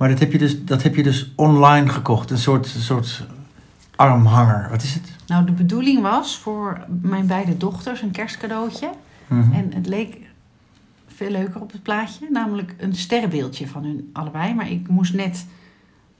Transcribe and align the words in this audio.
Maar 0.00 0.08
dat 0.08 0.18
heb 0.18 0.32
je 0.32 0.38
dus, 0.38 0.64
dat 0.64 0.82
heb 0.82 0.94
je 0.94 1.02
dus 1.02 1.32
online 1.36 1.88
gekocht. 1.88 2.30
Een 2.30 2.38
soort, 2.38 2.74
een 2.74 2.80
soort 2.80 3.24
armhanger. 3.96 4.66
Wat 4.70 4.82
is 4.82 4.94
het? 4.94 5.12
Nou, 5.26 5.44
de 5.44 5.52
bedoeling 5.52 6.02
was 6.02 6.38
voor 6.38 6.80
mijn 7.00 7.26
beide 7.26 7.56
dochters 7.56 8.02
een 8.02 8.10
kerstcadeautje. 8.10 8.90
Mhm. 9.26 9.52
En 9.52 9.70
het 9.74 9.86
leek 9.86 10.16
veel 11.06 11.30
leuker 11.30 11.60
op 11.60 11.72
het 11.72 11.82
plaatje. 11.82 12.26
Namelijk 12.30 12.74
een 12.78 12.94
sterrenbeeldje 12.94 13.68
van 13.68 13.84
hun 13.84 14.10
allebei. 14.12 14.54
Maar 14.54 14.70
ik 14.70 14.88
moest 14.88 15.14
net, 15.14 15.46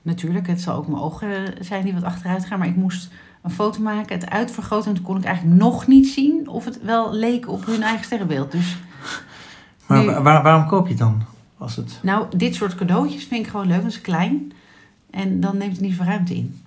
natuurlijk, 0.01 0.47
het 0.47 0.61
zal 0.61 0.75
ook 0.75 0.87
mijn 0.87 1.01
ogen 1.01 1.53
zijn 1.59 1.83
die 1.83 1.93
wat 1.93 2.03
achteruit 2.03 2.45
gaan. 2.45 2.59
Maar 2.59 2.67
ik 2.67 2.75
moest 2.75 3.09
een 3.41 3.51
foto 3.51 3.81
maken, 3.81 4.19
het 4.19 4.29
uitvergroten. 4.29 4.89
En 4.89 4.95
toen 4.95 5.05
kon 5.05 5.17
ik 5.17 5.23
eigenlijk 5.23 5.59
nog 5.59 5.87
niet 5.87 6.07
zien 6.07 6.47
of 6.47 6.65
het 6.65 6.81
wel 6.83 7.13
leek 7.13 7.47
op 7.49 7.65
hun 7.65 7.83
eigen 7.83 8.05
sterrenbeeld. 8.05 8.51
Dus 8.51 8.77
Maar 9.85 9.99
nu- 9.99 10.05
wa- 10.05 10.21
waar- 10.21 10.43
waarom 10.43 10.67
koop 10.67 10.83
je 10.83 10.89
het 10.89 10.99
dan? 10.99 11.23
Het... 11.69 11.99
nou, 12.01 12.25
dit 12.37 12.55
soort 12.55 12.75
cadeautjes 12.75 13.23
vind 13.23 13.45
ik 13.45 13.51
gewoon 13.51 13.67
leuk. 13.67 13.81
Dat 13.81 13.91
is 13.91 14.01
klein. 14.01 14.51
En 15.09 15.39
dan 15.39 15.57
neemt 15.57 15.71
het 15.71 15.81
niet 15.81 15.91
zoveel 15.91 16.05
ruimte 16.05 16.35
in. 16.35 16.59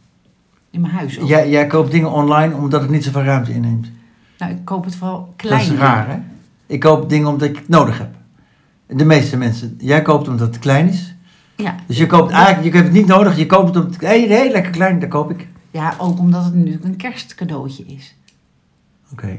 In 0.71 0.81
mijn 0.81 0.93
huis 0.93 1.19
ook. 1.19 1.29
jij, 1.29 1.51
jij 1.51 1.67
koopt 1.67 1.91
dingen 1.91 2.11
online 2.11 2.55
omdat 2.55 2.81
het 2.81 2.91
niet 2.91 3.05
zoveel 3.05 3.23
ruimte 3.23 3.53
inneemt. 3.53 3.91
Nou, 4.39 4.53
ik 4.53 4.65
koop 4.65 4.85
het 4.85 4.97
vooral 4.97 5.33
klein. 5.37 5.65
Dat 5.65 5.73
is 5.73 5.79
raar, 5.79 6.09
hè? 6.09 6.19
Ik 6.67 6.81
koop 6.81 7.09
dingen 7.09 7.29
omdat 7.29 7.49
ik 7.49 7.57
het 7.57 7.69
nodig 7.69 7.99
heb. 7.99 8.15
De 8.87 9.05
meeste 9.05 9.37
mensen. 9.37 9.75
Jij 9.79 10.03
koopt 10.03 10.29
omdat 10.29 10.47
het 10.47 10.59
klein 10.59 10.89
is. 10.89 11.15
Ja. 11.57 11.75
Dus 11.87 11.99
je 11.99 12.07
koopt 12.07 12.31
eigenlijk, 12.31 12.65
je 12.65 12.71
hebt 12.71 12.85
het 12.85 12.97
niet 12.97 13.07
nodig. 13.07 13.37
Je 13.37 13.47
koopt 13.47 13.67
het 13.67 13.77
omdat 13.77 13.93
het 13.93 14.01
hey, 14.01 14.27
hey, 14.29 14.51
lekker 14.51 14.73
klein, 14.73 14.99
dat 15.01 15.09
koop 15.09 15.31
ik. 15.31 15.49
ja, 15.71 15.95
ook 15.99 16.19
omdat 16.19 16.45
het 16.45 16.55
natuurlijk 16.55 16.85
een 16.85 16.97
kerstcadeautje 16.97 17.85
is. 17.85 18.15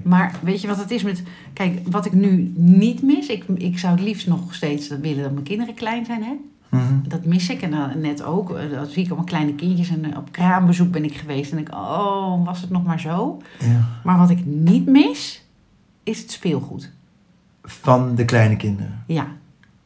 Maar 0.03 0.39
weet 0.43 0.61
je 0.61 0.67
wat 0.67 0.77
het 0.77 0.91
is 0.91 1.03
met... 1.03 1.23
Kijk, 1.53 1.79
wat 1.89 2.05
ik 2.05 2.13
nu 2.13 2.53
niet 2.55 3.01
mis... 3.03 3.27
Ik, 3.27 3.43
ik 3.55 3.79
zou 3.79 3.95
het 3.95 4.03
liefst 4.03 4.27
nog 4.27 4.55
steeds 4.55 4.87
willen 4.87 5.23
dat 5.23 5.31
mijn 5.31 5.43
kinderen 5.43 5.73
klein 5.73 6.05
zijn, 6.05 6.23
hè? 6.23 6.33
Mhm. 6.69 6.93
Dat 7.07 7.25
mis 7.25 7.49
ik. 7.49 7.61
En 7.61 7.71
dan 7.71 7.99
net 8.01 8.23
ook. 8.23 8.51
eh, 8.57 8.71
Dan 8.71 8.85
zie 8.85 9.01
ik 9.03 9.07
allemaal 9.07 9.25
kleine 9.25 9.55
kindjes. 9.55 9.89
En 9.89 10.11
eh, 10.11 10.17
op 10.17 10.31
kraambezoek 10.31 10.91
ben 10.91 11.03
ik 11.03 11.15
geweest. 11.15 11.51
En 11.51 11.57
ik, 11.57 11.73
oh, 11.73 12.45
was 12.45 12.61
het 12.61 12.69
nog 12.69 12.83
maar 12.83 12.99
zo. 12.99 13.41
Ja. 13.59 13.87
Maar 14.03 14.17
wat 14.17 14.29
ik 14.29 14.45
niet 14.45 14.85
mis, 14.85 15.45
is 16.03 16.19
het 16.21 16.31
speelgoed. 16.31 16.91
Van 17.63 18.15
de 18.15 18.25
kleine 18.25 18.55
kinderen. 18.55 19.03
Ja. 19.07 19.27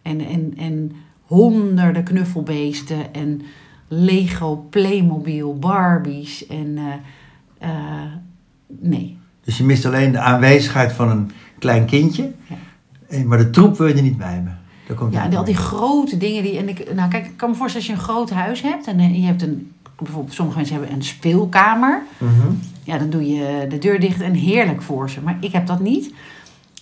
En, 0.01 0.19
en, 0.25 0.53
en 0.57 0.91
honderden 1.21 2.03
knuffelbeesten. 2.03 3.13
En 3.13 3.41
Lego, 3.87 4.55
Playmobil, 4.69 5.57
Barbies. 5.57 6.47
En 6.47 6.77
eh, 7.57 7.69
nee. 8.67 9.17
Dus 9.49 9.57
je 9.57 9.63
mist 9.63 9.85
alleen 9.85 10.11
de 10.11 10.19
aanwezigheid 10.19 10.91
van 10.91 11.09
een 11.09 11.31
klein 11.59 11.85
kindje. 11.85 12.31
Ja. 12.47 12.55
Eh, 13.07 13.23
Maar 13.23 13.37
de 13.37 13.49
troep 13.49 13.77
wil 13.77 13.87
je 13.87 13.93
er 13.93 14.01
niet 14.01 14.17
bij 14.17 14.33
hebben. 14.33 14.59
Daar 14.87 14.97
komt 14.97 15.13
Ja, 15.13 15.23
en 15.23 15.35
al 15.35 15.43
die 15.43 15.55
grote 15.55 16.17
dingen 16.17 16.43
die. 16.43 16.57
En 16.57 16.69
ik, 16.69 16.93
nou, 16.93 17.09
kijk, 17.09 17.25
ik 17.25 17.37
kan 17.37 17.49
me 17.49 17.55
voorstellen 17.55 17.87
als 17.87 17.97
je 17.97 18.01
een 18.01 18.13
groot 18.13 18.29
huis 18.29 18.61
hebt 18.61 18.87
en 18.87 18.99
eh, 18.99 19.15
je 19.15 19.25
hebt 19.25 19.41
een. 19.41 19.71
Bijvoorbeeld, 19.97 20.33
sommige 20.33 20.57
mensen 20.57 20.75
hebben 20.75 20.95
een 20.95 21.03
speelkamer. 21.03 22.01
Mhm. 22.17 22.47
Ja, 22.83 22.97
dan 22.97 23.09
doe 23.09 23.27
je 23.27 23.65
de 23.69 23.77
deur 23.77 23.99
dicht 23.99 24.21
en 24.21 24.33
heerlijk 24.33 24.81
voor 24.81 25.09
ze. 25.09 25.21
Maar 25.21 25.37
ik 25.39 25.51
heb 25.51 25.67
dat 25.67 25.79
niet. 25.79 26.13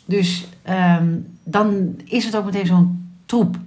Dus 0.06 0.48
ehm, 0.62 1.16
dan 1.44 1.96
is 2.06 2.26
het 2.26 2.36
ook 2.36 2.46
meteen 2.46 2.66
zo'n 2.66 3.10
troep. 3.26 3.58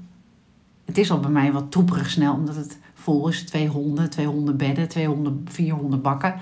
Het 0.85 0.99
is 0.99 1.11
al 1.11 1.21
bij 1.21 1.31
mij 1.31 1.53
wat 1.53 1.71
troeperig 1.71 2.11
snel, 2.11 2.35
omdat 2.35 2.57
het 2.57 2.79
vol 2.95 3.29
is. 3.29 3.43
Twee 3.43 3.69
honden, 3.69 4.11
twee 4.11 4.27
honden 4.27 4.57
bedden, 4.57 4.89
twee 4.89 5.07
honden, 5.07 5.45
vier 5.49 5.75
honden 5.75 6.03
bakken. 6.03 6.35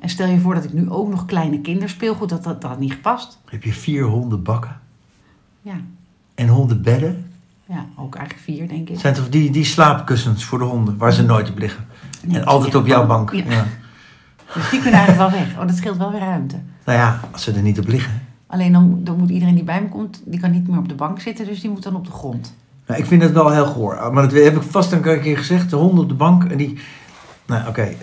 En 0.00 0.08
stel 0.08 0.28
je 0.28 0.38
voor 0.40 0.54
dat 0.54 0.64
ik 0.64 0.72
nu 0.72 0.90
ook 0.90 1.08
nog 1.08 1.24
kleine 1.24 1.60
kinderspeelgoed, 1.60 2.28
dat 2.28 2.44
dat, 2.44 2.60
dat 2.60 2.70
had 2.70 2.80
niet 2.80 2.92
gepast. 2.92 3.38
Heb 3.44 3.62
je 3.62 3.72
vier 3.72 4.04
honden 4.04 4.42
bakken 4.42 4.80
Ja, 5.62 5.74
en 6.34 6.48
honden 6.48 6.82
bedden. 6.82 7.30
ja 7.66 7.86
ook 7.96 8.14
eigenlijk 8.14 8.44
vier, 8.44 8.68
denk 8.68 8.88
ik. 8.88 8.98
Zijn 9.00 9.14
toch 9.14 9.28
die, 9.28 9.50
die 9.50 9.64
slaapkussens 9.64 10.44
voor 10.44 10.58
de 10.58 10.64
honden, 10.64 10.96
waar 10.96 11.12
ze 11.12 11.22
nooit 11.22 11.50
op 11.50 11.58
liggen. 11.58 11.86
Nee, 12.26 12.38
en 12.38 12.44
altijd 12.46 12.74
op 12.74 12.86
jouw 12.86 13.06
bank. 13.06 13.32
ja. 13.32 13.44
Ja. 13.48 13.66
Dus 14.54 14.70
die 14.70 14.80
kunnen 14.80 15.00
eigenlijk 15.00 15.30
wel 15.30 15.40
weg. 15.40 15.58
Oh, 15.58 15.66
dat 15.66 15.76
scheelt 15.76 15.96
wel 15.96 16.10
weer 16.10 16.20
ruimte. 16.20 16.56
Nou 16.84 16.98
ja, 16.98 17.20
als 17.32 17.42
ze 17.42 17.52
er 17.52 17.62
niet 17.62 17.78
op 17.78 17.86
liggen. 17.86 18.22
Alleen 18.46 18.72
dan, 18.72 19.00
dan 19.04 19.16
moet 19.16 19.30
iedereen 19.30 19.54
die 19.54 19.64
bij 19.64 19.82
me 19.82 19.88
komt, 19.88 20.22
die 20.24 20.40
kan 20.40 20.50
niet 20.50 20.68
meer 20.68 20.78
op 20.78 20.88
de 20.88 20.94
bank 20.94 21.20
zitten, 21.20 21.46
dus 21.46 21.60
die 21.60 21.70
moet 21.70 21.82
dan 21.82 21.96
op 21.96 22.04
de 22.04 22.10
grond. 22.10 22.54
Nou, 22.86 23.00
ik 23.00 23.06
vind 23.06 23.22
het 23.22 23.32
wel 23.32 23.50
heel 23.50 23.66
goor. 23.66 24.12
Maar 24.12 24.22
dat 24.22 24.32
heb 24.42 24.56
ik 24.56 24.62
vast 24.62 24.92
een 24.92 25.00
keer 25.02 25.38
gezegd. 25.38 25.70
De 25.70 25.76
honden 25.76 26.02
op 26.02 26.08
de 26.08 26.14
bank. 26.14 26.44
En 26.44 26.56
die... 26.56 26.78
Nou, 27.48 27.68
oké. 27.68 27.82
Ik, 27.82 27.96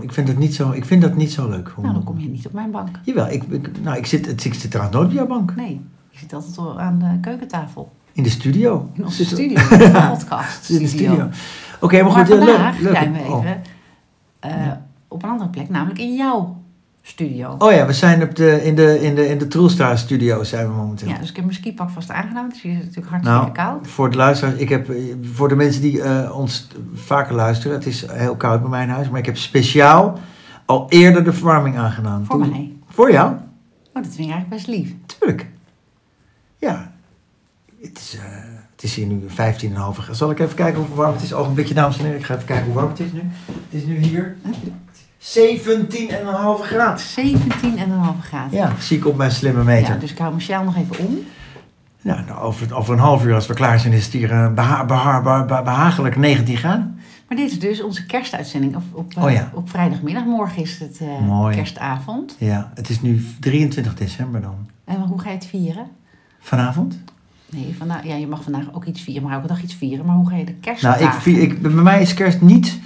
ik, 0.00 0.12
vind 0.12 0.26
dat 0.26 0.36
niet 0.36 0.54
zo, 0.54 0.70
ik 0.70 0.84
vind 0.84 1.02
dat 1.02 1.14
niet 1.16 1.32
zo 1.32 1.48
leuk. 1.48 1.62
Nou, 1.62 1.74
honden. 1.74 1.92
dan 1.94 2.04
kom 2.04 2.18
je 2.18 2.28
niet 2.28 2.46
op 2.46 2.52
mijn 2.52 2.70
bank. 2.70 2.88
Jawel, 3.04 3.28
ik, 3.30 3.42
ik, 3.42 3.70
nou, 3.82 3.96
ik, 3.96 4.06
zit, 4.06 4.44
ik 4.44 4.54
zit 4.54 4.70
trouwens 4.70 4.96
nooit 4.96 5.08
op 5.08 5.14
jouw 5.14 5.26
bank. 5.26 5.56
Nee, 5.56 5.80
je 6.10 6.18
zit 6.18 6.32
altijd 6.32 6.76
aan 6.78 6.98
de 6.98 7.20
keukentafel. 7.20 7.92
In 8.12 8.22
de 8.22 8.28
studio. 8.30 8.90
In 8.92 9.04
onze 9.04 9.24
studio, 9.24 9.54
de 9.68 10.06
podcast 10.10 10.70
In 10.70 10.78
de 10.78 10.86
studio. 10.88 11.28
Oké, 11.80 12.02
maar 12.02 12.12
Maar 12.12 12.26
goed. 12.26 12.36
vandaag 12.36 12.74
leuk, 12.78 12.82
leuk. 12.82 12.96
zijn 12.96 13.12
we 13.12 13.18
Oh. 13.18 13.44
even 13.44 13.62
eh, 14.40 14.72
op 15.08 15.22
een 15.22 15.28
andere 15.28 15.50
plek, 15.50 15.68
namelijk 15.68 15.98
in 16.00 16.14
jouw 16.14 16.59
studio. 17.10 17.54
Oh 17.58 17.72
ja, 17.72 17.86
we 17.86 17.92
zijn 17.92 18.22
op 18.22 18.34
de, 18.34 18.64
in 18.64 18.74
de, 18.74 19.00
in 19.00 19.14
de, 19.14 19.28
in 19.28 19.38
de 19.38 19.46
Troelstra 19.46 19.96
studio 19.96 20.42
zijn 20.44 20.66
we 20.66 20.72
momenteel. 20.74 21.08
Ja, 21.08 21.18
dus 21.18 21.28
ik 21.30 21.36
heb 21.36 21.44
mijn 21.44 21.56
skipak 21.56 21.90
vast 21.90 22.10
aangenomen, 22.10 22.50
dus 22.50 22.62
hier 22.62 22.72
is 22.72 22.76
het 22.78 22.86
natuurlijk 22.86 23.12
hartstikke 23.12 23.58
Nou, 23.60 23.70
koud. 23.70 23.86
voor 23.88 24.10
de 24.10 24.16
luisteraars, 24.16 24.56
ik 24.58 24.68
heb, 24.68 24.90
eh, 24.90 24.96
voor 25.32 25.48
de 25.48 25.56
mensen 25.56 25.82
die 25.82 26.02
eh, 26.02 26.36
ons 26.38 26.68
vaker 26.94 27.34
luisteren, 27.34 27.76
het 27.76 27.86
is 27.86 28.06
heel 28.10 28.36
koud 28.36 28.60
bij 28.60 28.70
mijn 28.70 28.88
huis, 28.88 29.08
maar 29.08 29.18
ik 29.18 29.26
heb 29.26 29.36
speciaal 29.36 30.18
al 30.66 30.86
eerder 30.88 31.24
de 31.24 31.32
verwarming 31.32 31.76
aangedaan. 31.78 32.24
Voor 32.26 32.38
Toen- 32.40 32.50
mij. 32.50 32.72
Voor 32.88 33.12
jou? 33.12 33.32
Oh, 33.32 33.94
dat 33.94 34.02
vind 34.14 34.18
ik 34.28 34.32
eigenlijk 34.32 34.48
best 34.48 34.66
lief. 34.66 34.94
Tuurlijk. 35.18 35.46
Ja. 36.58 36.92
Het 37.82 37.98
is, 37.98 38.16
eh, 38.18 38.22
het 38.74 38.82
is 38.82 38.94
hier 38.94 39.06
nu 39.06 39.22
15,5 39.26 39.96
graden. 39.96 40.16
Zal 40.16 40.30
ik 40.30 40.38
even 40.38 40.54
kijken 40.56 40.82
hoe 40.84 40.96
warm 40.96 41.12
het 41.12 41.22
is? 41.22 41.32
Ogenblikje, 41.34 41.74
dames 41.74 41.98
en 41.98 42.04
heren. 42.04 42.18
Ik 42.18 42.24
ga 42.24 42.34
even 42.34 42.46
kijken 42.46 42.64
hoe 42.64 42.74
warm 42.74 42.88
het 42.88 43.00
is 43.00 43.12
nu. 43.12 43.20
Het 43.46 43.54
is 43.80 43.84
nu 43.84 43.96
hier 43.96 44.36
17,5 45.20 45.26
graden. 46.62 46.98
17,5 46.98 48.20
graden. 48.22 48.58
Ja, 48.58 48.72
zie 48.78 48.96
ik 48.96 49.06
op 49.06 49.16
mijn 49.16 49.30
slimme 49.30 49.64
meter. 49.64 49.94
Ja, 49.94 50.00
dus 50.00 50.10
ik 50.10 50.18
hou 50.18 50.30
mijn 50.30 50.42
sjaal 50.42 50.64
nog 50.64 50.76
even 50.76 50.98
om. 51.06 51.18
Ja, 52.02 52.24
nou, 52.26 52.40
over, 52.40 52.74
over 52.74 52.94
een 52.94 53.00
half 53.00 53.24
uur 53.24 53.34
als 53.34 53.46
we 53.46 53.54
klaar 53.54 53.80
zijn 53.80 53.92
is 53.92 54.04
het 54.04 54.12
hier 54.12 54.30
eh, 54.32 54.52
beha 54.54 54.84
beha 54.84 55.20
beha- 55.22 55.44
beha- 55.44 55.62
behagelijk 55.62 56.16
19 56.16 56.56
graden. 56.56 56.98
Maar 57.28 57.36
dit 57.38 57.50
is 57.50 57.58
dus 57.60 57.82
onze 57.82 58.06
kerstuitzending 58.06 58.76
op, 58.76 58.82
op, 58.92 59.12
eh, 59.16 59.24
Oh 59.24 59.30
ja. 59.30 59.50
op 59.54 59.70
vrijdagmiddag. 59.70 60.24
Morgen 60.24 60.62
is 60.62 60.78
het 60.78 61.00
eh, 61.00 61.48
kerstavond. 61.50 62.36
Ja, 62.38 62.70
het 62.74 62.88
is 62.88 63.00
nu 63.00 63.24
23 63.40 63.94
december 63.94 64.40
dan. 64.40 64.54
En 64.84 65.00
hoe 65.00 65.20
ga 65.20 65.28
je 65.28 65.34
het 65.34 65.46
vieren? 65.46 65.86
Vanavond? 66.40 66.98
Nee, 67.50 67.74
vandaag, 67.78 68.04
ja, 68.04 68.14
je 68.14 68.26
mag 68.26 68.42
vandaag 68.42 68.64
ook 68.72 68.84
iets 68.84 69.00
vieren, 69.00 69.22
maar 69.22 69.32
elke 69.32 69.46
dag 69.46 69.62
iets 69.62 69.74
vieren. 69.74 70.06
Maar 70.06 70.14
hoe 70.16 70.28
ga 70.28 70.36
je 70.36 70.44
de 70.44 70.50
Nou, 70.50 70.62
kerstdagen? 70.62 71.06
ik, 71.06 71.12
vier- 71.12 71.42
ik, 71.42 71.62
bij 71.62 71.70
mij 71.70 72.00
is 72.02 72.14
kerst 72.14 72.40
niet 72.40 72.78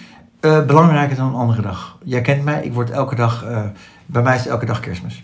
eh, 0.45 0.65
belangrijker 0.65 1.17
dan 1.17 1.27
een 1.29 1.35
andere 1.35 1.63
dag. 1.63 1.99
Jij 2.05 2.21
kent 2.21 2.45
mij, 2.45 2.63
ik 2.65 2.73
word 2.73 2.91
elke 2.91 3.15
dag, 3.15 3.45
eh, 3.45 3.63
bij 4.07 4.23
mij 4.23 4.35
is 4.35 4.41
het 4.41 4.51
elke 4.51 4.67
dag 4.67 4.81
kerstmis. 4.81 5.23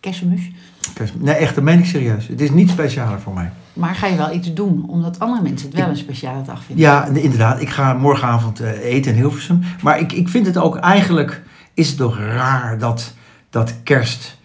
Kerstmis. 0.00 0.50
kerstmis. 0.94 1.22
Nee, 1.24 1.34
echt, 1.34 1.54
dat 1.54 1.64
meen 1.64 1.78
ik 1.78 1.84
serieus. 1.84 2.28
Het 2.28 2.40
is 2.40 2.50
niet 2.50 2.70
specialer 2.70 3.20
voor 3.20 3.34
mij. 3.34 3.50
Maar 3.72 3.94
ga 3.94 4.06
je 4.06 4.16
wel 4.16 4.32
iets 4.32 4.54
doen, 4.54 4.84
omdat 4.88 5.18
andere 5.18 5.42
mensen 5.42 5.68
het 5.68 5.76
wel 5.78 5.88
een 5.88 5.96
speciale 5.96 6.42
dag 6.42 6.62
vinden? 6.64 6.84
Ja, 6.84 7.10
de- 7.10 7.22
inderdaad. 7.22 7.60
Ik 7.60 7.68
ga 7.70 7.92
morgenavond 7.94 8.60
eh, 8.60 8.84
eten 8.84 9.10
in 9.12 9.16
Hilversum. 9.18 9.62
Maar 9.82 9.98
ik, 9.98 10.12
ik 10.12 10.28
vind 10.28 10.46
het 10.46 10.56
ook 10.58 10.76
eigenlijk, 10.76 11.42
is 11.74 11.88
het 11.88 11.96
toch 11.96 12.18
raar 12.18 12.78
dat, 12.78 13.14
dat 13.50 13.74
kerst 13.82 14.40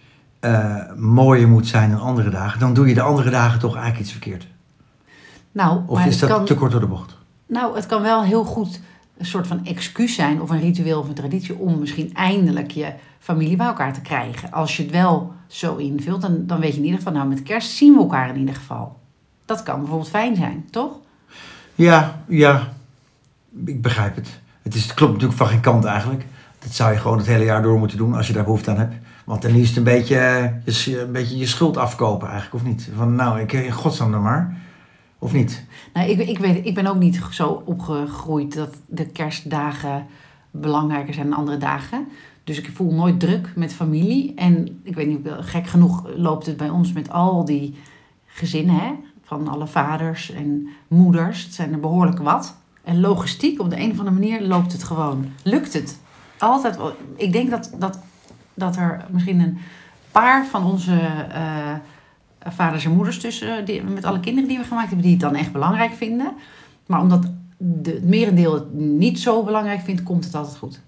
mooier 0.96 1.48
moet 1.48 1.66
zijn 1.66 1.90
dan 1.90 2.00
andere 2.00 2.30
dagen. 2.30 2.60
Dan 2.60 2.74
doe 2.74 2.88
je 2.88 2.94
de 2.94 3.00
andere 3.02 3.30
dagen 3.30 3.58
toch 3.58 3.72
eigenlijk 3.74 4.02
iets 4.04 4.12
verkeerd. 4.12 4.46
Nou, 5.52 5.80
Of 5.86 5.98
maar 5.98 6.06
is 6.06 6.18
dat 6.18 6.30
kan, 6.30 6.44
te 6.44 6.54
kort 6.54 6.70
door 6.70 6.80
de 6.80 6.86
bocht? 6.86 7.16
nou, 7.46 7.74
het 7.76 7.86
kan 7.86 8.02
wel 8.02 8.22
heel 8.22 8.44
goed 8.44 8.80
een 9.18 9.26
soort 9.26 9.46
van 9.46 9.64
excuus 9.64 10.14
zijn, 10.14 10.42
of 10.42 10.50
een 10.50 10.60
ritueel 10.60 11.00
of 11.00 11.08
een 11.08 11.14
traditie, 11.14 11.58
om 11.58 11.78
misschien 11.78 12.14
eindelijk 12.14 12.70
je 12.70 12.92
familie 13.18 13.56
bij 13.56 13.66
elkaar 13.66 13.92
te 13.92 14.00
krijgen. 14.00 14.52
Als 14.52 14.76
je 14.76 14.82
het 14.82 14.92
wel 14.92 15.32
zo 15.46 15.76
invult, 15.76 16.20
dan, 16.20 16.46
dan 16.46 16.60
weet 16.60 16.72
je 16.72 16.78
in 16.78 16.84
ieder 16.84 16.98
geval, 16.98 17.12
nou 17.12 17.28
met 17.28 17.42
kerst 17.42 17.70
zien 17.70 17.92
we 17.92 17.98
elkaar 17.98 18.28
in 18.28 18.38
ieder 18.38 18.54
geval. 18.54 18.96
Dat 19.44 19.62
kan 19.62 19.78
bijvoorbeeld 19.78 20.10
fijn 20.10 20.36
zijn, 20.36 20.64
toch? 20.70 20.92
Ja, 21.74 22.22
ja. 22.28 22.68
Ik 23.64 23.82
begrijp 23.82 24.16
het. 24.16 24.40
Het, 24.62 24.74
is, 24.74 24.82
het 24.82 24.94
klopt 24.94 25.12
natuurlijk 25.12 25.38
van 25.38 25.48
geen 25.48 25.60
kant 25.60 25.84
eigenlijk. 25.84 26.24
Dat 26.58 26.72
zou 26.72 26.92
je 26.92 26.98
gewoon 26.98 27.18
het 27.18 27.26
hele 27.26 27.44
jaar 27.44 27.62
door 27.62 27.78
moeten 27.78 27.96
doen 27.96 28.14
als 28.14 28.26
je 28.26 28.32
daar 28.32 28.44
behoefte 28.44 28.70
aan 28.70 28.78
hebt. 28.78 28.94
Want 29.24 29.42
dan 29.42 29.50
is 29.50 29.68
het 29.68 29.76
een 29.76 29.84
beetje, 29.84 30.16
eh, 30.16 31.00
een 31.00 31.12
beetje 31.12 31.38
je 31.38 31.46
schuld 31.46 31.76
afkopen 31.76 32.28
eigenlijk, 32.28 32.64
of 32.64 32.70
niet? 32.70 32.88
Van 32.96 33.14
nou, 33.14 33.40
ik 33.40 33.52
in 33.52 33.72
godsnaam 33.72 34.10
dan 34.10 34.22
maar. 34.22 34.56
Of 35.18 35.32
niet? 35.32 35.64
Nou, 35.92 36.08
ik, 36.08 36.28
ik, 36.28 36.38
weet, 36.38 36.66
ik 36.66 36.74
ben 36.74 36.86
ook 36.86 36.98
niet 36.98 37.20
zo 37.30 37.62
opgegroeid 37.64 38.54
dat 38.54 38.76
de 38.86 39.06
kerstdagen 39.06 40.06
belangrijker 40.50 41.14
zijn 41.14 41.28
dan 41.28 41.38
andere 41.38 41.56
dagen. 41.56 42.08
Dus 42.44 42.58
ik 42.58 42.70
voel 42.74 42.92
nooit 42.92 43.20
druk 43.20 43.52
met 43.56 43.74
familie. 43.74 44.34
En 44.34 44.80
ik 44.82 44.94
weet 44.94 45.06
niet, 45.06 45.28
gek 45.40 45.66
genoeg 45.66 46.08
loopt 46.16 46.46
het 46.46 46.56
bij 46.56 46.68
ons 46.68 46.92
met 46.92 47.10
al 47.10 47.44
die 47.44 47.74
gezinnen, 48.26 48.74
hè? 48.74 48.92
van 49.28 49.48
alle 49.48 49.66
vaders 49.66 50.30
en 50.30 50.68
moeders. 50.88 51.44
Het 51.44 51.54
zijn 51.54 51.72
er 51.72 51.80
behoorlijk 51.80 52.18
wat. 52.18 52.56
En 52.84 53.00
logistiek, 53.00 53.60
op 53.60 53.70
de 53.70 53.80
een 53.80 53.90
of 53.90 53.98
andere 53.98 54.16
manier 54.16 54.42
loopt 54.42 54.72
het 54.72 54.84
gewoon. 54.84 55.26
Lukt 55.42 55.72
het? 55.72 55.98
Altijd. 56.38 56.76
wel. 56.76 56.92
Ik 57.16 57.32
denk 57.32 57.50
dat, 57.50 57.74
dat, 57.78 57.98
dat 58.54 58.76
er 58.76 59.04
misschien 59.10 59.40
een 59.40 59.58
paar 60.12 60.46
van 60.46 60.64
onze 60.64 61.00
eh, 61.32 61.74
vaders 62.46 62.84
en 62.84 62.92
moeders 62.92 63.18
tussen, 63.18 63.64
die, 63.64 63.82
met 63.82 64.04
alle 64.04 64.20
kinderen 64.20 64.48
die 64.48 64.58
we 64.58 64.64
gemaakt 64.64 64.86
hebben, 64.86 65.02
die 65.02 65.12
het 65.12 65.20
dan 65.20 65.34
echt 65.34 65.52
belangrijk 65.52 65.92
vinden. 65.92 66.32
Maar 66.86 67.00
omdat 67.00 67.26
de, 67.56 67.90
het 67.90 68.04
merendeel 68.04 68.54
het 68.54 68.74
niet 68.74 69.18
zo 69.18 69.44
belangrijk 69.44 69.80
vindt, 69.80 70.02
komt 70.02 70.24
het 70.24 70.34
altijd 70.34 70.56
goed. 70.56 70.80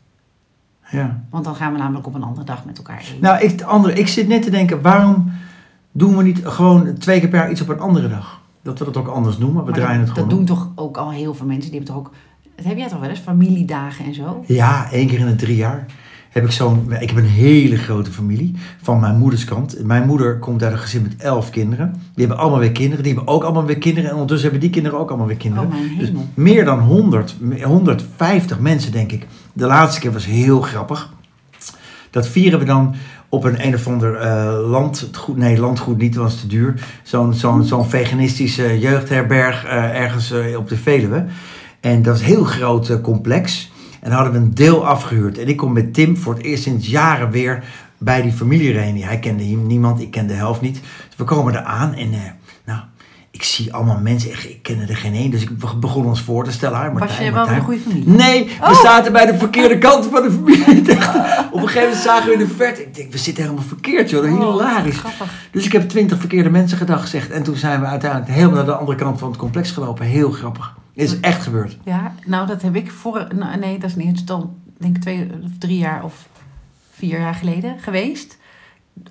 Ja. 0.91 1.23
Want 1.31 1.45
dan 1.45 1.55
gaan 1.55 1.73
we 1.73 1.79
namelijk 1.79 2.07
op 2.07 2.15
een 2.15 2.23
andere 2.23 2.47
dag 2.47 2.65
met 2.65 2.79
elkaar 2.79 3.01
eten. 3.01 3.15
Nou, 3.21 3.45
ik, 3.45 3.59
de 3.59 3.65
andere, 3.65 3.95
ik 3.95 4.09
zit 4.09 4.29
net 4.29 4.43
te 4.43 4.51
denken, 4.51 4.83
waarom 4.83 5.33
doen 5.93 6.17
we 6.17 6.23
niet 6.23 6.47
gewoon 6.47 6.95
twee 6.95 7.21
keer 7.21 7.29
per 7.29 7.39
jaar 7.39 7.51
iets 7.51 7.61
op 7.61 7.69
een 7.69 7.81
andere 7.81 8.09
dag? 8.09 8.41
Dat 8.63 8.79
we 8.79 8.85
dat 8.85 8.97
ook 8.97 9.09
anders 9.09 9.39
noemen, 9.39 9.65
we 9.65 9.71
Maar 9.71 9.81
draaien 9.81 9.99
dat, 9.99 10.09
het 10.09 10.19
gewoon 10.19 10.29
dat 10.29 10.39
doen 10.39 10.57
toch 10.57 10.71
ook 10.75 10.97
al 10.97 11.11
heel 11.11 11.35
veel 11.35 11.47
mensen. 11.47 11.71
Die 11.71 11.79
hebben 11.81 11.95
toch 11.95 12.05
ook... 12.05 12.13
Dat 12.57 12.65
heb 12.65 12.77
jij 12.77 12.89
toch 12.89 13.01
wel 13.01 13.09
eens? 13.09 13.19
Familiedagen 13.19 14.05
en 14.05 14.15
zo? 14.15 14.45
Ja, 14.47 14.91
één 14.91 15.07
keer 15.07 15.19
in 15.19 15.27
de 15.27 15.37
drie 15.37 15.57
jaar 15.57 15.87
heb 16.31 16.45
ik 16.45 16.51
zo'n... 16.51 16.93
Ik 17.01 17.09
heb 17.09 17.19
een 17.19 17.25
hele 17.25 17.77
grote 17.77 18.11
familie 18.11 18.55
van 18.83 19.01
mijn 19.01 19.19
moeders 19.19 19.45
kant. 19.45 19.85
Mijn 19.85 20.07
moeder 20.07 20.39
komt 20.39 20.63
uit 20.63 20.73
een 20.73 20.79
gezin 20.79 21.03
met 21.03 21.17
elf 21.17 21.51
kinderen. 21.51 21.91
Die 22.15 22.27
hebben 22.27 22.39
allemaal 22.43 22.59
weer 22.59 22.73
kinderen. 22.73 23.05
Die 23.05 23.15
hebben 23.15 23.33
ook 23.33 23.43
allemaal 23.43 23.65
weer 23.65 23.79
kinderen. 23.79 24.09
En 24.09 24.15
ondertussen 24.15 24.51
hebben 24.51 24.67
die 24.67 24.75
kinderen 24.75 24.99
ook 24.99 25.09
allemaal 25.09 25.27
weer 25.27 25.37
kinderen. 25.37 25.67
Oh, 25.67 25.73
mijn 25.73 25.99
dus 25.99 26.11
meer 26.35 26.65
dan 26.65 26.79
100, 26.79 27.37
150 27.63 28.59
mensen, 28.59 28.93
denk 28.93 29.13
ik. 29.13 29.27
De 29.53 29.67
laatste 29.67 30.01
keer 30.01 30.13
was 30.13 30.27
heel 30.27 30.61
grappig. 30.61 31.13
Dat 32.11 32.29
vieren 32.29 32.59
we 32.59 32.65
dan 32.65 32.95
op 33.29 33.45
een 33.45 33.67
een 33.67 33.75
of 33.75 33.87
ander 33.87 34.17
eh, 34.17 34.71
landgoed. 34.71 35.37
Nee, 35.37 35.59
landgoed 35.59 35.99
niet, 35.99 36.15
dat 36.15 36.23
was 36.23 36.41
te 36.41 36.47
duur. 36.47 36.75
Zo'n 37.03 37.35
zo'n 37.35 37.65
zo'n 37.65 37.89
veganistische 37.89 38.79
jeugdherberg 38.79 39.65
eh, 39.65 40.01
ergens 40.01 40.31
eh, 40.31 40.59
op 40.59 40.69
de 40.69 40.77
Veluwe. 40.77 41.27
En 41.81 42.03
dat 42.03 42.13
was 42.13 42.21
een 42.21 42.27
heel 42.27 42.45
groot 42.45 43.01
complex. 43.01 43.71
En 44.01 44.11
hadden 44.13 44.33
we 44.33 44.39
een 44.39 44.55
deel 44.55 44.87
afgehuurd. 44.87 45.39
En 45.39 45.49
ik 45.49 45.57
kom 45.57 45.73
met 45.73 45.95
Tim 45.95 46.17
voor 46.17 46.35
het 46.35 46.43
eerst 46.43 46.63
sinds 46.63 46.87
jaren 46.89 47.31
weer 47.31 47.65
bij 47.99 48.23
die 48.23 48.33
familiereunie. 48.33 49.05
Hij 49.05 49.19
kende 49.19 49.43
hier 49.43 49.57
niemand, 49.59 50.01
ik 50.01 50.11
kende 50.11 50.33
de 50.33 50.39
helft 50.39 50.61
niet. 50.61 50.75
Dus 50.81 51.17
we 51.17 51.25
komen 51.25 51.55
er 51.55 51.63
aan 51.63 51.95
en 51.95 52.13
eh, 52.13 52.19
nou, 52.67 52.81
ik 53.31 53.43
zie 53.43 53.75
allemaal 53.75 53.99
mensen. 54.01 54.31
echt, 54.31 54.45
Ik 54.49 54.63
kende 54.63 54.85
er 54.87 54.97
geen 54.97 55.15
één. 55.15 55.31
Dus 55.31 55.43
ik 55.43 55.51
begon 55.81 56.07
ons 56.07 56.21
voor 56.23 56.45
te 56.45 56.53
stellen. 56.53 56.81
Hi, 56.81 56.89
Was 56.89 56.99
Martijn, 56.99 57.25
je 57.25 57.31
wel 57.33 57.39
Martijn. 57.39 57.59
een 57.59 57.65
goede 57.65 57.81
familie? 57.81 58.09
Nee, 58.09 58.45
we 58.45 58.67
Oh. 58.67 58.83
zaten 58.83 59.13
bij 59.13 59.27
de 59.27 59.39
verkeerde 59.39 59.79
kant 59.79 60.07
van 60.07 60.23
de 60.23 60.31
familie. 60.31 60.79
Op 61.53 61.63
een 61.63 61.69
gegeven 61.69 61.81
moment 61.89 61.97
zagen 61.97 62.27
we 62.27 62.33
in 62.33 62.39
de 62.39 62.49
verte. 62.49 62.83
Ik 62.83 62.95
denk, 62.95 63.13
we 63.13 63.19
zitten 63.19 63.43
helemaal 63.45 63.65
verkeerd, 63.65 64.11
joh. 64.11 64.23
Dat 64.23 64.31
is 64.31 64.37
Oh, 64.39 64.51
hilarisch. 64.53 64.99
grappig. 64.99 65.33
Dus 65.51 65.65
ik 65.65 65.73
heb 65.73 65.89
twintig 65.89 66.19
verkeerde 66.19 66.51
mensen 66.51 66.79
gedag 66.79 67.01
gezegd. 67.01 67.31
En 67.31 67.43
toen 67.43 67.57
zijn 67.57 67.81
we 67.81 67.87
uiteindelijk 67.87 68.31
helemaal 68.33 68.55
naar 68.57 68.65
de 68.65 68.73
andere 68.75 68.99
kant 68.99 69.19
van 69.19 69.29
het 69.29 69.39
complex 69.39 69.71
gelopen. 69.71 70.07
Heel 70.07 70.31
grappig. 70.31 70.75
Is 71.01 71.21
echt 71.21 71.43
gebeurd. 71.43 71.79
Ja, 71.85 72.15
nou 72.27 72.47
dat 72.47 72.63
heb 72.63 72.77
ik 72.77 72.91
voor... 72.91 73.27
nou, 73.35 73.59
nee, 73.59 73.79
dat 73.79 73.91
is 73.91 73.97
niet. 73.97 74.07
Het 74.07 74.17
is 74.17 74.25
dan 74.25 74.55
denk 74.79 74.97
ik 74.97 75.03
twee 75.03 75.29
of 75.45 75.51
drie 75.59 75.79
jaar 75.79 76.05
of 76.05 76.29
vier 76.91 77.19
jaar 77.21 77.35
geleden 77.35 77.79
geweest. 77.79 78.39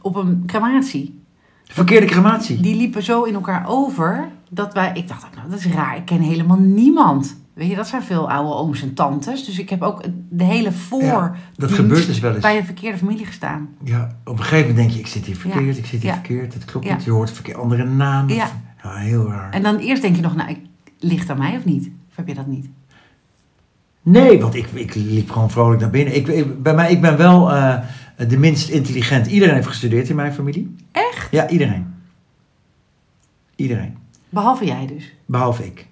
Op 0.02 0.16
een 0.16 0.44
crematie. 0.46 1.24
Verkeerde 1.64 2.06
crematie. 2.06 2.62
Die 2.62 2.76
liepen 2.76 3.04
zo 3.04 3.24
in 3.24 3.34
elkaar 3.34 3.64
over 3.68 4.28
dat 4.50 4.74
wij... 4.74 4.92
Ik 4.94 5.08
dacht, 5.08 5.36
nou 5.36 5.50
dat 5.50 5.60
is 5.60 5.66
raar. 5.68 5.98
Ik 5.98 6.06
ken 6.06 6.22
helemaal 6.22 6.60
niemand. 6.60 7.38
Weet 7.54 7.70
je, 7.70 7.76
dat 7.76 7.88
zijn 7.88 8.02
veel 8.04 8.32
oude 8.32 8.54
ooms 8.54 8.82
en 8.82 8.94
tantes. 8.94 9.46
Dus 9.46 9.60
ik 9.60 9.70
heb 9.70 9.82
ook 9.82 10.04
de 10.30 10.44
hele 10.44 10.72
voor... 10.72 11.02
Ja, 11.04 11.34
dat 11.56 11.72
gebeurt 11.72 12.06
dus 12.06 12.20
wel 12.20 12.32
eens. 12.34 12.42
Bij 12.42 12.58
een 12.58 12.66
verkeerde 12.66 12.98
familie 12.98 13.26
gestaan. 13.26 13.70
Ja, 13.84 14.16
op 14.26 14.38
een 14.38 14.44
gegeven 14.44 14.68
moment 14.68 14.76
denk 14.78 14.90
je, 14.92 15.00
ik 15.00 15.08
zit 15.08 15.26
hier 15.26 15.36
verkeerd, 15.36 15.76
Ja. 15.76 15.82
ik 15.82 15.86
zit 15.86 16.02
hier 16.02 16.10
Ja. 16.10 16.14
verkeerd. 16.14 16.54
Het 16.54 16.66
klopt 16.66 16.90
niet. 16.90 17.04
Je 17.04 17.12
hoort 17.12 17.32
verkeerd 17.32 17.58
andere 17.58 17.86
namen. 17.86 18.36
Ja. 18.36 18.48
ja, 18.84 18.96
heel 18.96 19.28
raar. 19.28 19.52
En 19.52 19.64
dan 19.64 19.78
eerst 19.78 20.02
denk 20.02 20.16
je 20.16 20.22
nog, 20.22 20.36
nou, 20.36 20.50
ik, 20.50 20.60
ligt 21.00 21.30
aan 21.30 21.38
mij 21.38 21.56
of 21.58 21.66
niet? 21.66 21.90
Of 22.10 22.16
heb 22.16 22.28
je 22.28 22.34
dat 22.34 22.48
niet? 22.48 22.70
Nee, 24.02 24.42
want 24.42 24.56
ik, 24.56 24.68
ik 24.74 24.96
liep 24.96 25.32
gewoon 25.32 25.50
vrolijk 25.52 25.82
naar 25.82 25.90
binnen. 25.90 26.16
Ik, 26.16 26.28
ik- 26.28 26.64
bij 26.64 26.74
mij, 26.74 26.92
ik 26.92 27.02
ben 27.02 27.18
wel 27.18 27.52
eh, 27.52 27.78
de 28.28 28.38
minst 28.38 28.70
intelligent. 28.70 29.28
Iedereen 29.28 29.54
heeft 29.56 29.68
gestudeerd 29.68 30.10
in 30.10 30.16
mijn 30.16 30.34
familie. 30.34 30.76
Echt? 30.92 31.28
Ja, 31.32 31.50
iedereen. 31.50 31.94
Iedereen. 33.56 33.98
Behalve 34.30 34.66
jij 34.66 34.88
dus. 34.88 35.14
Behalve 35.26 35.66
ik. 35.66 35.88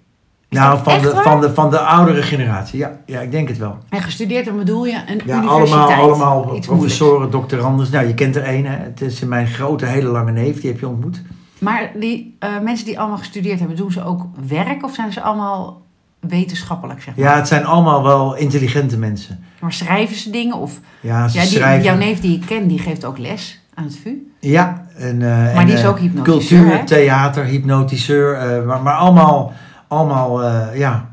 Is 0.49 0.57
Nou, 0.57 0.83
van 0.83 1.01
de, 1.01 1.11
waar? 1.11 1.23
van, 1.23 1.41
de, 1.41 1.53
van 1.53 1.69
de 1.69 1.79
oudere 1.79 2.21
generatie. 2.21 2.79
Ja, 2.79 2.99
ja, 3.05 3.19
ik 3.19 3.31
denk 3.31 3.47
het 3.47 3.57
wel. 3.57 3.77
En 3.89 4.01
gestudeerd, 4.01 4.45
dan 4.45 4.57
bedoel 4.57 4.85
je 4.85 5.03
een 5.07 5.21
Ja, 5.25 5.41
allemaal, 5.41 5.91
allemaal 5.91 6.55
Iets 6.55 6.67
professoren, 6.67 7.31
doctoranders. 7.31 7.89
Nou, 7.89 8.07
je 8.07 8.13
kent 8.13 8.35
er 8.35 8.47
een. 8.47 8.65
Hè? 8.65 8.75
Het 8.75 9.01
is 9.01 9.19
mijn 9.23 9.47
grote, 9.47 9.85
hele 9.85 10.09
lange 10.09 10.31
neef. 10.31 10.61
Die 10.61 10.71
heb 10.71 10.79
je 10.79 10.87
ontmoet. 10.87 11.21
Maar 11.59 11.91
die 11.95 12.35
eh, 12.39 12.59
mensen 12.59 12.85
die 12.85 12.99
allemaal 12.99 13.17
gestudeerd 13.17 13.59
hebben, 13.59 13.77
doen 13.77 13.91
ze 13.91 14.03
ook 14.03 14.25
werk 14.47 14.83
of 14.83 14.93
zijn 14.93 15.13
ze 15.13 15.21
allemaal 15.21 15.81
wetenschappelijk, 16.19 17.01
zeg 17.01 17.15
maar? 17.15 17.25
Ja, 17.25 17.35
het 17.35 17.47
zijn 17.47 17.65
allemaal 17.65 18.03
wel 18.03 18.35
intelligente 18.35 18.97
mensen. 18.97 19.43
Maar 19.61 19.73
schrijven 19.73 20.15
ze 20.15 20.29
dingen? 20.29 20.55
Of 20.57 20.79
Ja, 21.01 21.27
ze 21.27 21.37
ja, 21.37 21.43
die, 21.43 21.51
schrijven. 21.51 21.83
jouw 21.83 21.97
neef 21.97 22.19
die 22.19 22.35
ik 22.35 22.45
ken, 22.45 22.67
die 22.67 22.79
geeft 22.79 23.05
ook 23.05 23.17
les 23.17 23.61
aan 23.73 23.83
het 23.83 23.97
VU. 23.97 24.31
Ja, 24.39 24.85
en, 24.95 25.21
eh, 25.21 25.27
Maar 25.27 25.55
en, 25.55 25.65
die 25.65 25.75
is 25.75 25.81
eh, 25.81 25.89
ook 25.89 25.99
hypnotiseur, 25.99 26.59
Cultuur, 26.59 26.77
hè? 26.79 26.85
theater, 26.85 27.43
hypnotiseur. 27.45 28.63
maar, 28.65 28.81
maar 28.81 28.93
allemaal, 28.95 29.53
allemaal 29.87 30.45
ja, 30.73 31.09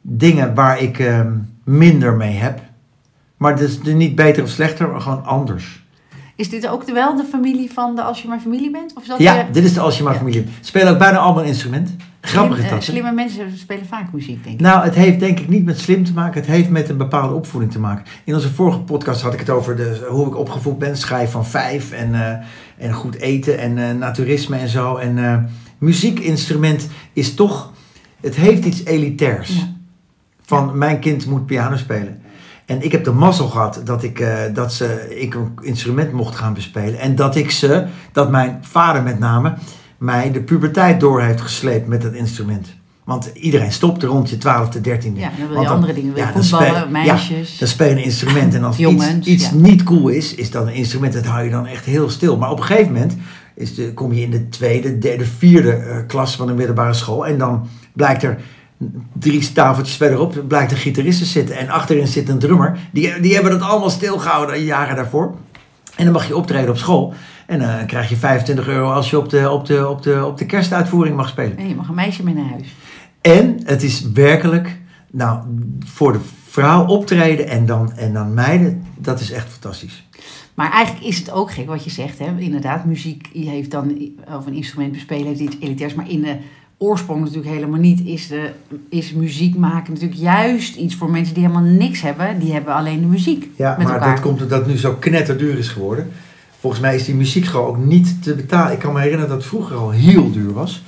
dingen 0.00 0.54
waar 0.54 0.80
ik 0.80 0.98
ehm, 0.98 1.32
minder 1.64 2.14
mee 2.14 2.34
heb. 2.36 2.60
Maar 3.36 3.52
het 3.52 3.60
is 3.60 3.82
niet 3.82 4.14
beter 4.14 4.42
of 4.42 4.48
slechter, 4.48 4.88
maar 4.88 5.00
gewoon 5.00 5.24
anders. 5.24 5.84
Is 6.36 6.48
dit 6.50 6.68
ook 6.68 6.82
wel 6.90 7.16
de 7.16 7.24
familie 7.24 7.72
van 7.72 7.94
de 7.96 8.02
Als 8.02 8.22
je 8.22 8.28
maar 8.28 8.40
familie 8.40 8.70
bent? 8.70 8.92
Of 8.96 9.02
is 9.02 9.08
dat 9.08 9.18
Ja, 9.18 9.46
dit 9.52 9.64
is 9.64 9.74
de 9.74 9.80
Als 9.80 9.96
je 9.96 10.02
maar 10.02 10.12
Ja. 10.12 10.18
familie. 10.18 10.40
hebt. 10.40 10.66
Spelen 10.66 10.92
ook 10.92 10.98
bijna 10.98 11.18
allemaal 11.18 11.42
een 11.42 11.48
instrument. 11.48 11.90
Grappig 12.20 12.56
slim- 12.58 12.68
eh? 12.70 12.80
Slimme 12.80 13.12
mensen 13.12 13.58
spelen 13.58 13.86
vaak 13.86 14.12
muziek, 14.12 14.44
denk 14.44 14.54
ik. 14.54 14.60
Nou, 14.60 14.84
het 14.84 14.94
heeft 14.94 15.20
denk 15.20 15.40
ik 15.40 15.48
niet 15.48 15.64
met 15.64 15.78
slim 15.78 16.04
te 16.04 16.12
maken. 16.12 16.40
Het 16.40 16.50
heeft 16.50 16.68
met 16.70 16.88
een 16.88 16.96
bepaalde 16.96 17.34
opvoeding 17.34 17.72
te 17.72 17.78
maken. 17.78 18.04
In 18.24 18.34
onze 18.34 18.52
vorige 18.52 18.78
podcast 18.78 19.22
had 19.22 19.32
ik 19.32 19.38
het 19.38 19.50
over 19.50 19.76
de, 19.76 20.06
hoe 20.10 20.26
ik 20.26 20.36
opgevoed 20.36 20.78
ben. 20.78 20.96
Schrijf 20.96 21.30
van 21.30 21.46
vijf 21.46 21.92
en, 21.92 22.14
eh, 22.14 22.36
en 22.86 22.92
goed 22.92 23.14
eten 23.16 23.58
en 23.58 23.78
eh, 23.78 23.94
naturisme 23.96 24.56
en 24.56 24.68
zo. 24.68 24.96
En 24.96 25.48
muziekinstrument 25.78 26.88
is 27.12 27.34
toch... 27.34 27.72
Het 28.20 28.34
heeft 28.34 28.64
iets 28.64 28.84
elitairs. 28.84 29.48
Ja. 29.56 29.62
Van 30.42 30.78
mijn 30.78 30.98
kind 30.98 31.26
moet 31.26 31.46
piano 31.46 31.76
spelen. 31.76 32.20
En 32.66 32.82
ik 32.82 32.92
heb 32.92 33.04
de 33.04 33.12
mazzel 33.12 33.48
gehad 33.48 33.80
dat 33.84 34.02
ik, 34.02 34.20
eh, 34.20 34.34
dat 34.54 34.72
ze, 34.72 35.16
ik 35.20 35.34
een 35.34 35.52
instrument 35.60 36.12
mocht 36.12 36.36
gaan 36.36 36.54
bespelen. 36.54 36.98
En 36.98 37.14
dat 37.14 37.36
ik 37.36 37.50
ze, 37.50 37.86
dat 38.12 38.30
mijn 38.30 38.58
vader 38.60 39.02
met 39.02 39.18
name, 39.18 39.54
mij 39.98 40.32
de 40.32 40.42
puberteit 40.42 41.00
door 41.00 41.22
heeft 41.22 41.40
gesleept 41.40 41.86
met 41.86 42.02
dat 42.02 42.12
instrument. 42.12 42.68
Want 43.04 43.30
iedereen 43.34 43.72
stopte 43.72 44.06
rond 44.06 44.30
je 44.30 44.36
12e, 44.36 44.80
13e. 44.80 44.82
Ja, 44.82 45.30
dan 45.38 45.48
wil 45.48 45.48
je 45.48 45.54
Want 45.54 45.68
andere 45.68 45.92
dingen. 45.92 46.12
Wil 46.12 46.22
je 46.22 46.28
ja, 46.28 46.32
dan 46.32 46.44
voetballen, 46.44 46.76
speel- 46.76 46.90
meisjes. 46.90 47.52
Ja, 47.52 47.58
dan 47.58 47.68
speel 47.68 47.88
je 47.88 47.92
een 47.92 48.04
instrument. 48.04 48.54
En 48.54 48.64
als 48.64 48.76
Jongens, 48.86 49.14
iets, 49.14 49.26
iets 49.26 49.44
ja. 49.44 49.54
niet 49.54 49.82
cool 49.82 50.08
is, 50.08 50.34
is 50.34 50.50
dat 50.50 50.66
een 50.66 50.74
instrument, 50.74 51.12
dat 51.12 51.24
hou 51.24 51.44
je 51.44 51.50
dan 51.50 51.66
echt 51.66 51.84
heel 51.84 52.10
stil. 52.10 52.36
Maar 52.36 52.50
op 52.50 52.58
een 52.58 52.64
gegeven 52.64 52.92
moment 52.92 53.16
is 53.54 53.74
de, 53.74 53.94
kom 53.94 54.12
je 54.12 54.22
in 54.22 54.30
de 54.30 54.48
tweede, 54.48 54.98
derde, 54.98 55.24
vierde 55.24 55.72
eh, 55.72 55.96
klas 56.06 56.36
van 56.36 56.46
de 56.46 56.52
middelbare 56.52 56.94
school. 56.94 57.26
En 57.26 57.38
dan 57.38 57.68
blijkt 57.92 58.22
er 58.22 58.38
drie 59.12 59.52
tafeltjes 59.52 59.96
verderop, 59.96 60.44
blijkt 60.48 60.70
een 60.70 60.76
gitarist 60.76 61.18
te 61.18 61.24
zitten. 61.24 61.56
En 61.56 61.68
achterin 61.68 62.06
zit 62.06 62.28
een 62.28 62.38
drummer. 62.38 62.78
Die, 62.92 63.20
die 63.20 63.34
hebben 63.34 63.52
dat 63.52 63.60
allemaal 63.60 63.90
stilgehouden 63.90 64.64
jaren 64.64 64.96
daarvoor. 64.96 65.34
En 65.96 66.04
dan 66.04 66.12
mag 66.12 66.26
je 66.26 66.36
optreden 66.36 66.70
op 66.70 66.76
school. 66.76 67.14
En 67.46 67.58
dan 67.58 67.86
krijg 67.86 68.08
je 68.08 68.16
25 68.16 68.68
euro 68.68 68.90
als 68.90 69.10
je 69.10 69.18
op 69.18 69.28
de, 69.28 69.50
op 69.50 69.66
de, 69.66 69.88
op 69.88 70.02
de, 70.02 70.24
op 70.24 70.38
de 70.38 70.46
kerstuitvoering 70.46 71.16
mag 71.16 71.28
spelen. 71.28 71.56
En 71.56 71.68
je 71.68 71.74
mag 71.74 71.88
een 71.88 71.94
meisje 71.94 72.22
mee 72.22 72.34
naar 72.34 72.48
huis. 72.50 72.74
En 73.20 73.60
het 73.64 73.82
is 73.82 74.10
werkelijk, 74.10 74.80
nou, 75.10 75.40
voor 75.84 76.12
de 76.12 76.20
vrouw 76.48 76.86
optreden 76.86 77.48
en 77.48 77.66
dan, 77.66 77.92
en 77.92 78.12
dan 78.12 78.34
meiden, 78.34 78.84
dat 78.98 79.20
is 79.20 79.30
echt 79.30 79.48
fantastisch. 79.48 80.06
Maar 80.54 80.72
eigenlijk 80.72 81.06
is 81.06 81.18
het 81.18 81.30
ook 81.30 81.50
gek 81.52 81.66
wat 81.66 81.84
je 81.84 81.90
zegt. 81.90 82.18
Hè? 82.18 82.38
Inderdaad, 82.38 82.84
muziek 82.84 83.28
heeft 83.32 83.70
dan, 83.70 84.12
of 84.28 84.46
een 84.46 84.54
instrument 84.54 84.92
bespelen 84.92 85.26
heeft 85.26 85.40
iets 85.40 85.56
elitairs. 85.60 85.94
Maar 85.94 86.10
in 86.10 86.20
de 86.20 86.36
oorsprong 86.78 87.20
natuurlijk 87.20 87.54
helemaal 87.54 87.80
niet. 87.80 88.00
Is, 88.06 88.28
de, 88.28 88.50
is 88.88 89.12
muziek 89.12 89.56
maken 89.56 89.92
natuurlijk 89.92 90.20
juist 90.20 90.76
iets 90.76 90.94
voor 90.94 91.10
mensen 91.10 91.34
die 91.34 91.46
helemaal 91.46 91.70
niks 91.70 92.00
hebben. 92.00 92.38
Die 92.38 92.52
hebben 92.52 92.74
alleen 92.74 93.00
de 93.00 93.06
muziek 93.06 93.50
Ja, 93.56 93.74
met 93.78 93.86
maar 93.86 93.94
elkaar. 93.94 94.14
dat 94.14 94.24
komt 94.24 94.42
omdat 94.42 94.58
het 94.58 94.68
nu 94.68 94.76
zo 94.76 94.94
knetterduur 94.94 95.58
is 95.58 95.68
geworden. 95.68 96.10
Volgens 96.60 96.82
mij 96.82 96.94
is 96.94 97.04
die 97.04 97.14
muziek 97.14 97.44
gewoon 97.44 97.66
ook 97.66 97.78
niet 97.78 98.22
te 98.22 98.34
betalen. 98.34 98.72
Ik 98.72 98.78
kan 98.78 98.92
me 98.92 99.00
herinneren 99.00 99.28
dat 99.28 99.38
het 99.38 99.46
vroeger 99.46 99.76
al 99.76 99.90
heel 99.90 100.32
duur 100.32 100.52
was. 100.52 100.82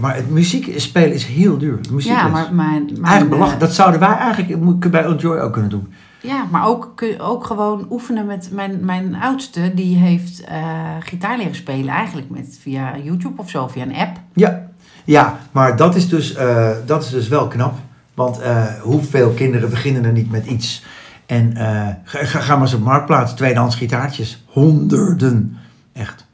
Maar 0.00 0.14
het 0.14 0.30
muziek 0.30 0.80
spelen 0.80 1.12
is 1.12 1.24
heel 1.24 1.58
duur. 1.58 1.80
Muziek 1.90 2.12
ja, 2.12 2.28
maar, 2.28 2.54
maar, 2.54 2.54
maar 2.54 3.10
Eigenlijk 3.10 3.30
belachelijk. 3.30 3.60
Dat 3.60 3.74
zouden 3.74 4.00
wij 4.00 4.14
eigenlijk 4.14 4.90
bij 4.90 5.04
Enjoy 5.04 5.38
ook 5.38 5.52
kunnen 5.52 5.70
doen. 5.70 5.92
Ja, 6.22 6.46
maar 6.50 6.66
ook, 6.66 7.04
ook 7.18 7.44
gewoon 7.44 7.86
oefenen 7.90 8.26
met 8.26 8.48
mijn, 8.52 8.84
mijn 8.84 9.14
oudste. 9.14 9.74
Die 9.74 9.96
heeft 9.96 10.44
eh, 10.44 10.96
gitaar 11.00 11.36
leren 11.36 11.54
spelen 11.54 11.94
eigenlijk 11.94 12.30
met, 12.30 12.58
via 12.60 12.96
YouTube 13.02 13.40
of 13.40 13.50
zo, 13.50 13.68
via 13.68 13.82
een 13.82 13.94
app. 13.94 14.16
Ja, 14.34 14.69
ja 15.04 15.38
maar 15.52 15.76
dat 15.76 15.94
is, 15.94 16.08
dus, 16.08 16.34
eh, 16.34 16.68
dat 16.86 17.02
is 17.04 17.10
dus 17.10 17.28
wel 17.28 17.48
knap. 17.48 17.78
Want 18.14 18.38
eh, 18.40 18.64
hoeveel 18.82 19.30
kinderen 19.30 19.70
beginnen 19.70 20.04
er 20.04 20.12
niet 20.12 20.30
met 20.30 20.46
iets? 20.46 20.84
En 21.26 21.56
eh, 21.56 21.88
ga, 22.04 22.40
ga, 22.40 22.52
maar 22.54 22.62
eens 22.62 22.74
op 22.74 22.82
Marktplaats, 22.82 23.32
tweedehands 23.34 23.76
gitaartjes. 23.76 24.44
Honderden. 24.46 25.56
Echt. 25.92 26.26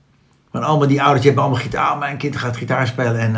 Maar 0.50 0.62
allemaal 0.62 0.88
die 0.88 1.00
ouders, 1.02 1.20
die 1.22 1.30
hebben 1.30 1.44
allemaal 1.48 1.64
gitaar. 1.64 1.88
Ah, 1.90 1.98
mijn 1.98 2.16
kind 2.16 2.36
gaat 2.36 2.56
gitaar 2.56 2.86
spelen. 2.86 3.18
En, 3.18 3.36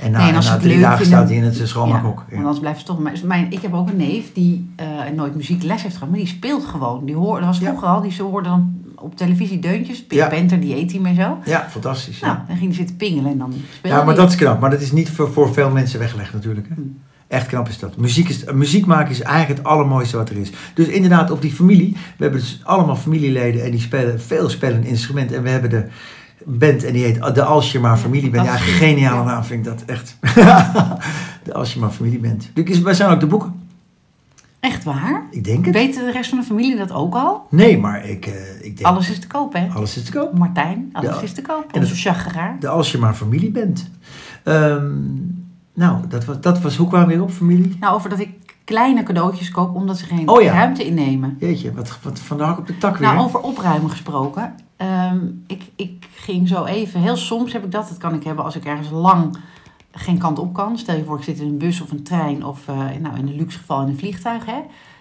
en 0.00 0.10
na, 0.10 0.18
Nee, 0.18 0.32
en 0.32 0.44
na 0.44 0.56
drie 0.56 0.80
dagen 0.80 0.96
vinden- 0.98 1.16
staat 1.18 1.28
hij 1.28 1.36
in 1.36 1.44
het 1.44 1.60
schoonmaakhok. 1.68 2.24
Ja, 2.30 2.36
Ja. 2.36 2.42
want 2.42 2.60
blijft 2.60 2.78
het 2.78 2.86
toch... 2.86 2.98
Mijn, 2.98 3.16
mijn, 3.24 3.50
ik 3.52 3.62
heb 3.62 3.74
ook 3.74 3.88
een 3.88 3.96
neef 3.96 4.32
die 4.32 4.70
nooit 5.14 5.34
muziekles 5.34 5.82
heeft 5.82 5.94
gehad, 5.94 6.08
maar 6.10 6.18
die 6.18 6.26
speelt 6.28 6.64
gewoon. 6.64 7.04
Die 7.04 7.14
hoorde, 7.14 7.38
dat 7.40 7.48
was 7.48 7.58
Ja. 7.58 7.66
vroeger 7.66 7.88
al, 7.88 8.00
die 8.00 8.12
ze 8.12 8.22
hoorde 8.22 8.48
dan 8.48 8.74
op 9.02 9.16
televisie 9.16 9.58
deuntjes. 9.58 10.04
Ja. 10.08 10.28
Panther, 10.28 10.60
die 10.60 10.84
A-team 10.84 11.06
en 11.06 11.14
zo. 11.14 11.38
ja, 11.44 11.66
fantastisch. 11.70 12.20
Nou, 12.20 12.34
Ja, 12.34 12.44
dan 12.48 12.56
ging 12.56 12.68
hij 12.68 12.76
zitten 12.78 12.96
pingelen 12.96 13.30
en 13.32 13.38
dan 13.38 13.52
speelde 13.52 13.96
ja 13.96 14.04
maar 14.04 14.14
hij. 14.14 14.22
dat 14.22 14.32
is 14.32 14.36
knap. 14.36 14.60
Maar 14.60 14.70
dat 14.70 14.80
is 14.80 14.92
niet 14.92 15.10
voor, 15.10 15.32
voor 15.32 15.52
veel 15.52 15.70
mensen 15.70 15.98
weggelegd 15.98 16.32
natuurlijk. 16.32 16.68
Hè. 16.68 16.74
Hm. 16.74 16.80
Echt 17.28 17.46
knap 17.46 17.68
is 17.68 17.78
dat. 17.78 17.96
Muziek, 17.96 18.28
is, 18.28 18.44
muziek 18.52 18.86
maken 18.86 19.10
is 19.10 19.20
eigenlijk 19.20 19.58
het 19.58 19.68
allermooiste 19.68 20.16
wat 20.16 20.28
er 20.30 20.36
is. 20.36 20.50
Dus 20.74 20.86
inderdaad, 20.86 21.30
op 21.30 21.42
die 21.42 21.52
familie. 21.52 21.92
We 21.92 22.22
hebben 22.22 22.40
dus 22.40 22.60
allemaal 22.64 22.96
familieleden 22.96 23.64
en 23.64 23.70
die 23.70 23.80
spelen, 23.80 24.20
veel 24.20 24.48
spelen 24.48 24.76
een 24.76 24.84
instrument. 24.84 25.32
En 25.32 25.42
we 25.42 25.48
hebben 25.48 25.70
de 25.70 25.86
band 26.44 26.84
en 26.84 26.92
die 26.92 27.04
heet 27.04 27.34
de 27.34 27.42
Alsjema 27.42 27.96
Familieband. 27.96 28.46
Ja, 28.46 28.52
fantastisch. 28.52 28.76
geniale 28.78 29.16
Ja. 29.16 29.24
naam 29.24 29.44
vind 29.44 29.66
ik 29.66 29.72
dat 29.72 29.82
echt. 29.86 30.16
de 31.44 31.52
Alsjema 31.52 31.90
Familieband. 31.90 32.50
Dus 32.54 32.80
wij 32.80 32.94
zijn 32.94 33.10
ook 33.10 33.20
de 33.20 33.26
boeken. 33.26 33.61
Echt 34.62 34.84
waar? 34.84 35.22
Ik 35.30 35.44
denk 35.44 35.64
het. 35.64 35.74
Weet 35.74 35.94
de 35.94 36.10
rest 36.10 36.28
van 36.30 36.38
de 36.38 36.44
familie 36.44 36.76
dat 36.76 36.92
ook 36.92 37.14
al? 37.14 37.46
Nee, 37.50 37.78
maar 37.78 38.08
ik, 38.08 38.26
eh, 38.26 38.32
ik 38.60 38.76
denk... 38.76 38.82
Alles 38.82 39.10
is 39.10 39.18
te 39.18 39.26
koop, 39.26 39.52
hè? 39.52 39.68
alles 39.74 39.96
is 39.96 40.04
te 40.04 40.12
koop. 40.12 40.38
Martijn, 40.38 40.88
alles 40.92 41.22
is 41.22 41.32
te 41.32 41.42
koop. 41.42 41.64
En 41.72 41.80
Onze 41.80 41.92
het- 41.92 42.00
chageraar. 42.02 42.56
De 42.60 42.68
Alsjema 42.68 43.14
Familieband. 43.14 43.90
Ehm 44.44 44.90
nou, 45.74 46.06
dat 46.08 46.24
was, 46.24 46.40
dat 46.40 46.60
was... 46.60 46.76
Hoe 46.76 46.88
kwamen 46.88 47.08
we 47.08 47.14
weer 47.14 47.22
op, 47.22 47.30
familie? 47.30 47.76
Nou, 47.80 47.94
over 47.94 48.10
dat 48.10 48.18
ik 48.18 48.30
kleine 48.64 49.02
cadeautjes 49.02 49.50
koop 49.50 49.74
omdat 49.74 49.98
ze 49.98 50.04
geen 50.04 50.28
Oh 50.28 50.42
ja. 50.42 50.52
ruimte 50.52 50.84
innemen. 50.86 51.36
Jeetje, 51.40 51.72
wat, 51.72 51.98
wat 52.02 52.18
van 52.20 52.36
de 52.36 52.42
hak 52.42 52.58
op 52.58 52.66
de 52.66 52.78
tak 52.78 52.96
weer. 52.96 53.08
Nou, 53.08 53.24
over 53.24 53.40
opruimen 53.40 53.90
gesproken. 53.90 54.54
Ehm, 54.76 55.18
ik, 55.46 55.62
ik 55.76 56.06
ging 56.14 56.48
zo 56.48 56.64
even, 56.64 57.00
heel 57.00 57.16
soms 57.16 57.52
heb 57.52 57.64
ik 57.64 57.70
dat. 57.72 57.88
Dat 57.88 57.98
kan 57.98 58.14
ik 58.14 58.24
hebben 58.24 58.44
als 58.44 58.56
ik 58.56 58.64
ergens 58.64 58.90
lang 58.90 59.36
geen 59.92 60.18
kant 60.18 60.38
op 60.38 60.54
kan. 60.54 60.78
Stel 60.78 60.96
je 60.96 61.04
voor, 61.04 61.18
ik 61.18 61.24
zit 61.24 61.38
in 61.38 61.46
een 61.46 61.58
bus 61.58 61.80
of 61.80 61.90
een 61.90 62.02
trein 62.02 62.44
of 62.44 62.68
eh, 62.68 62.76
nou, 62.76 63.18
in 63.18 63.26
een 63.28 63.36
luxe 63.36 63.58
geval 63.58 63.82
in 63.82 63.88
een 63.88 63.98
vliegtuig. 63.98 64.46
Hè, 64.46 64.60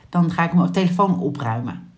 dan 0.09 0.31
ga 0.31 0.43
ik 0.43 0.53
mijn 0.53 0.71
telefoon 0.71 1.19
opruimen. 1.19 1.89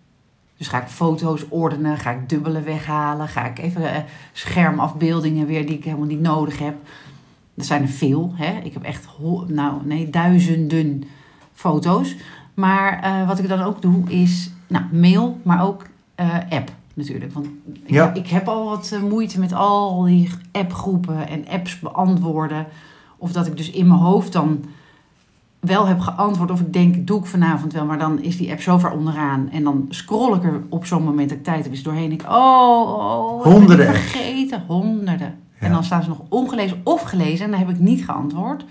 Dus 0.56 0.68
ga 0.68 0.82
ik 0.82 0.88
foto's 0.88 1.44
ordenen, 1.48 1.98
ga 1.98 2.10
ik 2.10 2.28
dubbele 2.28 2.60
weghalen, 2.60 3.28
ga 3.28 3.46
ik 3.46 3.58
even 3.58 3.94
eh, 3.94 4.02
schermafbeeldingen 4.32 5.46
weer 5.46 5.66
die 5.66 5.76
ik 5.76 5.84
helemaal 5.84 6.06
niet 6.06 6.20
nodig 6.20 6.58
heb. 6.58 6.76
Er 7.56 7.64
zijn 7.64 7.82
er 7.82 7.88
veel. 7.88 8.32
Hè? 8.34 8.60
Ik 8.62 8.72
heb 8.72 8.82
echt 8.82 9.08
nou, 9.46 9.86
nee, 9.86 10.10
duizenden 10.10 11.04
foto's. 11.52 12.16
Maar 12.54 13.02
eh, 13.02 13.26
wat 13.26 13.38
ik 13.38 13.48
dan 13.48 13.60
ook 13.60 13.82
doe 13.82 14.10
is 14.10 14.50
nou, 14.66 14.84
mail, 14.92 15.40
maar 15.42 15.62
ook 15.62 15.86
app 16.48 16.72
natuurlijk. 16.94 17.32
Want 17.32 17.46
ik, 17.72 17.80
Ja. 17.90 18.14
ik 18.14 18.28
heb 18.28 18.48
al 18.48 18.64
wat 18.64 18.90
eh, 18.92 19.02
moeite 19.02 19.38
met 19.38 19.52
al 19.52 20.02
die 20.02 20.30
appgroepen 20.52 21.28
en 21.28 21.48
apps 21.48 21.78
beantwoorden. 21.80 22.66
Of 23.16 23.32
dat 23.32 23.46
ik 23.46 23.56
dus 23.56 23.70
in 23.70 23.86
mijn 23.86 24.00
hoofd 24.00 24.32
dan 24.32 24.64
wel 25.60 25.86
heb 25.86 26.00
geantwoord. 26.00 26.50
Of 26.50 26.60
ik 26.60 26.72
denk, 26.72 27.06
doe 27.06 27.18
ik 27.18 27.26
vanavond 27.26 27.72
wel. 27.72 27.84
Maar 27.84 27.98
dan 27.98 28.22
is 28.22 28.36
die 28.36 28.50
app 28.50 28.60
zo 28.60 28.78
ver 28.78 28.90
onderaan. 28.90 29.48
En 29.50 29.64
dan 29.64 29.86
scroll 29.88 30.34
ik 30.36 30.44
er 30.44 30.62
op 30.68 30.86
zo'n 30.86 31.02
moment 31.04 31.28
dat 31.28 31.38
ik 31.38 31.44
tijd 31.44 31.64
heb 31.64 31.72
is 31.72 31.82
doorheen. 31.82 32.12
Ik, 32.12 32.22
oh, 32.28 32.94
oh, 32.94 33.46
ik 33.46 33.52
Honderden 33.52 33.86
vergeten. 33.86 34.64
Honderden. 34.66 35.34
Ja. 35.60 35.66
En 35.66 35.72
dan 35.72 35.84
staan 35.84 36.02
ze 36.02 36.08
nog 36.08 36.20
ongelezen 36.28 36.80
of 36.82 37.02
gelezen. 37.02 37.44
En 37.44 37.50
dan 37.50 37.60
heb 37.60 37.70
ik 37.70 37.78
niet 37.78 38.04
geantwoord. 38.04 38.64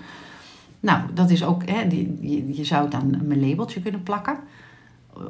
Nou, 0.79 1.01
dat 1.13 1.29
is 1.29 1.43
ook, 1.45 1.61
hè, 1.65 1.87
die, 1.87 2.17
je, 2.21 2.55
je 2.55 2.63
zou 2.63 2.85
het 2.85 2.93
aan 2.93 3.21
mijn 3.23 3.49
labeltje 3.49 3.81
kunnen 3.81 4.03
plakken. 4.03 4.37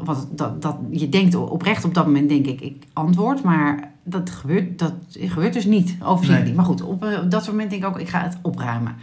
Want 0.03 0.27
dat, 0.31 0.61
dat, 0.61 0.77
je 0.89 1.09
denkt 1.09 1.35
oprecht 1.35 1.85
op 1.85 1.93
dat 1.93 2.05
moment, 2.05 2.29
denk 2.29 2.45
ik, 2.45 2.61
ik 2.61 2.83
antwoord. 2.93 3.43
Maar 3.43 3.91
dat 4.03 4.29
gebeurt, 4.29 4.79
dat 4.79 4.93
gebeurt 5.09 5.53
dus 5.53 5.65
niet. 5.65 5.95
Overzichtelijk 6.01 6.45
Nee. 6.45 6.55
Maar 6.55 6.65
goed, 6.65 6.81
op, 6.81 7.03
eh, 7.03 7.21
op 7.23 7.31
dat 7.31 7.47
moment 7.47 7.69
denk 7.69 7.83
ik 7.83 7.89
ook, 7.89 7.99
ik 7.99 8.09
ga 8.09 8.21
het 8.21 8.37
opruimen. 8.41 8.95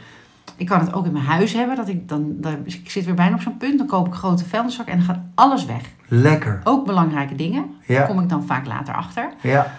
Ik 0.56 0.66
kan 0.66 0.80
het 0.80 0.92
ook 0.92 1.06
in 1.06 1.12
mijn 1.12 1.24
huis 1.24 1.52
hebben. 1.52 1.76
Dat 1.76 1.88
ik, 1.88 2.08
dan, 2.08 2.34
dan, 2.36 2.56
ik 2.64 2.90
zit 2.90 3.04
weer 3.04 3.14
bijna 3.14 3.34
op 3.34 3.40
zo'n 3.40 3.56
punt. 3.56 3.78
Dan 3.78 3.86
koop 3.86 4.06
ik 4.06 4.14
grote 4.14 4.44
vuilniszak 4.44 4.86
en 4.86 4.96
dan 4.96 5.06
gaat 5.06 5.20
alles 5.34 5.64
weg. 5.64 5.82
Lekker. 6.08 6.60
Ook 6.64 6.86
belangrijke 6.86 7.34
dingen. 7.34 7.64
Daar 7.86 8.06
kom 8.06 8.20
ik 8.20 8.28
dan 8.28 8.44
vaak 8.44 8.66
later 8.66 8.94
achter. 8.94 9.32
ja. 9.42 9.72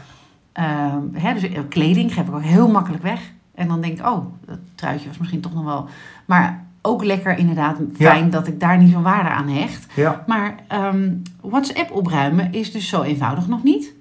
Ehm, 0.51 1.03
hè, 1.13 1.34
dus 1.34 1.43
eh, 1.43 1.60
kleding 1.70 2.13
geef 2.13 2.27
ik 2.27 2.34
ook 2.34 2.41
heel 2.41 2.72
makkelijk 2.72 3.03
weg. 3.03 3.31
En 3.55 3.67
dan 3.67 3.81
denk 3.81 4.00
ik, 4.00 4.05
oh, 4.05 4.25
dat 4.46 4.58
truitje 4.75 5.08
was 5.08 5.17
misschien 5.17 5.41
toch 5.41 5.53
nog 5.53 5.63
wel... 5.63 5.88
Maar 6.25 6.65
ook 6.81 7.03
lekker 7.03 7.38
inderdaad 7.38 7.77
fijn 7.97 8.29
dat 8.29 8.47
ik 8.47 8.59
daar 8.59 8.77
niet 8.77 8.91
zo'n 8.91 9.01
waarde 9.03 9.29
aan 9.29 9.47
hecht. 9.50 9.85
ja. 9.95 10.23
Maar 10.27 10.55
ehm, 10.67 11.09
WhatsApp 11.41 11.91
opruimen 11.91 12.53
is 12.53 12.71
dus 12.71 12.88
zo 12.88 13.01
eenvoudig 13.01 13.47
nog 13.47 13.63
niet. 13.63 13.93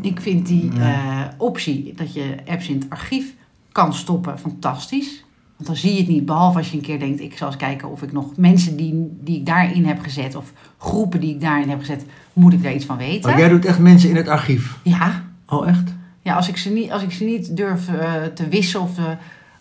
Ik 0.00 0.20
vind 0.20 0.46
die 0.46 0.64
Nee. 0.72 0.92
eh, 0.92 1.20
optie 1.36 1.92
dat 1.96 2.14
je 2.14 2.34
apps 2.46 2.68
in 2.68 2.74
het 2.78 2.90
archief 2.90 3.34
kan 3.72 3.94
stoppen 3.94 4.38
fantastisch. 4.38 5.24
Want 5.56 5.68
dan 5.68 5.76
zie 5.76 5.92
je 5.92 5.98
het 5.98 6.08
niet, 6.08 6.24
behalve 6.26 6.58
als 6.58 6.70
je 6.70 6.76
een 6.76 6.82
keer 6.82 6.98
denkt... 6.98 7.20
ik 7.20 7.36
zal 7.36 7.46
eens 7.46 7.56
kijken 7.56 7.90
of 7.90 8.02
ik 8.02 8.12
nog 8.12 8.36
mensen 8.36 8.76
die, 8.76 9.16
die 9.20 9.36
ik 9.38 9.46
daarin 9.46 9.84
heb 9.86 10.00
gezet... 10.02 10.34
of 10.34 10.52
groepen 10.78 11.20
die 11.20 11.34
ik 11.34 11.40
daarin 11.40 11.68
heb 11.68 11.78
gezet, 11.80 12.04
moet 12.32 12.52
ik 12.52 12.62
daar 12.62 12.74
iets 12.74 12.84
van 12.84 12.96
weten. 12.96 13.30
Oh, 13.32 13.38
jij 13.38 13.48
doet 13.48 13.64
echt 13.64 13.78
mensen 13.78 14.08
in 14.10 14.16
het 14.16 14.28
archief. 14.28 14.78
Ja, 14.82 15.22
Oh, 15.46 15.68
echt? 15.68 15.92
ja, 16.22 16.34
als 16.36 16.48
ik 16.48 16.56
ze 16.56 16.70
niet, 16.70 16.90
als 16.90 17.02
ik 17.02 17.12
ze 17.12 17.24
niet 17.24 17.56
durf 17.56 17.88
eh, 17.88 18.12
te 18.34 18.48
wissen 18.48 18.80
of 18.80 18.98
eh, 18.98 19.04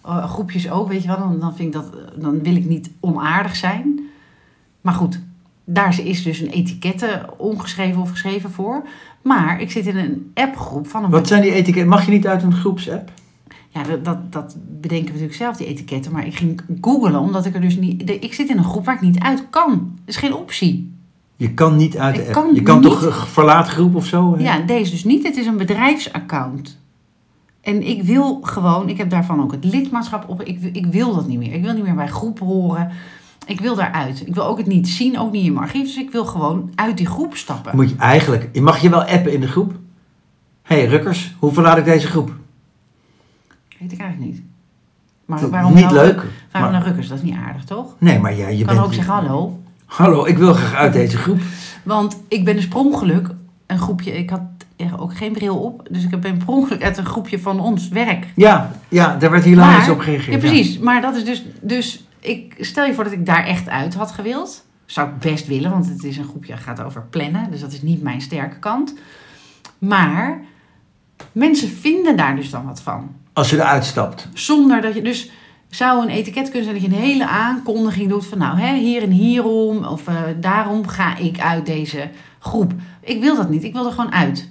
eh, 0.05 0.29
groepjes 0.29 0.69
ook, 0.72 0.88
weet 0.89 1.01
je 1.01 1.07
wel, 1.07 1.17
dan, 1.17 1.39
dan, 1.39 1.55
vind 1.55 1.67
ik 1.75 1.81
dat, 1.81 1.91
dan 2.22 2.43
wil 2.43 2.55
ik 2.55 2.65
niet 2.65 2.89
onaardig 3.00 3.55
zijn. 3.55 4.00
Maar 4.81 4.93
goed, 4.93 5.19
daar 5.65 6.00
is 6.03 6.24
dus 6.24 6.39
een 6.39 6.50
etikette 6.50 7.29
ongeschreven 7.38 8.01
of 8.01 8.10
geschreven 8.10 8.51
voor. 8.51 8.83
Maar 9.22 9.62
ik 9.62 9.72
zit 9.72 9.86
in 9.86 9.98
een 9.98 10.31
appgroep 10.33 10.88
van 10.88 11.03
een. 11.03 11.10
Wat 11.10 11.27
zijn 11.27 11.41
die 11.41 11.51
etiketten? 11.53 11.88
Mag 11.89 12.05
je 12.05 12.12
niet 12.12 12.27
uit 12.27 12.43
een 12.43 12.53
groepsapp? 12.53 13.12
Ja, 13.69 13.83
dat, 13.83 14.05
dat, 14.05 14.31
dat 14.31 14.55
bedenken 14.81 15.05
we 15.05 15.12
natuurlijk 15.12 15.38
zelf, 15.38 15.57
die 15.57 15.67
etiketten. 15.67 16.12
Maar 16.12 16.25
ik 16.25 16.36
ging 16.36 16.62
googlen, 16.81 17.19
omdat 17.19 17.45
ik 17.45 17.53
er 17.55 17.62
dus 17.62 17.75
niet. 17.77 18.07
de- 18.07 18.19
ik 18.19 18.33
zit 18.33 18.50
in 18.50 18.57
een 18.57 18.63
groep 18.63 18.86
waar 18.86 18.95
ik 18.95 19.01
niet 19.01 19.19
uit 19.19 19.43
kan. 19.50 19.69
Dat 19.69 19.79
is 20.05 20.15
geen 20.17 20.33
optie. 20.36 20.91
Je 21.36 21.53
kan 21.53 21.75
niet 21.75 21.98
uit 21.98 22.15
de 22.15 22.22
Ik 22.22 22.27
app. 22.27 22.36
kan 22.45 22.55
je 22.55 22.62
kan 22.62 22.79
niet. 22.79 22.89
toch 22.89 23.01
een 23.05 23.12
verlaatgroep 23.27 23.95
of 23.95 24.05
zo? 24.05 24.36
hè? 24.38 24.43
Ja, 24.43 24.60
deze 24.60 24.91
dus 24.91 25.03
niet. 25.03 25.24
Het 25.24 25.38
is 25.38 25.45
een 25.45 25.57
bedrijfsaccount. 25.57 26.79
En 27.63 27.88
ik 27.88 28.03
wil 28.03 28.39
gewoon, 28.41 28.89
ik 28.89 28.98
heb 28.98 29.10
daarvan 29.10 29.41
ook 29.41 29.51
het 29.51 29.63
lidmaatschap 29.63 30.29
op. 30.29 30.41
Ik, 30.41 30.62
ik 30.62 30.86
wil 30.86 31.15
dat 31.15 31.27
niet 31.27 31.38
meer. 31.38 31.53
Ik 31.53 31.62
wil 31.62 31.74
niet 31.74 31.84
meer 31.84 31.96
bij 31.96 32.08
groepen 32.08 32.46
horen. 32.46 32.91
Ik 33.46 33.60
wil 33.60 33.75
daaruit. 33.75 34.27
Ik 34.27 34.34
wil 34.34 34.46
ook 34.46 34.58
het 34.58 34.67
niet 34.67 34.88
zien, 34.88 35.20
ook 35.20 35.32
niet 35.32 35.46
in 35.46 35.53
mijn 35.53 35.65
archief. 35.65 35.84
Dus 35.84 35.98
ik 35.98 36.12
wil 36.12 36.25
gewoon 36.25 36.72
uit 36.75 36.98
die 36.98 37.05
groep 37.05 37.36
stappen. 37.36 37.75
Moet 37.75 37.89
je 37.89 37.96
eigenlijk... 37.96 38.50
je 38.53 38.62
Mag 38.62 38.79
je 38.79 38.89
wel 38.89 39.03
appen 39.03 39.34
in 39.34 39.41
de 39.41 39.48
groep? 39.48 39.74
Hé, 40.62 40.75
hey, 40.75 40.86
Rukkers, 40.86 41.36
hoe 41.39 41.53
verlaat 41.53 41.77
ik 41.77 41.86
deze 41.86 42.08
groep? 42.08 42.34
Weet 43.79 43.91
ik 43.91 44.00
eigenlijk 44.00 44.32
niet. 44.32 44.41
Maar 45.25 45.50
waarom 45.50 45.74
niet 45.74 45.84
nou, 45.84 45.96
leuk. 45.96 46.15
Waarom 46.15 46.32
maar- 46.51 46.72
nou 46.72 46.84
rukkers? 46.84 47.08
Dat 47.08 47.17
is 47.17 47.24
niet 47.24 47.36
aardig, 47.36 47.63
toch? 47.63 47.96
Nee, 47.98 48.20
maar 48.20 48.36
ja, 48.36 48.48
je 48.48 48.58
Je 48.58 48.65
kan 48.65 48.75
bent... 48.75 48.88
ook 48.88 48.93
zeggen 48.93 49.13
hallo. 49.13 49.60
Hallo, 49.86 50.25
ik 50.25 50.38
wil 50.38 50.53
graag 50.53 50.74
uit 50.74 50.93
deze 50.93 51.17
groep. 51.17 51.39
Want 51.84 52.22
ik 52.27 52.46
ben 52.46 52.55
dus 52.55 52.67
per 52.67 52.77
ongeluk 52.77 53.29
een 53.65 53.79
groepje... 53.79 54.12
Ik 54.17 54.29
had 54.29 54.41
ook 54.98 55.18
geen 55.18 55.32
bril 55.32 55.58
op. 55.58 55.88
Dus 55.90 56.04
ik 56.04 56.10
ben 56.10 56.38
per 56.38 56.48
ongeluk 56.48 56.84
uit 56.84 56.98
een 56.98 57.06
groepje 57.06 57.40
van 57.40 57.60
ons 57.60 57.88
werk 57.88 58.28
Ja, 58.36 58.72
ja, 58.88 59.16
daar 59.16 59.32
werd 59.32 59.44
hilarisch 59.44 59.90
op 59.90 60.00
gereageerd. 60.00 60.42
Ja, 60.42 60.50
precies. 60.50 60.80
Maar 60.80 61.02
dat 61.02 61.16
is 61.16 61.25
dus, 61.25 61.44
dus 61.62 62.04
ik 62.20 62.56
stel 62.60 62.86
je 62.86 62.94
voor 62.94 63.04
dat 63.04 63.13
ik 63.13 63.25
daar 63.25 63.46
echt 63.46 63.70
uit 63.70 63.94
had 63.94 64.12
gewild. 64.12 64.66
Zou 64.86 65.10
ik 65.10 65.20
best 65.20 65.48
willen, 65.48 65.72
want 65.72 65.90
het 65.90 66.04
is 66.04 66.18
een 66.18 66.28
groepje 66.28 66.54
dat 66.54 66.62
gaat 66.62 66.84
over 66.84 67.06
plannen. 67.10 67.52
Dus 67.52 67.60
dat 67.60 67.72
is 67.72 67.82
niet 67.82 68.02
mijn 68.02 68.22
sterke 68.22 68.60
kant. 68.60 68.94
Maar 69.78 70.42
mensen 71.32 71.70
vinden 71.70 72.18
daar 72.18 72.36
dus 72.36 72.50
dan 72.50 72.66
wat 72.66 72.82
van. 72.82 73.12
Als 73.34 73.50
je 73.50 73.56
eruit 73.56 73.86
stapt. 73.86 74.30
Zonder 74.34 74.82
dat 74.82 74.96
je 74.96 75.02
dus 75.02 75.32
zou 75.75 76.02
een 76.02 76.10
etiket 76.10 76.50
kunnen 76.50 76.63
zijn 76.63 76.82
dat 76.82 76.92
je 76.92 76.98
een 76.98 77.04
hele 77.04 77.28
aankondiging 77.28 78.10
doet 78.10 78.25
van 78.25 78.38
nou 78.38 78.60
hè, 78.60 78.75
hier 78.75 79.02
en 79.02 79.12
hierom 79.12 79.86
of 79.86 80.08
eh, 80.08 80.16
daarom 80.40 80.88
ga 80.88 81.18
ik 81.18 81.40
uit 81.40 81.66
deze 81.66 82.10
groep. 82.40 82.74
Ik 83.02 83.22
wil 83.22 83.36
dat 83.36 83.50
niet. 83.50 83.63
Ik 83.63 83.74
wil 83.74 83.86
er 83.86 83.92
gewoon 83.92 84.13
uit. 84.13 84.48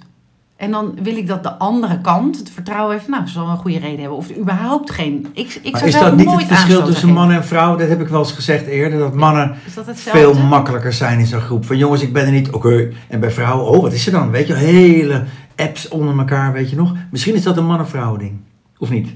En 0.63 0.71
dan 0.71 0.97
wil 1.01 1.15
ik 1.15 1.27
dat 1.27 1.43
de 1.43 1.57
andere 1.57 2.01
kant 2.01 2.37
het 2.37 2.49
vertrouwen 2.49 2.95
heeft. 2.95 3.07
Nou, 3.07 3.25
ze 3.27 3.33
zal 3.33 3.43
wel 3.43 3.51
een 3.51 3.59
goede 3.59 3.79
reden 3.79 3.99
hebben. 3.99 4.17
Of 4.17 4.29
er 4.29 4.37
überhaupt 4.37 4.91
geen. 4.91 5.27
Ik, 5.33 5.59
ik 5.63 5.71
Maar 5.71 5.79
zou 5.79 5.91
is 5.91 5.99
dat 5.99 6.15
niet 6.15 6.31
het 6.31 6.43
verschil 6.43 6.83
tussen 6.83 7.09
man 7.09 7.31
en 7.31 7.45
vrouw? 7.45 7.75
Dat 7.75 7.87
heb 7.87 8.01
ik 8.01 8.07
wel 8.07 8.19
eens 8.19 8.31
gezegd 8.31 8.65
eerder. 8.65 8.99
Dat 8.99 9.13
mannen 9.13 9.55
dat 9.75 9.99
veel 9.99 10.33
makkelijker 10.33 10.93
zijn 10.93 11.19
in 11.19 11.25
zo'n 11.25 11.39
groep. 11.39 11.65
Van 11.65 11.77
jongens, 11.77 12.01
ik 12.01 12.13
ben 12.13 12.25
er 12.25 12.31
niet. 12.31 12.49
Oké. 12.51 12.91
En 13.07 13.19
bij 13.19 13.31
vrouwen, 13.31 13.67
oh, 13.67 13.81
wat 13.81 13.93
is 13.93 14.05
er 14.05 14.11
dan? 14.11 14.31
Weet 14.31 14.47
je, 14.47 14.53
hele 14.53 15.23
apps 15.55 15.87
onder 15.87 16.17
elkaar, 16.17 16.53
weet 16.53 16.69
je 16.69 16.75
nog. 16.75 16.93
Misschien 17.11 17.35
is 17.35 17.43
dat 17.43 17.57
een 17.57 17.65
man-en-vrouw 17.65 18.17
ding. 18.17 18.39
Of 18.77 18.89
niet? 18.89 19.07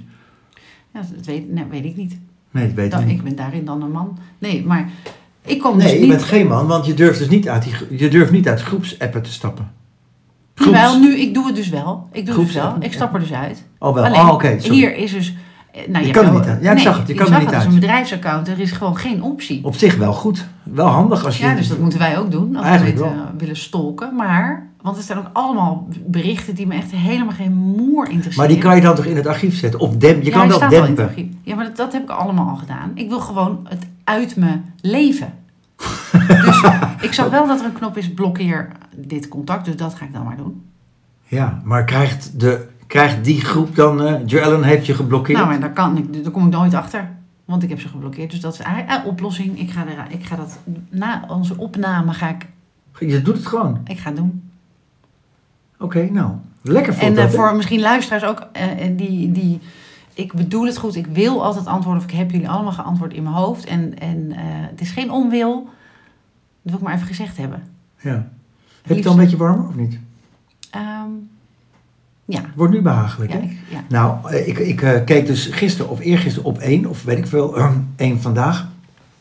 Ja, 0.93 0.99
dat 1.15 1.25
weet, 1.25 1.53
nee, 1.53 1.65
weet 1.69 1.85
ik 1.85 1.95
niet. 1.95 2.17
Nee, 2.51 2.65
dat 2.65 2.75
weten 2.75 2.91
Dan, 2.91 2.99
we 2.99 3.05
niet. 3.05 3.17
ik 3.17 3.23
ben 3.23 3.35
daarin 3.35 3.65
dan 3.65 3.81
een 3.81 3.91
man. 3.91 4.17
Nee, 4.37 4.65
maar 4.65 4.89
ik 5.41 5.59
kom 5.59 5.77
Nee, 5.77 5.85
dus 5.85 5.93
je 5.93 5.99
niet... 5.99 6.09
bent 6.09 6.23
geen 6.23 6.47
man, 6.47 6.67
want 6.67 6.85
je 6.85 6.93
durft 6.93 7.19
dus 7.19 7.29
niet 7.29 7.49
uit, 7.49 7.63
die, 7.63 7.97
je 7.97 8.09
durft 8.09 8.31
niet 8.31 8.47
uit 8.47 8.61
groepsappen 8.61 9.21
te 9.21 9.31
stappen. 9.31 9.76
Jawel, 10.65 10.99
nu, 10.99 11.15
ik 11.17 11.33
doe 11.33 11.45
het 11.45 11.55
dus 11.55 11.69
wel. 11.69 12.07
Ik 12.11 12.25
doe 12.25 12.35
het 12.35 12.45
dus 12.45 12.55
wel. 12.55 12.75
Ik 12.79 12.93
stap 12.93 13.13
er 13.13 13.19
dus 13.19 13.33
uit. 13.33 13.63
Oh 13.79 13.93
wel, 13.93 14.03
Alleen, 14.05 14.19
oh, 14.21 14.29
oké. 14.33 14.57
hier 14.61 14.95
is 14.95 15.11
dus... 15.11 15.35
eh, 15.73 15.81
Nou, 15.87 16.05
Je 16.05 16.11
hebt 16.11 16.11
kan 16.23 16.31
wel- 16.31 16.39
niet 16.39 16.49
uit. 16.49 16.61
Ja, 16.63 16.71
ik 16.71 16.79
zag 16.79 16.97
het. 16.97 17.07
Je 17.07 17.13
kan 17.13 17.25
niet 17.25 17.33
het. 17.35 17.45
Het 17.45 17.53
uit. 17.53 17.67
is 17.67 17.73
een 17.73 17.79
bedrijfsaccount. 17.79 18.47
Er 18.47 18.59
is 18.59 18.71
gewoon 18.71 18.97
geen 18.97 19.23
optie. 19.23 19.59
Op 19.65 19.75
zich 19.75 19.95
wel 19.95 20.13
goed. 20.13 20.47
Wel 20.63 20.87
handig 20.87 21.25
als 21.25 21.37
je... 21.37 21.45
Ja, 21.45 21.53
dus 21.55 21.67
dat 21.67 21.77
moeten 21.79 21.99
wij 21.99 22.17
ook 22.17 22.31
doen. 22.31 22.55
Als 22.55 22.79
we 22.81 22.85
dit, 22.85 23.01
eh, 23.01 23.11
willen 23.37 23.57
stalken. 23.57 24.15
Maar, 24.15 24.67
want 24.81 24.97
er 24.97 25.03
staan 25.03 25.17
ook 25.17 25.29
allemaal 25.33 25.87
berichten 26.05 26.55
die 26.55 26.67
me 26.67 26.73
echt 26.75 26.91
helemaal 26.91 27.33
geen 27.33 27.53
moer 27.53 28.09
interesseren. 28.09 28.37
Maar 28.37 28.47
die 28.47 28.57
kan 28.57 28.75
je 28.75 28.81
dan 28.81 28.95
toch 28.95 29.05
in 29.05 29.15
het 29.15 29.27
archief 29.27 29.57
zetten? 29.59 29.79
Of 29.79 29.95
demp, 29.95 30.23
je 30.23 30.29
Ja, 30.31 30.37
kan 30.47 30.61
het 30.61 30.69
dempen. 30.69 31.35
Ja, 31.43 31.55
maar 31.55 31.65
dat, 31.65 31.75
dat 31.77 31.93
heb 31.93 32.01
ik 32.03 32.09
allemaal 32.09 32.49
al 32.49 32.55
gedaan. 32.55 32.91
Ik 32.93 33.09
wil 33.09 33.19
gewoon 33.19 33.67
het 33.69 33.85
uit 34.03 34.35
mijn 34.35 34.73
leven. 34.81 35.33
Dus 36.27 36.61
ik 37.01 37.13
zag 37.13 37.29
wel 37.29 37.47
dat 37.47 37.59
er 37.59 37.65
een 37.65 37.73
knop 37.73 37.97
is, 37.97 38.13
blokkeer 38.13 38.67
dit 38.95 39.27
contact. 39.27 39.65
Dus 39.65 39.75
dat 39.75 39.93
ga 39.95 40.05
ik 40.05 40.13
dan 40.13 40.23
maar 40.23 40.37
doen. 40.37 40.65
Ja, 41.23 41.61
maar 41.63 41.83
krijgt, 41.83 42.39
de, 42.39 42.67
krijgt 42.87 43.23
die 43.23 43.41
groep 43.41 43.75
dan... 43.75 44.01
eh 44.01 44.15
Joellen 44.25 44.63
heeft 44.63 44.85
je 44.85 44.93
geblokkeerd? 44.93 45.37
Nou, 45.37 45.49
maar 45.49 45.59
daar, 45.59 45.73
kan 45.73 45.97
ik, 45.97 46.23
daar 46.23 46.31
kom 46.31 46.45
ik 46.45 46.51
nooit 46.51 46.73
achter. 46.73 47.09
Want 47.45 47.63
ik 47.63 47.69
heb 47.69 47.79
ze 47.79 47.87
geblokkeerd. 47.87 48.31
Dus 48.31 48.39
dat 48.39 48.53
is 48.53 48.59
eigenlijk 48.59 48.99
een 49.03 49.09
oplossing. 49.11 49.59
Ik 49.59 49.71
ga, 49.71 49.81
er, 49.87 50.05
ik 50.09 50.25
ga 50.25 50.35
dat 50.35 50.59
na 50.89 51.23
onze 51.27 51.57
opname 51.57 52.13
ga 52.13 52.29
ik, 52.29 52.45
Je 52.99 53.21
doet 53.21 53.35
het 53.37 53.45
gewoon. 53.45 53.79
ik 53.85 53.99
ga 53.99 54.11
doen. 54.11 54.49
Oké, 55.79 56.09
nou. 56.11 56.31
Lekker 56.61 56.93
En 56.93 56.99
voorbeeld. 56.99 57.27
eh, 57.27 57.33
voor 57.33 57.55
misschien 57.55 57.79
luisteraars 57.79 58.23
ook, 58.23 58.47
eh, 58.51 58.79
en 58.85 58.95
die, 58.95 59.31
die, 59.31 59.59
ik 60.13 60.33
bedoel 60.33 60.65
het 60.65 60.77
goed, 60.77 60.95
ik 60.95 61.07
wil 61.07 61.43
altijd 61.43 61.65
antwoorden, 61.65 62.03
of 62.03 62.09
ik 62.11 62.17
heb 62.17 62.31
jullie 62.31 62.49
allemaal 62.49 62.71
geantwoord 62.71 63.13
in 63.13 63.23
mijn 63.23 63.35
hoofd. 63.35 63.65
En, 63.65 63.99
en 63.99 64.31
eh, 64.31 64.37
het 64.43 64.81
is 64.81 64.91
geen 64.91 65.11
onwil, 65.11 65.69
wil 66.69 66.79
ik 66.79 66.85
maar 66.85 66.95
even 66.95 67.07
gezegd 67.07 67.37
hebben. 67.37 67.63
Ja. 67.99 68.29
Heb 68.81 68.95
je 68.95 68.95
het 68.95 69.05
al 69.05 69.11
een 69.11 69.19
beetje 69.19 69.37
warmer 69.37 69.67
of 69.67 69.75
niet? 69.75 69.99
Ehm, 70.69 71.09
ja, 72.25 72.41
Wordt 72.55 72.73
nu 72.73 72.81
behagelijk, 72.81 73.31
ja, 73.31 73.37
hè? 73.37 73.43
ik, 73.43 73.57
ja. 73.69 73.83
Nou, 73.89 74.31
eh, 74.31 74.47
ik, 74.47 74.57
ik 74.57 74.81
eh, 74.81 75.03
keek 75.05 75.25
dus 75.25 75.45
gisteren 75.45 75.91
of 75.91 75.99
eergisteren 75.99 76.49
op 76.49 76.57
één, 76.57 76.85
of 76.85 77.03
weet 77.03 77.17
ik 77.17 77.27
veel, 77.27 77.57
één 77.95 78.21
vandaag. 78.21 78.67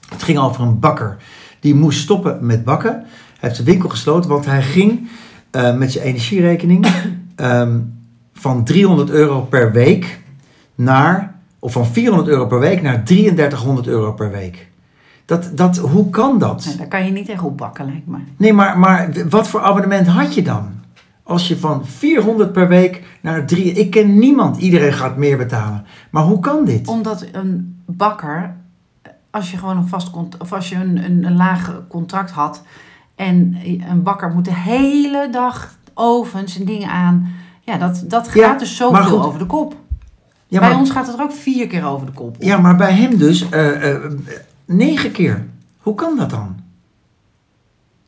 Het 0.08 0.22
ging 0.22 0.38
over 0.38 0.62
een 0.62 0.78
bakker. 0.78 1.16
Die 1.60 1.74
moest 1.74 2.00
stoppen 2.00 2.46
met 2.46 2.64
bakken. 2.64 2.92
Hij 2.92 3.04
heeft 3.38 3.54
zijn 3.54 3.66
winkel 3.66 3.88
gesloten, 3.88 4.30
want 4.30 4.46
hij 4.46 4.62
ging 4.62 5.08
eh, 5.50 5.76
met 5.76 5.92
zijn 5.92 6.04
energierekening 6.04 6.86
ehm, 7.36 7.78
van 8.32 8.64
300 8.64 9.10
euro 9.10 9.40
per 9.40 9.72
week 9.72 10.20
naar, 10.74 11.34
of 11.58 11.72
van 11.72 11.86
400 11.86 12.28
euro 12.28 12.46
per 12.46 12.58
week 12.58 12.82
naar 12.82 13.04
3300 13.04 13.86
euro 13.86 14.12
per 14.12 14.30
week. 14.30 14.68
Dat, 15.26 15.50
dat, 15.54 15.76
hoe 15.76 16.10
kan 16.10 16.38
dat? 16.38 16.64
Nee, 16.66 16.76
daar 16.76 16.86
kan 16.86 17.04
je 17.04 17.10
niet 17.10 17.26
tegen 17.26 17.44
opbakken, 17.44 17.84
lijkt 17.86 18.06
me. 18.06 18.18
Nee, 18.36 18.52
maar, 18.52 18.78
maar 18.78 19.10
wat 19.28 19.48
voor 19.48 19.60
abonnement 19.60 20.06
had 20.06 20.34
je 20.34 20.42
dan? 20.42 20.74
Als 21.22 21.48
je 21.48 21.58
van 21.58 21.86
400 21.86 22.52
per 22.52 22.68
week 22.68 23.02
naar 23.20 23.46
3... 23.46 23.72
Ik 23.72 23.90
ken 23.90 24.18
niemand. 24.18 24.56
Iedereen 24.56 24.92
gaat 24.92 25.16
meer 25.16 25.36
betalen. 25.36 25.84
Maar 26.10 26.22
hoe 26.22 26.40
kan 26.40 26.64
dit? 26.64 26.88
Omdat 26.88 27.26
een 27.32 27.80
bakker, 27.86 28.56
als 29.30 29.50
je 29.50 29.56
gewoon 29.56 29.76
een 29.76 29.88
vast 29.88 30.10
of 30.38 30.52
als 30.52 30.68
je 30.68 30.74
een, 30.74 31.04
een, 31.04 31.24
een 31.24 31.36
laag 31.36 31.82
contract 31.88 32.30
had 32.30 32.62
en 33.14 33.56
een 33.90 34.02
bakker 34.02 34.30
moet 34.30 34.44
de 34.44 34.54
hele 34.54 35.28
dag 35.30 35.74
ovens 35.94 36.58
en 36.58 36.64
dingen 36.64 36.88
aan. 36.88 37.32
Ja, 37.60 37.78
dat, 37.78 38.04
dat 38.06 38.26
gaat 38.26 38.34
Ja, 38.34 38.58
dus 38.58 38.76
zoveel 38.76 39.24
over 39.24 39.38
de 39.38 39.46
kop. 39.46 39.74
Ja, 40.48 40.60
Bij 40.60 40.68
maar, 40.68 40.78
ons 40.78 40.90
gaat 40.90 41.06
het 41.06 41.16
er 41.16 41.22
ook 41.22 41.32
vier 41.32 41.66
keer 41.66 41.84
over 41.84 42.06
de 42.06 42.12
kop. 42.12 42.36
ja, 42.38 42.58
maar 42.58 42.76
bij 42.76 42.92
hem 42.92 43.16
dus 43.18 43.48
eh, 43.48 43.90
eh, 43.90 44.02
negen 44.66 45.12
keer. 45.12 45.46
Hoe 45.78 45.94
kan 45.94 46.16
dat 46.16 46.30
dan? 46.30 46.56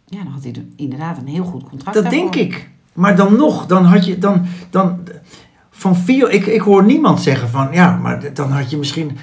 Ja, 0.07 0.23
dan 0.23 0.33
had 0.33 0.43
hij 0.43 0.53
de- 0.53 0.69
inderdaad 0.77 1.19
een 1.19 1.27
heel 1.27 1.45
goed 1.45 1.69
contract. 1.69 1.95
Dat 1.95 2.03
daarvoor. 2.05 2.21
denk 2.33 2.35
ik. 2.35 2.69
Maar 2.93 3.17
dan 3.17 3.37
nog, 3.37 3.67
dan 3.67 3.85
had 3.85 4.05
je... 4.07 4.19
Dan, 4.19 4.47
dan, 4.71 4.99
van 5.71 5.97
vier, 5.97 6.31
ik, 6.31 6.47
ik 6.47 6.61
hoor 6.61 6.85
niemand 6.85 7.21
zeggen 7.23 7.49
van... 7.49 7.69
Ja, 7.73 7.97
maar 7.97 8.35
dan 8.35 8.51
had 8.51 8.71
je 8.71 8.77
misschien... 8.77 9.17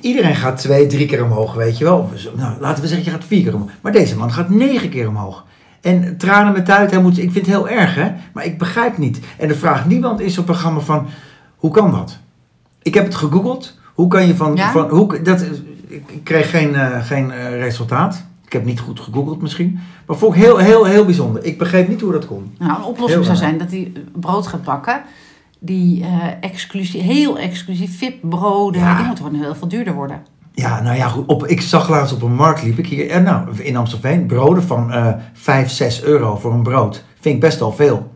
Iedereen 0.00 0.34
gaat 0.36 0.58
twee, 0.58 0.86
drie 0.86 1.06
keer 1.06 1.24
omhoog, 1.24 1.54
weet 1.54 1.78
je 1.78 1.84
wel. 1.84 2.10
Nou, 2.36 2.60
laten 2.60 2.82
we 2.82 2.88
zeggen, 2.88 3.04
je 3.06 3.10
gaat 3.18 3.24
vier 3.24 3.42
keer 3.42 3.54
omhoog. 3.54 3.70
Maar 3.80 3.92
deze 3.92 4.16
man 4.16 4.32
gaat 4.32 4.48
negen 4.48 4.88
keer 4.90 5.08
omhoog. 5.08 5.44
En 5.80 6.16
tranen 6.16 6.52
met 6.52 6.70
uit, 6.70 6.90
hij 6.90 7.00
moet, 7.00 7.18
ik 7.18 7.32
vind 7.32 7.46
het 7.46 7.54
heel 7.54 7.68
erg, 7.68 7.94
hè. 7.94 8.12
Maar 8.32 8.44
ik 8.44 8.58
begrijp 8.58 8.98
niet. 8.98 9.20
En 9.38 9.48
er 9.48 9.56
vraagt 9.56 9.86
niemand 9.86 10.20
in 10.20 10.30
zo'n 10.30 10.44
programma 10.44 10.80
van... 10.80 11.06
Hoe 11.56 11.70
kan 11.70 11.90
dat? 11.90 12.18
Ik 12.82 12.94
heb 12.94 13.04
het 13.04 13.14
gegoogeld. 13.14 13.78
Hoe 13.94 14.08
kan 14.08 14.26
je 14.26 14.36
van... 14.36 14.56
Ja? 14.56 14.72
van 14.72 14.88
hoe, 14.88 15.22
dat, 15.22 15.44
ik, 15.88 16.20
kreeg 16.24 16.50
geen, 16.50 16.74
eh, 16.74 17.04
geen 17.04 17.30
eh, 17.30 17.50
resultaat. 17.60 18.24
Ik 18.46 18.52
heb 18.52 18.64
niet 18.64 18.80
goed 18.80 19.00
gegoogeld 19.00 19.42
misschien. 19.42 19.78
Maar 20.06 20.16
vond 20.16 20.34
ik 20.34 20.42
heel, 20.42 20.56
heel, 20.58 20.84
heel 20.84 21.04
bijzonder. 21.04 21.44
Ik 21.44 21.58
begreep 21.58 21.88
niet 21.88 22.00
hoe 22.00 22.12
dat 22.12 22.26
kon. 22.26 22.52
Nou, 22.58 22.70
een 22.78 22.84
oplossing 22.84 23.06
Heel 23.24 23.34
zou 23.34 23.36
raar. 23.36 23.36
zijn 23.36 23.58
dat 23.58 23.70
hij 23.70 23.92
brood 24.20 24.46
gaat 24.46 24.62
bakken. 24.64 25.02
Die 25.58 26.02
eh, 26.04 26.08
exclusief, 26.40 27.02
heel 27.02 27.38
exclusief 27.38 27.98
VIP-broden, 27.98 28.80
Ja. 28.80 28.96
die 28.96 29.06
moeten 29.06 29.24
gewoon 29.24 29.40
heel 29.40 29.54
veel 29.54 29.68
duurder 29.68 29.94
worden. 29.94 30.22
Ja, 30.52 30.80
nou 30.80 30.96
ja, 30.96 31.08
goed. 31.08 31.26
Op, 31.26 31.46
ik 31.46 31.60
zag 31.60 31.88
laatst 31.88 32.14
op 32.14 32.22
een 32.22 32.34
markt, 32.34 32.62
liep 32.62 32.78
ik 32.78 32.86
hier, 32.86 33.10
eh, 33.10 33.22
nou, 33.22 33.62
in 33.62 33.76
Amstelveen, 33.76 34.26
broden 34.26 34.62
van 34.62 34.92
eh 34.92 35.12
5, 35.32 35.70
6 35.70 36.02
euro 36.02 36.36
voor 36.36 36.52
een 36.52 36.62
brood. 36.62 37.04
Vind 37.20 37.34
ik 37.34 37.40
best 37.40 37.58
wel 37.58 37.72
veel. 37.72 38.12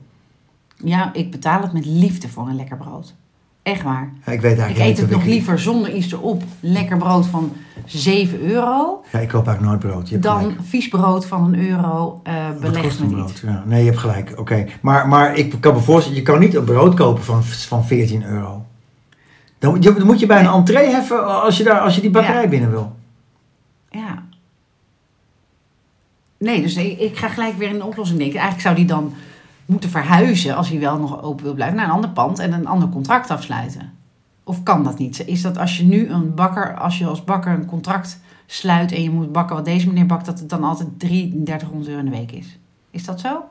Ja, 0.85 1.11
ik 1.12 1.31
betaal 1.31 1.62
het 1.62 1.73
met 1.73 1.87
liefde 1.87 2.29
voor 2.29 2.49
een 2.49 2.57
lekker 2.57 2.77
brood. 2.77 3.14
Echt 3.62 3.83
waar. 3.83 4.12
Ja, 4.27 4.33
ik 4.33 4.40
weet 4.40 4.59
eigenlijk 4.59 4.79
Ik 4.79 4.81
eet 4.81 4.88
niet 4.88 4.98
het 4.98 5.11
nog 5.11 5.25
liever 5.25 5.59
zonder 5.59 5.92
iets 5.94 6.12
erop. 6.12 6.42
Lekker 6.61 6.96
brood 6.96 7.27
van 7.27 7.53
7 7.87 8.40
euro. 8.40 9.05
Ja, 9.12 9.18
ik 9.18 9.29
koop 9.29 9.46
eigenlijk 9.46 9.61
nooit 9.61 9.92
brood. 9.92 10.07
Je 10.09 10.12
hebt 10.14 10.27
Dan 10.27 10.38
gelijk. 10.38 10.59
vies 10.62 10.88
brood 10.88 11.27
van 11.27 11.44
een 11.44 11.68
euro. 11.68 12.20
eh 12.22 12.48
Wat 12.48 12.61
beleg 12.61 12.83
kost 12.83 12.98
me 13.01 13.05
een 13.07 13.14
niet. 13.14 13.25
brood? 13.25 13.38
Ja, 13.44 13.62
nee, 13.66 13.79
je 13.81 13.87
hebt 13.87 13.98
gelijk. 14.01 14.33
Oké. 14.38 14.66
Maar, 14.81 15.09
maar 15.09 15.37
ik 15.37 15.55
kan 15.61 15.75
me 15.75 15.81
voorstellen, 15.81 16.18
je 16.18 16.25
kan 16.25 16.38
niet 16.40 16.55
een 16.55 16.64
brood 16.64 16.94
kopen 16.94 17.22
van, 17.25 17.44
van 17.44 17.85
14 17.85 18.25
euro. 18.25 18.64
Dan, 19.59 19.75
moet 19.75 19.85
je- 19.85 19.92
dan 19.94 20.07
moet 20.07 20.20
je 20.20 20.27
bij 20.27 20.40
een 20.40 20.53
entree 20.53 20.88
heffen 20.90 21.42
als 21.42 21.57
je, 21.57 21.64
daar, 21.64 21.81
als 21.81 21.94
je 21.94 22.01
die 22.01 22.11
bakkerij 22.11 22.42
Ja. 22.42 22.48
binnen 22.48 22.70
wil. 22.70 22.92
Ja. 23.90 24.22
Nee, 26.38 26.62
dus 26.62 26.77
ik, 26.77 26.98
ik 26.98 27.16
ga 27.18 27.29
gelijk 27.29 27.57
weer 27.59 27.68
in 27.68 27.75
een 27.75 27.83
oplossing 27.83 28.18
denken. 28.18 28.38
Eigenlijk 28.38 28.66
zou 28.66 28.77
die 28.77 28.85
dan 28.85 29.12
moeten 29.66 29.90
verhuizen, 29.90 30.57
als 30.57 30.68
hij 30.68 30.81
wel 30.81 30.98
nog 30.98 31.22
open 31.22 31.44
wil 31.44 31.55
blijven, 31.55 31.77
naar 31.77 31.85
een 31.87 31.92
ander 31.92 32.11
pand 32.11 32.38
en 32.38 32.53
een 32.53 32.66
ander 32.66 32.88
contract 32.88 33.31
afsluiten. 33.31 33.92
Of 34.44 34.62
kan 34.62 34.85
dat 34.85 34.98
niet? 34.98 35.27
Is 35.27 35.42
dat 35.42 35.59
als 35.59 35.77
je 35.77 35.85
nu 35.85 36.09
een 36.09 36.35
bakker, 36.35 36.77
als 36.77 36.98
je 36.98 37.07
als 37.07 37.25
bakker 37.25 37.53
een 37.53 37.66
contract 37.66 38.20
sluit 38.46 38.92
en 38.92 39.03
je 39.03 39.11
moet 39.11 39.33
bakken 39.33 39.57
wat 39.57 39.64
deze 39.64 39.87
meneer 39.87 40.07
bakt, 40.07 40.27
dat 40.27 40.38
het 40.38 40.48
dan 40.48 40.64
altijd 40.64 40.88
3300 40.98 41.88
euro 41.88 42.01
in 42.01 42.11
de 42.11 42.16
week 42.16 42.33
is? 42.33 42.59
Is 42.90 43.05
dat 43.05 43.20
zo? 43.20 43.44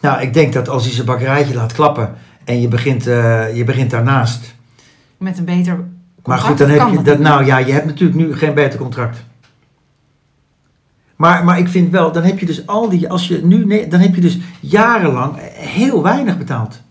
Nou, 0.00 0.20
ik 0.20 0.34
denk 0.34 0.52
dat 0.52 0.68
als 0.68 0.84
hij 0.84 0.92
zijn 0.92 1.06
bakkerijtje 1.06 1.54
laat 1.54 1.72
klappen 1.72 2.14
en 2.44 2.60
je 2.60 2.68
begint, 2.68 3.06
eh, 3.06 3.56
je 3.56 3.64
begint 3.64 3.90
daarnaast. 3.90 4.54
Met 5.16 5.38
een 5.38 5.44
beter 5.44 5.74
contract? 5.74 5.88
Maar 6.24 6.38
goed, 6.38 6.58
dan 6.58 6.68
heb 6.68 6.88
je 6.90 7.02
dat? 7.02 7.18
Nou 7.18 7.44
ja, 7.44 7.58
je 7.58 7.72
hebt 7.72 7.86
natuurlijk 7.86 8.18
nu 8.18 8.36
geen 8.36 8.54
beter 8.54 8.78
contract. 8.78 9.24
Maar, 11.18 11.44
maar 11.44 11.58
ik 11.58 11.68
vind 11.68 11.90
wel, 11.90 12.12
dan 12.12 12.22
heb 12.22 12.38
je 12.38 12.46
dus 12.46 12.66
al 12.66 12.88
die, 12.88 13.08
als 13.10 13.28
je 13.28 13.44
nu, 13.44 13.64
nee, 13.64 13.88
dan 13.88 14.00
heb 14.00 14.14
je 14.14 14.20
dus 14.20 14.38
jarenlang 14.60 15.34
heel 15.54 16.02
weinig 16.02 16.38
betaald. 16.38 16.82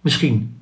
Misschien. 0.00 0.56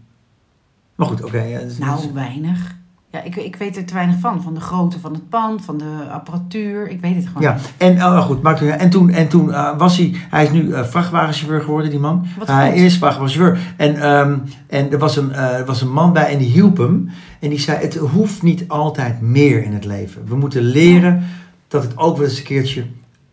Maar 0.95 1.07
goed, 1.07 1.25
oké. 1.25 1.43
ja, 1.43 1.59
dat 1.59 1.71
is- 1.71 1.79
Nou, 1.79 2.01
weinig. 2.15 2.79
Ja, 3.13 3.23
ik, 3.23 3.37
ik 3.37 3.57
weet 3.57 3.77
er 3.77 3.85
te 3.85 3.95
weinig 3.95 4.19
van. 4.19 4.43
Van 4.43 4.55
de 4.55 4.61
grootte 4.61 4.99
van 5.01 5.13
het 5.13 5.29
pand, 5.29 5.65
van 5.65 5.79
de 5.79 6.07
apparatuur. 6.13 6.89
Ik 6.89 7.01
weet 7.01 7.15
het 7.15 7.27
gewoon 7.27 7.43
ja, 7.43 7.55
niet. 7.55 7.73
en 7.77 7.97
oh, 7.97 8.21
goed, 8.21 8.43
maakt. 8.43 8.61
En 8.63 8.91
toen, 8.91 9.11
en 9.11 9.29
toen 9.29 9.53
eh, 9.53 9.79
was 9.79 9.97
hij, 9.97 10.15
hij 10.31 10.45
is 10.45 10.51
nu 10.51 10.73
eh, 10.73 10.85
vrachtwagenchauffeur 10.85 11.61
geworden, 11.61 11.91
die 11.91 11.99
man. 12.01 12.27
Wat 12.39 12.49
hij 12.49 12.71
goed. 12.71 12.81
is 12.81 12.99
vrachtwagenchauffeur. 12.99 13.75
En, 13.77 13.97
ehm, 13.97 14.39
en 14.67 14.93
er 14.93 14.99
was, 14.99 15.17
een, 15.17 15.33
eh, 15.33 15.67
was 15.67 15.81
een 15.81 15.93
man 15.93 16.13
bij 16.13 16.33
en 16.33 16.39
die 16.39 16.51
hielp 16.51 16.77
hem. 16.77 17.11
En 17.41 17.49
die 17.49 17.61
zei, 17.61 17.79
het 17.79 17.95
hoeft 17.97 18.43
niet 18.43 18.65
altijd 18.69 19.21
meer 19.21 19.63
in 19.65 19.73
het 19.73 19.85
leven. 19.85 20.23
We 20.27 20.37
moeten 20.37 20.63
leren 20.63 21.23
dat 21.69 21.83
het 21.83 21.97
ook 21.99 22.17
wel 22.17 22.27
eens 22.27 22.39
een 22.39 22.45
keertje 22.45 22.85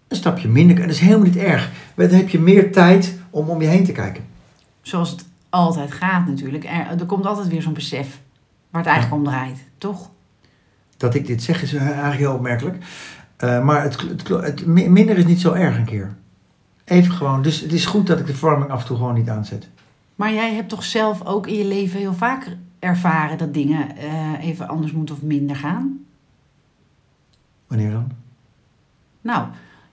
een 0.07 0.17
stapje 0.17 0.47
minder 0.47 0.75
kan. 0.75 0.85
Dat 0.85 0.95
is 0.95 1.01
helemaal 1.01 1.25
niet 1.25 1.35
erg. 1.35 1.71
Dan 1.95 2.09
heb 2.09 2.29
je 2.29 2.39
meer 2.39 2.71
tijd 2.71 3.19
om 3.29 3.49
om 3.49 3.61
je 3.61 3.67
heen 3.67 3.85
te 3.85 3.91
kijken. 3.91 4.23
Zoals 4.81 5.09
het 5.11 5.25
altijd 5.49 5.91
gaat 5.91 6.27
natuurlijk. 6.27 6.63
Er, 6.63 6.99
er 6.99 7.05
komt 7.05 7.25
altijd 7.25 7.47
weer 7.47 7.61
zo'n 7.61 7.73
besef 7.73 8.21
waar 8.69 8.81
het 8.81 8.91
eigenlijk 8.91 9.21
om 9.21 9.27
draait. 9.27 9.63
Toch? 9.77 10.09
Dat 10.97 11.15
ik 11.15 11.27
dit 11.27 11.43
zeg 11.43 11.61
is 11.61 11.73
eigenlijk 11.73 12.17
heel 12.17 12.33
opmerkelijk. 12.33 12.85
Eh, 13.37 13.63
maar 13.63 13.81
het, 13.83 14.01
het, 14.01 14.27
het, 14.27 14.65
mi- 14.65 14.89
minder 14.89 15.17
is 15.17 15.25
niet 15.25 15.41
zo 15.41 15.53
erg 15.53 15.77
een 15.77 15.85
keer. 15.85 16.15
Even 16.83 17.11
gewoon. 17.13 17.41
Dus 17.41 17.59
het 17.59 17.73
is 17.73 17.85
goed 17.85 18.07
dat 18.07 18.19
ik 18.19 18.25
de 18.27 18.33
verwarming 18.33 18.71
af 18.71 18.81
en 18.81 18.87
toe 18.87 18.97
gewoon 18.97 19.13
niet 19.13 19.29
aanzet. 19.29 19.69
Maar 20.15 20.33
jij 20.33 20.53
hebt 20.53 20.69
toch 20.69 20.83
zelf 20.83 21.25
ook 21.25 21.47
in 21.47 21.55
je 21.55 21.65
leven 21.65 21.99
heel 21.99 22.13
vaak 22.13 22.57
ervaren 22.79 23.37
dat 23.37 23.53
dingen 23.53 23.97
eh, 23.97 24.45
even 24.47 24.67
anders 24.67 24.91
moeten 24.91 25.15
of 25.15 25.21
minder 25.21 25.55
gaan? 25.55 26.05
Wanneer 27.67 27.91
dan? 27.91 28.11
Nou, 29.21 29.47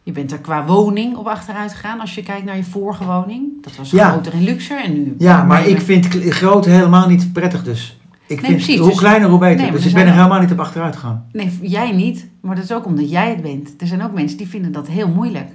je 0.05 0.13
bent 0.13 0.33
er 0.33 0.39
qua 0.39 0.65
woning 0.65 1.17
op 1.17 1.27
achteruit 1.27 1.73
gegaan 1.73 2.01
als 2.01 2.15
je 2.15 2.23
kijkt 2.23 2.45
naar 2.45 2.57
je 2.57 2.65
vorige 2.65 3.05
woning. 3.05 3.63
Dat 3.63 3.77
was 3.77 3.91
Ja. 3.91 4.11
groter 4.11 4.33
en 4.33 4.43
luxer 4.45 4.85
en 4.85 4.93
nu... 4.93 5.15
Ja, 5.19 5.43
maar 5.43 5.67
ik 5.67 5.81
vind 5.81 6.07
groot 6.29 6.65
helemaal 6.65 7.09
niet 7.09 7.33
prettig 7.33 7.63
dus. 7.65 7.99
Ik 8.27 8.41
Nee, 8.41 8.51
vind 8.51 8.63
precies, 8.63 8.79
hoe 8.79 8.89
dus- 8.89 8.99
kleiner 8.99 9.29
hoe 9.29 9.39
beter. 9.39 9.63
Nee, 9.63 9.71
dus 9.73 9.87
ik 9.87 9.95
ben 9.95 10.07
er 10.07 10.13
helemaal 10.15 10.41
niet 10.41 10.53
op 10.53 10.61
achteruit 10.61 10.95
gegaan. 10.97 11.25
Nee, 11.33 11.59
jij 11.63 11.93
niet. 11.93 12.27
Maar 12.41 12.55
dat 12.55 12.65
is 12.65 12.73
ook 12.73 12.85
omdat 12.87 13.11
jij 13.11 13.29
het 13.29 13.43
bent. 13.43 13.71
Er 13.79 13.87
zijn 13.87 14.03
ook 14.03 14.13
mensen 14.13 14.39
die 14.39 14.49
vinden 14.49 14.73
dat 14.73 14.87
heel 14.89 15.09
moeilijk. 15.09 15.49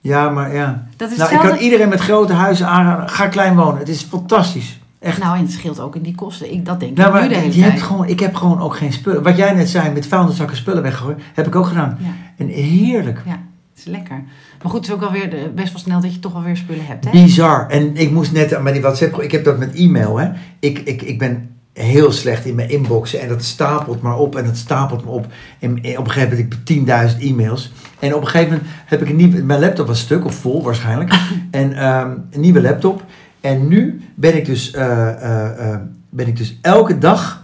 Ja, 0.00 0.28
maar 0.30 0.54
ja. 0.54 0.86
Dat 0.96 1.10
is 1.10 1.16
Nou, 1.16 1.28
ik 1.30 1.34
hetzelfde... 1.36 1.48
kan 1.48 1.58
iedereen 1.58 1.88
met 1.88 2.00
grote 2.00 2.32
huizen 2.32 2.66
aanraden. 2.68 3.08
Ga 3.08 3.26
klein 3.26 3.56
wonen. 3.56 3.78
Het 3.78 3.88
is 3.88 4.02
fantastisch. 4.02 4.78
Echt. 4.98 5.18
Nou, 5.18 5.36
en 5.36 5.42
het 5.42 5.52
scheelt 5.52 5.80
ook 5.80 5.96
in 5.96 6.02
die 6.02 6.14
kosten. 6.14 6.52
Ik, 6.52 6.64
dat 6.66 6.80
denk 6.80 6.96
Nou, 6.96 7.08
ik 7.08 7.14
maar 7.14 7.22
nu 7.22 7.28
de 7.28 7.34
hele 7.34 7.54
je 7.54 7.60
tijd. 7.60 7.72
hebt 7.72 7.82
gewoon, 7.84 8.06
ik 8.08 8.20
heb 8.20 8.34
gewoon 8.34 8.60
ook 8.60 8.76
geen 8.76 8.92
spullen. 8.92 9.22
Wat 9.22 9.36
jij 9.36 9.52
net 9.54 9.68
zei, 9.68 9.92
met 9.92 10.06
vuilniszakken 10.06 10.56
spullen 10.56 10.82
weggooien, 10.82 11.18
heb 11.34 11.46
ik 11.46 11.54
ook 11.56 11.66
gedaan. 11.66 11.96
Ja, 12.00 12.08
En 12.36 12.48
heerlijk. 12.48 13.22
ja, 13.26 13.42
het 13.70 13.78
is 13.78 13.84
lekker. 13.84 14.22
Maar 14.62 14.72
goed, 14.72 14.80
het 14.80 14.88
is 14.88 14.92
ook 14.92 15.02
alweer 15.02 15.52
best 15.54 15.72
wel 15.72 15.80
snel 15.80 16.00
dat 16.00 16.14
je 16.14 16.20
toch 16.20 16.32
wel 16.32 16.42
weer 16.42 16.56
spullen 16.56 16.86
hebt, 16.86 17.04
hè? 17.04 17.10
Bizar. 17.10 17.68
En 17.68 17.96
ik 17.96 18.10
moest 18.10 18.32
net 18.32 18.62
met 18.62 18.72
die 18.72 18.82
WhatsApp, 18.82 19.20
ik 19.20 19.32
heb 19.32 19.44
dat 19.44 19.58
met 19.58 19.74
e-mail. 19.74 20.18
Hè. 20.18 20.30
Ik, 20.58 20.78
ik, 20.78 21.02
ik 21.02 21.18
ben 21.18 21.48
heel 21.72 22.12
slecht 22.12 22.44
in 22.44 22.54
mijn 22.54 22.70
inboxen 22.70 23.20
en 23.20 23.28
dat 23.28 23.44
stapelt 23.44 24.02
maar 24.02 24.18
op 24.18 24.36
en 24.36 24.44
dat 24.44 24.56
stapelt 24.56 25.04
me 25.04 25.10
op. 25.10 25.26
En 25.58 25.70
op 25.70 25.84
een 25.84 26.10
gegeven 26.10 26.36
moment 26.36 26.54
heb 26.66 26.76
ik 26.78 27.14
10.000 27.16 27.20
e-mails. 27.20 27.72
En 27.98 28.14
op 28.14 28.20
een 28.20 28.28
gegeven 28.28 28.52
moment 28.52 28.70
heb 28.86 29.02
ik 29.02 29.08
een 29.08 29.16
nieuwe, 29.16 29.42
mijn 29.42 29.60
laptop 29.60 29.86
was 29.86 30.00
stuk 30.00 30.24
of 30.24 30.34
vol 30.34 30.62
waarschijnlijk. 30.62 31.14
en 31.50 31.72
ehm, 31.72 32.10
een 32.30 32.40
nieuwe 32.40 32.60
laptop. 32.60 33.04
En 33.40 33.68
nu 33.68 34.00
ben 34.14 34.36
ik 34.36 34.44
dus, 34.44 34.70
eh, 34.70 35.08
eh, 35.08 35.72
eh, 35.72 35.80
ben 36.10 36.26
ik 36.26 36.36
dus 36.36 36.58
elke 36.62 36.98
dag 36.98 37.42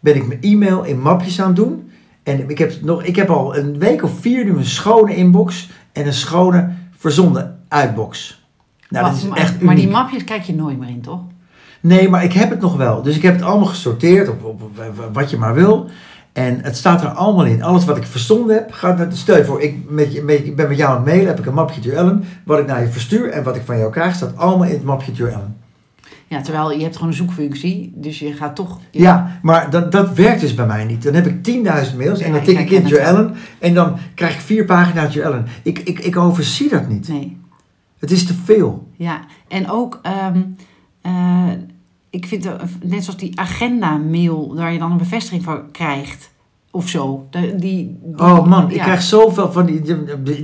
ben 0.00 0.16
ik 0.16 0.26
mijn 0.26 0.40
e-mail 0.40 0.84
in 0.84 1.00
mapjes 1.00 1.40
aan 1.40 1.46
het 1.46 1.56
doen. 1.56 1.87
En 2.28 2.50
ik 2.50 2.58
heb, 2.58 2.72
nog, 2.82 3.02
ik 3.02 3.16
heb 3.16 3.30
al 3.30 3.56
een 3.56 3.78
week 3.78 4.02
of 4.02 4.10
vier 4.20 4.44
nu 4.44 4.56
een 4.56 4.64
schone 4.64 5.14
inbox 5.14 5.70
en 5.92 6.06
een 6.06 6.12
schone 6.12 6.68
verzonden 6.96 7.58
uitbox. 7.68 8.42
Nou, 8.88 9.04
Wat- 9.04 9.14
dat 9.14 9.22
is 9.22 9.28
maar, 9.28 9.38
echt 9.38 9.60
maar 9.60 9.74
die 9.74 9.88
mapjes 9.88 10.24
kijk 10.24 10.42
je 10.42 10.54
nooit 10.54 10.78
meer 10.78 10.88
in, 10.88 11.00
toch? 11.00 11.20
Nee, 11.80 12.08
maar 12.08 12.24
ik 12.24 12.32
heb 12.32 12.50
het 12.50 12.60
nog 12.60 12.76
wel. 12.76 13.02
Dus 13.02 13.16
ik 13.16 13.22
heb 13.22 13.34
het 13.34 13.42
allemaal 13.42 13.68
gesorteerd 13.68 14.28
op, 14.28 14.44
op, 14.44 14.62
op 14.62 14.80
wat 15.12 15.30
je 15.30 15.36
maar 15.36 15.54
wil. 15.54 15.86
En 16.32 16.58
het 16.62 16.76
staat 16.76 17.02
er 17.02 17.08
allemaal 17.08 17.44
in. 17.44 17.62
Alles 17.62 17.84
wat 17.84 17.96
ik 17.96 18.06
verzonden 18.06 18.56
heb, 18.56 18.72
gaat 18.72 18.98
naar... 18.98 19.06
Stel 19.12 19.36
je 19.36 19.44
voor, 19.44 19.60
ik, 19.62 19.90
met, 19.90 20.12
je- 20.12 20.22
met, 20.22 20.38
ik 20.44 20.56
ben 20.56 20.68
met 20.68 20.76
jou 20.76 20.90
aan 20.90 20.96
het 20.96 21.04
mailen, 21.06 21.26
heb 21.26 21.38
ik 21.38 21.46
een 21.46 21.54
mapje 21.54 21.80
to 21.80 21.90
Ellen. 21.90 22.24
Wat 22.44 22.58
ik 22.58 22.66
naar 22.66 22.80
je 22.80 22.88
verstuur 22.88 23.30
en 23.30 23.42
wat 23.42 23.56
ik 23.56 23.62
van 23.64 23.78
jou 23.78 23.90
krijg, 23.92 24.14
staat 24.14 24.36
allemaal 24.36 24.66
in 24.66 24.72
het 24.72 24.84
mapje 24.84 25.12
to 25.12 25.24
Ellen. 25.26 25.56
Ja, 26.28 26.40
terwijl 26.40 26.72
je 26.72 26.82
hebt 26.82 26.94
gewoon 26.94 27.10
een 27.10 27.16
zoekfunctie, 27.16 27.92
dus 27.94 28.18
je 28.18 28.32
gaat 28.32 28.56
toch... 28.56 28.80
Ja, 28.90 29.38
maar 29.42 29.70
dat, 29.70 29.92
dat 29.92 30.14
werkt 30.14 30.40
dus 30.40 30.54
bij 30.54 30.66
mij 30.66 30.84
niet. 30.84 31.02
Dan 31.02 31.14
heb 31.14 31.26
ik 31.26 31.34
10.000 31.34 31.96
mails 31.96 32.20
en 32.20 32.32
dan 32.32 32.40
ik 32.40 32.44
tik 32.46 32.58
ik 32.58 32.70
in. 32.70 32.86
Joellen 32.86 33.34
en 33.58 33.74
dan 33.74 33.96
krijg 34.14 34.34
ik 34.34 34.40
vier 34.40 34.64
pagina's 34.64 35.14
Joellen. 35.14 35.46
Ik, 35.62 35.78
ik, 35.78 35.98
ik 35.98 36.16
overzie 36.16 36.68
dat 36.68 36.88
niet. 36.88 37.08
Nee. 37.08 37.36
Het 37.98 38.10
is 38.10 38.26
te 38.26 38.34
veel. 38.34 38.88
Ja, 38.96 39.20
en 39.48 39.70
ook, 39.70 39.98
ehm, 40.02 40.42
eh, 41.00 41.50
ik 42.10 42.26
vind, 42.26 42.44
het, 42.44 42.62
net 42.82 43.04
zoals 43.04 43.18
die 43.18 43.40
agenda-mail, 43.40 44.54
waar 44.54 44.72
je 44.72 44.78
dan 44.78 44.90
een 44.90 44.98
bevestiging 44.98 45.42
van 45.42 45.70
krijgt, 45.70 46.30
of 46.78 46.88
zo. 46.88 47.26
Die, 47.30 47.54
die- 47.56 47.98
Oh 48.16 48.46
man, 48.46 48.70
ik 48.70 48.80
krijg 48.80 49.02
zoveel 49.02 49.52
van 49.52 49.66
die. 49.66 49.82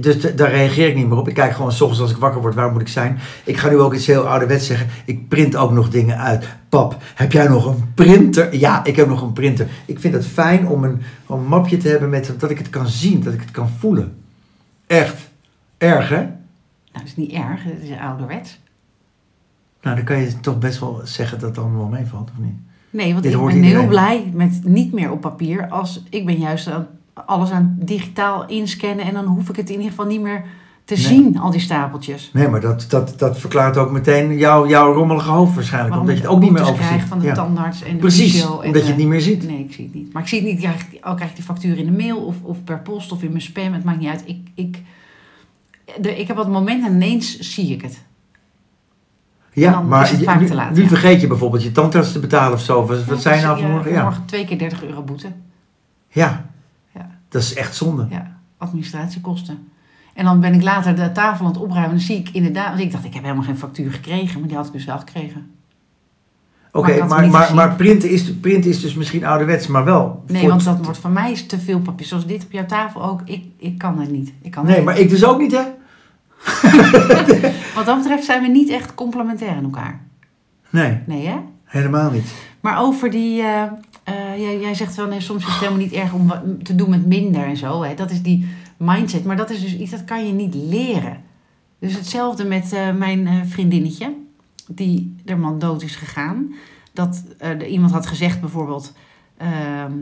Dus 0.00 0.34
daar 0.34 0.50
reageer 0.50 0.88
ik 0.88 0.94
niet 0.94 1.08
meer 1.08 1.18
op. 1.18 1.28
Ik 1.28 1.34
kijk 1.34 1.52
gewoon 1.52 1.72
s 1.72 1.80
ochtends 1.80 2.00
als 2.02 2.10
ik 2.10 2.16
wakker 2.16 2.40
word, 2.40 2.54
waar 2.54 2.72
moet 2.72 2.80
ik 2.80 2.88
zijn? 2.88 3.18
Ik 3.44 3.56
ga 3.56 3.68
nu 3.68 3.78
ook 3.78 3.94
iets 3.94 4.06
heel 4.06 4.28
ouderwets 4.28 4.66
zeggen. 4.66 4.88
Ik 5.04 5.28
print 5.28 5.56
ook 5.56 5.72
nog 5.72 5.88
dingen 5.90 6.18
uit. 6.18 6.46
Pap, 6.68 6.96
heb 7.14 7.32
jij 7.32 7.48
nog 7.48 7.66
een 7.66 7.92
printer? 7.94 8.56
Ja, 8.56 8.84
ik 8.84 8.96
heb 8.96 9.08
nog 9.08 9.22
een 9.22 9.32
printer. 9.32 9.68
Ik 9.84 10.00
vind 10.00 10.14
het 10.14 10.26
fijn 10.26 10.68
om 10.68 10.84
een, 10.84 11.02
om 11.26 11.38
een 11.40 11.46
mapje 11.46 11.76
te 11.76 11.88
hebben 11.88 12.10
met 12.10 12.34
dat 12.38 12.50
ik 12.50 12.58
het 12.58 12.70
kan 12.70 12.88
zien, 12.88 13.22
dat 13.22 13.32
ik 13.34 13.40
het 13.40 13.50
kan 13.50 13.68
voelen. 13.78 14.16
Echt. 14.86 15.30
Erg 15.78 16.08
hè? 16.08 16.16
Nou, 16.16 16.28
dat 16.92 17.02
is 17.04 17.16
niet 17.16 17.32
erg, 17.32 17.64
het 17.64 17.82
is 17.82 17.98
ouderwets. 17.98 18.60
Nou, 19.82 19.96
dan 19.96 20.04
kan 20.04 20.18
je 20.20 20.40
toch 20.40 20.58
best 20.58 20.80
wel 20.80 21.00
zeggen 21.04 21.38
dat 21.38 21.48
het 21.48 21.58
allemaal 21.58 21.86
meevalt, 21.88 22.30
of 22.30 22.44
niet? 22.44 22.56
Nee, 22.94 23.10
want 23.12 23.22
Dit 23.24 23.32
ik 23.34 23.40
ben 23.44 23.62
heel 23.62 23.86
blij 23.86 24.30
met 24.32 24.60
niet 24.64 24.92
meer 24.92 25.10
op 25.10 25.20
papier. 25.20 25.68
Als, 25.68 26.02
ik 26.10 26.26
ben 26.26 26.38
juist 26.38 26.68
aan, 26.68 26.86
alles 27.26 27.50
aan 27.50 27.76
digitaal 27.80 28.46
inscannen 28.46 29.04
en 29.04 29.14
dan 29.14 29.24
hoef 29.26 29.48
ik 29.48 29.56
het 29.56 29.68
in 29.68 29.74
ieder 29.74 29.90
geval 29.90 30.06
niet 30.06 30.20
meer 30.20 30.44
te 30.84 30.94
Nee. 30.94 31.02
zien, 31.02 31.38
al 31.38 31.50
die 31.50 31.60
stapeltjes. 31.60 32.30
Nee, 32.32 32.48
maar 32.48 32.60
dat, 32.60 32.86
dat, 32.88 33.14
dat 33.18 33.38
verklaart 33.38 33.76
ook 33.76 33.90
meteen 33.90 34.38
jouw, 34.38 34.68
jouw 34.68 34.92
rommelige 34.92 35.30
hoofd 35.30 35.54
waarschijnlijk. 35.54 35.94
Waarom 35.94 36.08
omdat 36.08 36.22
je 36.22 36.28
het 36.28 36.36
ook 36.36 36.42
niet 36.42 36.52
meer 36.52 36.68
overziet. 36.72 37.02
van 37.08 37.18
de 37.18 37.26
Ja. 37.26 37.34
tandarts 37.34 37.82
en 37.82 37.92
de 37.92 37.98
Precies, 37.98 38.42
en 38.42 38.48
omdat 38.50 38.82
je 38.82 38.88
het 38.88 38.96
niet 38.96 39.06
meer 39.06 39.20
ziet. 39.20 39.46
Nee, 39.46 39.58
ik 39.58 39.72
zie 39.72 39.84
het 39.84 39.94
niet. 39.94 40.12
Maar 40.12 40.22
ik 40.22 40.28
zie 40.28 40.38
het 40.40 40.48
niet. 40.48 40.58
Krijg 40.58 40.86
al 41.00 41.14
krijg 41.14 41.30
ik 41.30 41.36
die 41.36 41.44
factuur 41.44 41.78
in 41.78 41.86
de 41.86 41.92
mail 41.92 42.16
of, 42.16 42.36
of 42.42 42.64
per 42.64 42.80
post 42.80 43.12
of 43.12 43.22
in 43.22 43.28
mijn 43.30 43.42
spam. 43.42 43.72
Het 43.72 43.84
maakt 43.84 43.98
niet 43.98 44.08
uit. 44.08 44.22
Ik, 44.26 44.38
ik, 44.54 44.78
de, 46.00 46.18
ik 46.18 46.26
heb 46.28 46.36
het 46.36 46.48
moment 46.48 46.84
en 46.86 46.92
ineens 46.92 47.38
zie 47.38 47.72
ik 47.72 47.82
het. 47.82 48.02
Ja, 49.54 49.72
dan 49.72 49.88
maar 49.88 50.02
is 50.02 50.10
het 50.10 50.18
je- 50.18 50.24
vaak 50.24 50.40
nu, 50.40 50.46
te 50.46 50.54
laat, 50.54 50.70
nu 50.74 50.82
ja. 50.82 50.88
vergeet 50.88 51.20
je 51.20 51.26
bijvoorbeeld 51.26 51.62
je 51.62 51.72
tandarts 51.72 52.12
te 52.12 52.18
betalen 52.20 52.52
of 52.52 52.60
zo. 52.60 52.86
Wat, 52.86 53.04
wat 53.04 53.22
zijn 53.22 53.42
nou 53.42 53.56
Ja, 53.56 53.62
vanmorgen? 53.62 53.90
Ja. 53.90 53.96
vanmorgen 53.96 54.24
twee 54.26 54.44
keer 54.44 54.58
30 54.58 54.84
euro 54.84 55.02
boete. 55.02 55.28
ja, 56.08 56.44
Ja. 56.94 57.10
dat 57.28 57.42
is 57.42 57.54
echt 57.54 57.76
zonde. 57.76 58.06
Ja, 58.10 58.36
administratiekosten. 58.58 59.68
En 60.14 60.24
dan 60.24 60.40
ben 60.40 60.54
ik 60.54 60.62
later 60.62 60.96
de 60.96 61.12
tafel 61.12 61.46
aan 61.46 61.52
het 61.52 61.60
opruimen. 61.60 61.90
En 61.90 61.96
dan 61.96 62.04
zie 62.06 62.16
ik 62.18 62.28
inderdaad... 62.32 62.68
Want 62.68 62.80
ik 62.80 62.92
dacht, 62.92 63.04
ik 63.04 63.14
heb 63.14 63.22
helemaal 63.22 63.44
geen 63.44 63.58
factuur 63.58 63.92
gekregen. 63.92 64.38
Maar 64.40 64.48
die 64.48 64.56
had 64.56 64.66
ik 64.66 64.72
dus 64.72 64.84
wel 64.84 64.98
gekregen. 64.98 65.50
Oké, 66.72 67.04
Maar 67.04 67.28
maar, 67.28 67.54
maar, 67.54 67.74
printen, 67.74 68.10
is, 68.10 68.34
printen 68.34 68.70
is 68.70 68.80
dus 68.80 68.94
misschien 68.94 69.24
ouderwets, 69.24 69.66
maar 69.66 69.84
wel. 69.84 70.22
Nee, 70.26 70.48
want 70.48 70.64
dat 70.64 70.84
wordt 70.84 70.98
van 70.98 71.12
mij 71.12 71.32
is 71.32 71.46
te 71.46 71.58
veel 71.58 71.80
papier. 71.80 72.06
Zoals 72.06 72.26
dit 72.26 72.44
op 72.44 72.52
jouw 72.52 72.66
tafel 72.66 73.04
ook. 73.04 73.20
Ik, 73.24 73.44
ik 73.58 73.78
kan 73.78 74.00
het 74.00 74.10
niet. 74.10 74.32
Ik 74.42 74.50
kan 74.50 74.66
Nee, 74.66 74.82
maar 74.82 74.98
ik 74.98 75.08
dus 75.10 75.24
ook 75.24 75.38
niet, 75.38 75.52
hè? 75.52 75.62
Wat 77.74 77.86
dat 77.86 77.98
betreft 77.98 78.24
zijn 78.24 78.42
we 78.42 78.48
niet 78.48 78.68
echt 78.68 78.94
complementair 78.94 79.56
in 79.56 79.64
elkaar. 79.64 80.00
Nee, 80.70 80.98
Nee, 81.06 81.26
hè? 81.26 81.36
helemaal 81.64 82.10
niet. 82.10 82.32
Maar 82.60 82.80
over 82.80 83.10
die. 83.10 83.40
eh, 83.42 83.62
eh, 84.04 84.38
jij, 84.38 84.60
jij 84.60 84.74
zegt 84.74 84.94
wel, 84.94 85.06
nee, 85.06 85.20
soms 85.20 85.42
is 85.42 85.48
het 85.50 85.58
helemaal 85.58 85.78
niet 85.82 85.92
erg 85.92 86.12
om 86.12 86.26
wat 86.26 86.40
te 86.62 86.74
doen 86.74 86.90
met 86.90 87.06
minder 87.06 87.44
en 87.44 87.56
zo. 87.56 87.82
Hè? 87.82 87.94
Dat 87.94 88.10
is 88.10 88.22
die 88.22 88.48
mindset. 88.76 89.24
Maar 89.24 89.36
dat 89.36 89.50
is 89.50 89.60
dus 89.60 89.76
iets 89.76 89.90
dat 89.90 90.04
kan 90.04 90.26
je 90.26 90.32
niet 90.32 90.54
leren. 90.54 91.20
Dus 91.78 91.94
hetzelfde 91.94 92.44
met 92.44 92.72
eh, 92.72 92.92
mijn 92.92 93.46
vriendinnetje, 93.48 94.12
die 94.68 95.14
er 95.24 95.38
man 95.38 95.58
dood 95.58 95.82
is 95.82 95.96
gegaan. 95.96 96.54
Dat 96.92 97.22
er 97.38 97.66
iemand 97.66 97.92
had 97.92 98.06
gezegd 98.06 98.40
bijvoorbeeld. 98.40 98.92
ehm, 99.36 99.92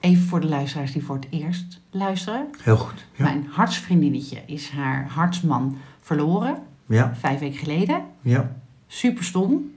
even 0.00 0.22
voor 0.24 0.40
de 0.40 0.48
luisteraars 0.48 0.92
die 0.92 1.04
voor 1.04 1.14
het 1.16 1.26
eerst 1.30 1.80
luisteren. 1.90 2.46
Heel 2.62 2.76
goed. 2.76 3.04
Ja, 3.16 3.24
Mijn 3.24 3.46
hartsvriendinnetje 3.50 4.42
is 4.46 4.68
haar 4.70 5.08
hartsman 5.08 5.76
verloren, 6.00 6.58
ja, 6.86 7.14
vijf 7.18 7.38
weken 7.40 7.58
geleden 7.58 8.02
ja. 8.22 8.52
super 8.86 9.24
stom. 9.24 9.70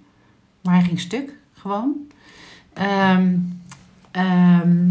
Maar 0.61 0.73
hij 0.75 0.83
ging 0.83 0.99
stuk, 0.99 1.37
gewoon. 1.53 1.93
Ehm, 2.73 3.35
ehm, 4.11 4.87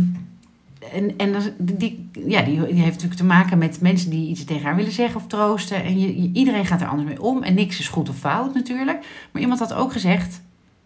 en 0.93 1.17
en 1.17 1.55
die, 1.59 2.09
ja, 2.27 2.43
die, 2.43 2.55
die 2.67 2.75
heeft 2.75 2.93
natuurlijk 2.93 3.15
te 3.21 3.25
maken 3.25 3.59
met 3.59 3.81
mensen 3.81 4.11
die 4.11 4.29
iets 4.29 4.45
tegen 4.45 4.63
haar 4.65 4.77
willen 4.77 4.93
zeggen 4.93 5.17
of 5.21 5.27
troosten. 5.27 5.85
En 5.85 5.99
je, 5.99 6.23
je- 6.23 6.31
iedereen 6.33 6.67
gaat 6.67 6.81
er 6.81 6.87
anders 6.87 7.09
mee 7.09 7.23
om. 7.23 7.43
En 7.43 7.55
niks 7.55 7.79
is 7.79 7.89
goed 7.89 8.09
of 8.09 8.17
fout 8.19 8.55
natuurlijk. 8.55 9.07
Maar 9.33 9.43
iemand 9.43 9.61
had 9.61 9.73
ook 9.73 9.93
gezegd 9.93 10.41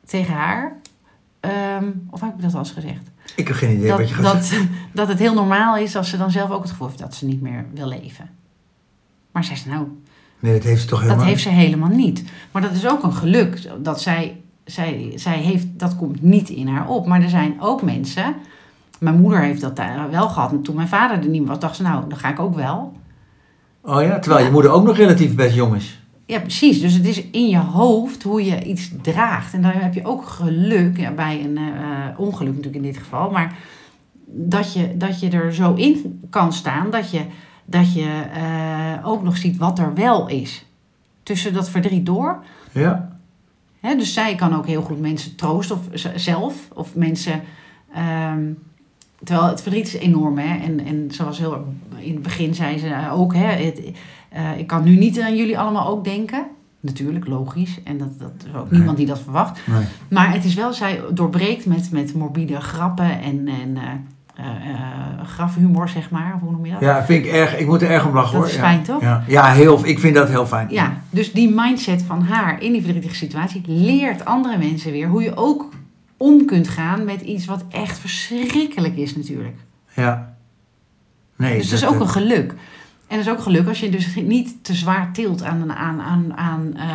tegen 0.04 0.34
haar... 0.34 0.76
ehm, 1.40 1.90
of 2.10 2.20
heb 2.20 2.34
ik 2.34 2.42
dat 2.42 2.52
al 2.52 2.58
eens 2.58 2.70
gezegd? 2.70 3.10
Ik 3.34 3.48
heb 3.48 3.56
geen 3.56 3.76
idee 3.76 3.88
dat, 3.88 3.98
wat 3.98 4.08
je 4.08 4.14
gaat 4.14 4.24
dat, 4.34 4.44
zeggen. 4.44 4.70
dat 4.92 5.08
het 5.08 5.18
heel 5.18 5.34
normaal 5.34 5.76
is 5.76 5.96
als 5.96 6.10
ze 6.10 6.16
dan 6.16 6.30
zelf 6.30 6.50
ook 6.50 6.62
het 6.62 6.70
gevoel 6.70 6.86
heeft 6.86 6.98
dat 6.98 7.14
ze 7.14 7.26
niet 7.26 7.40
meer 7.42 7.64
wil 7.74 7.88
leven. 7.88 8.30
Maar 9.32 9.44
zij 9.44 9.56
zei, 9.56 9.74
nou, 9.74 9.86
Nee, 10.38 10.52
dat 10.52 10.62
heeft 10.62 10.80
ze 10.80 10.86
toch 10.86 11.00
helemaal 11.00 11.18
dat 11.18 11.28
heeft 11.28 11.42
ze 11.42 11.48
helemaal 11.48 11.88
niet. 11.88 12.24
Maar 12.52 12.62
dat 12.62 12.72
is 12.72 12.88
ook 12.88 13.02
een 13.02 13.12
geluk. 13.12 13.68
Dat 13.82 14.00
zij, 14.00 14.40
zij, 14.64 15.12
zij 15.14 15.38
heeft, 15.38 15.66
dat 15.72 15.96
komt 15.96 16.22
niet 16.22 16.48
in 16.48 16.68
haar 16.68 16.88
op. 16.88 17.06
Maar 17.06 17.22
er 17.22 17.28
zijn 17.28 17.56
ook 17.60 17.82
mensen. 17.82 18.34
Mijn 18.98 19.20
moeder 19.20 19.40
heeft 19.40 19.60
dat 19.60 19.80
wel 20.10 20.28
gehad. 20.28 20.52
En 20.52 20.62
toen 20.62 20.74
mijn 20.74 20.88
vader 20.88 21.18
er 21.18 21.28
niet 21.28 21.40
meer 21.40 21.50
was, 21.50 21.58
dacht 21.58 21.76
ze, 21.76 21.82
nou, 21.82 22.08
dan 22.08 22.18
ga 22.18 22.28
ik 22.28 22.38
ook 22.38 22.54
wel. 22.54 22.92
Oh 23.82 24.02
ja, 24.02 24.18
terwijl 24.18 24.44
je 24.44 24.50
moeder 24.50 24.70
ook 24.70 24.84
nog 24.84 24.96
relatief 24.96 25.34
best 25.34 25.54
jong 25.54 25.76
is. 25.76 26.00
Ja, 26.26 26.40
precies. 26.40 26.80
Dus 26.80 26.92
het 26.94 27.06
is 27.06 27.22
in 27.30 27.48
je 27.48 27.58
hoofd 27.58 28.22
hoe 28.22 28.44
je 28.44 28.64
iets 28.64 28.90
draagt. 29.02 29.54
En 29.54 29.62
dan 29.62 29.70
heb 29.70 29.94
je 29.94 30.04
ook 30.04 30.24
geluk, 30.26 30.96
ja, 30.98 31.10
bij 31.10 31.44
een 31.44 31.56
eh, 31.56 31.64
ongeluk 32.16 32.48
natuurlijk 32.54 32.76
in 32.84 32.92
dit 32.92 32.96
geval. 32.96 33.30
Maar 33.30 33.56
dat 34.26 34.72
je, 34.72 34.96
dat 34.96 35.20
je 35.20 35.30
er 35.30 35.54
zo 35.54 35.74
in 35.74 36.20
kan 36.30 36.52
staan 36.52 36.90
dat 36.90 37.10
je, 37.10 37.24
dat 37.64 37.92
je 37.94 38.22
eh, 38.34 39.08
ook 39.08 39.22
nog 39.22 39.36
ziet 39.36 39.56
wat 39.56 39.78
er 39.78 39.94
wel 39.94 40.28
is. 40.28 40.64
Tussen 41.22 41.52
dat 41.54 41.70
verdriet 41.70 42.06
door. 42.06 42.44
Ja, 42.72 43.18
Hè, 43.80 43.96
dus 43.96 44.12
zij 44.12 44.34
kan 44.34 44.54
ook 44.56 44.66
heel 44.66 44.82
goed 44.82 45.00
mensen 45.00 45.36
troosten, 45.36 45.76
of 45.76 45.82
zelf, 46.14 46.68
of 46.74 46.94
mensen. 46.94 47.42
ehm, 47.94 48.52
terwijl 49.24 49.48
het 49.48 49.62
verdriet 49.62 49.86
is 49.86 49.94
enorm, 49.96 50.38
hè. 50.38 50.56
En, 50.64 50.86
en 50.86 51.06
zoals 51.10 51.38
heel 51.38 51.64
in 51.96 52.12
het 52.14 52.22
begin 52.22 52.54
zei 52.54 52.78
ze 52.78 52.94
ook, 53.12 53.34
hè. 53.34 53.46
Het, 53.64 53.80
eh, 54.28 54.58
ik 54.58 54.66
kan 54.66 54.84
nu 54.84 54.96
niet 54.96 55.20
aan 55.20 55.36
jullie 55.36 55.58
allemaal 55.58 55.88
ook 55.88 56.04
denken. 56.04 56.46
Natuurlijk, 56.80 57.26
logisch. 57.26 57.78
En 57.84 57.98
dat, 57.98 58.18
dat 58.18 58.32
is 58.46 58.54
ook 58.54 58.70
Nee. 58.70 58.78
niemand 58.78 58.96
die 58.96 59.06
dat 59.06 59.20
verwacht. 59.20 59.60
nee. 59.66 59.84
Maar 60.10 60.32
het 60.32 60.44
is 60.44 60.54
wel, 60.54 60.72
zij 60.72 61.00
doorbreekt 61.12 61.66
met, 61.66 61.90
met 61.92 62.14
morbide 62.14 62.60
grappen 62.60 63.20
en, 63.20 63.48
en 63.48 63.76
eh, 63.76 64.44
eh, 64.44 65.26
grafhumor, 65.26 65.88
zeg 65.88 66.10
maar. 66.10 66.32
Of 66.34 66.40
Hoe 66.40 66.50
noem 66.50 66.66
je 66.66 66.72
dat? 66.72 66.80
Ja, 66.80 67.04
vind 67.04 67.24
ik 67.24 67.32
erg. 67.32 67.58
Ik 67.58 67.66
moet 67.66 67.82
er 67.82 67.90
erg 67.90 68.06
om 68.06 68.14
lachen 68.14 68.32
Dat 68.32 68.40
hoor. 68.40 68.48
is 68.50 68.54
ja. 68.56 68.60
fijn, 68.60 68.82
toch? 68.82 69.00
Ja, 69.02 69.24
ja 69.26 69.46
heel, 69.52 69.86
ik 69.86 69.98
vind 69.98 70.14
dat 70.14 70.28
heel 70.28 70.46
fijn. 70.46 70.66
Ja, 70.70 70.96
dus 71.10 71.32
die 71.32 71.52
mindset 71.54 72.02
van 72.02 72.22
haar 72.22 72.62
in 72.62 72.72
die 72.72 72.82
verdrietige 72.82 73.14
situatie 73.14 73.62
leert 73.66 74.24
andere 74.24 74.58
mensen 74.58 74.92
weer 74.92 75.08
hoe 75.08 75.22
je 75.22 75.36
ook 75.36 75.68
om 76.16 76.44
kunt 76.46 76.68
gaan 76.68 77.04
met 77.04 77.20
iets 77.20 77.44
wat 77.46 77.64
echt 77.70 77.98
verschrikkelijk 77.98 78.96
is 78.96 79.16
natuurlijk. 79.16 79.56
Ja. 79.96 80.34
Nee, 81.36 81.58
dus 81.58 81.68
dat 81.70 81.78
is 81.78 81.86
ook 81.86 82.00
een 82.00 82.08
geluk. 82.08 82.54
En 83.06 83.16
dat 83.16 83.26
is 83.26 83.32
ook 83.32 83.40
geluk 83.42 83.68
als 83.68 83.80
je 83.80 83.88
dus 83.90 84.14
niet 84.14 84.54
te 84.62 84.74
zwaar 84.74 85.12
tilt 85.12 85.42
aan, 85.42 85.72
aan, 85.72 86.00
aan, 86.00 86.36
aan 86.36 86.74
eh, 86.76 86.86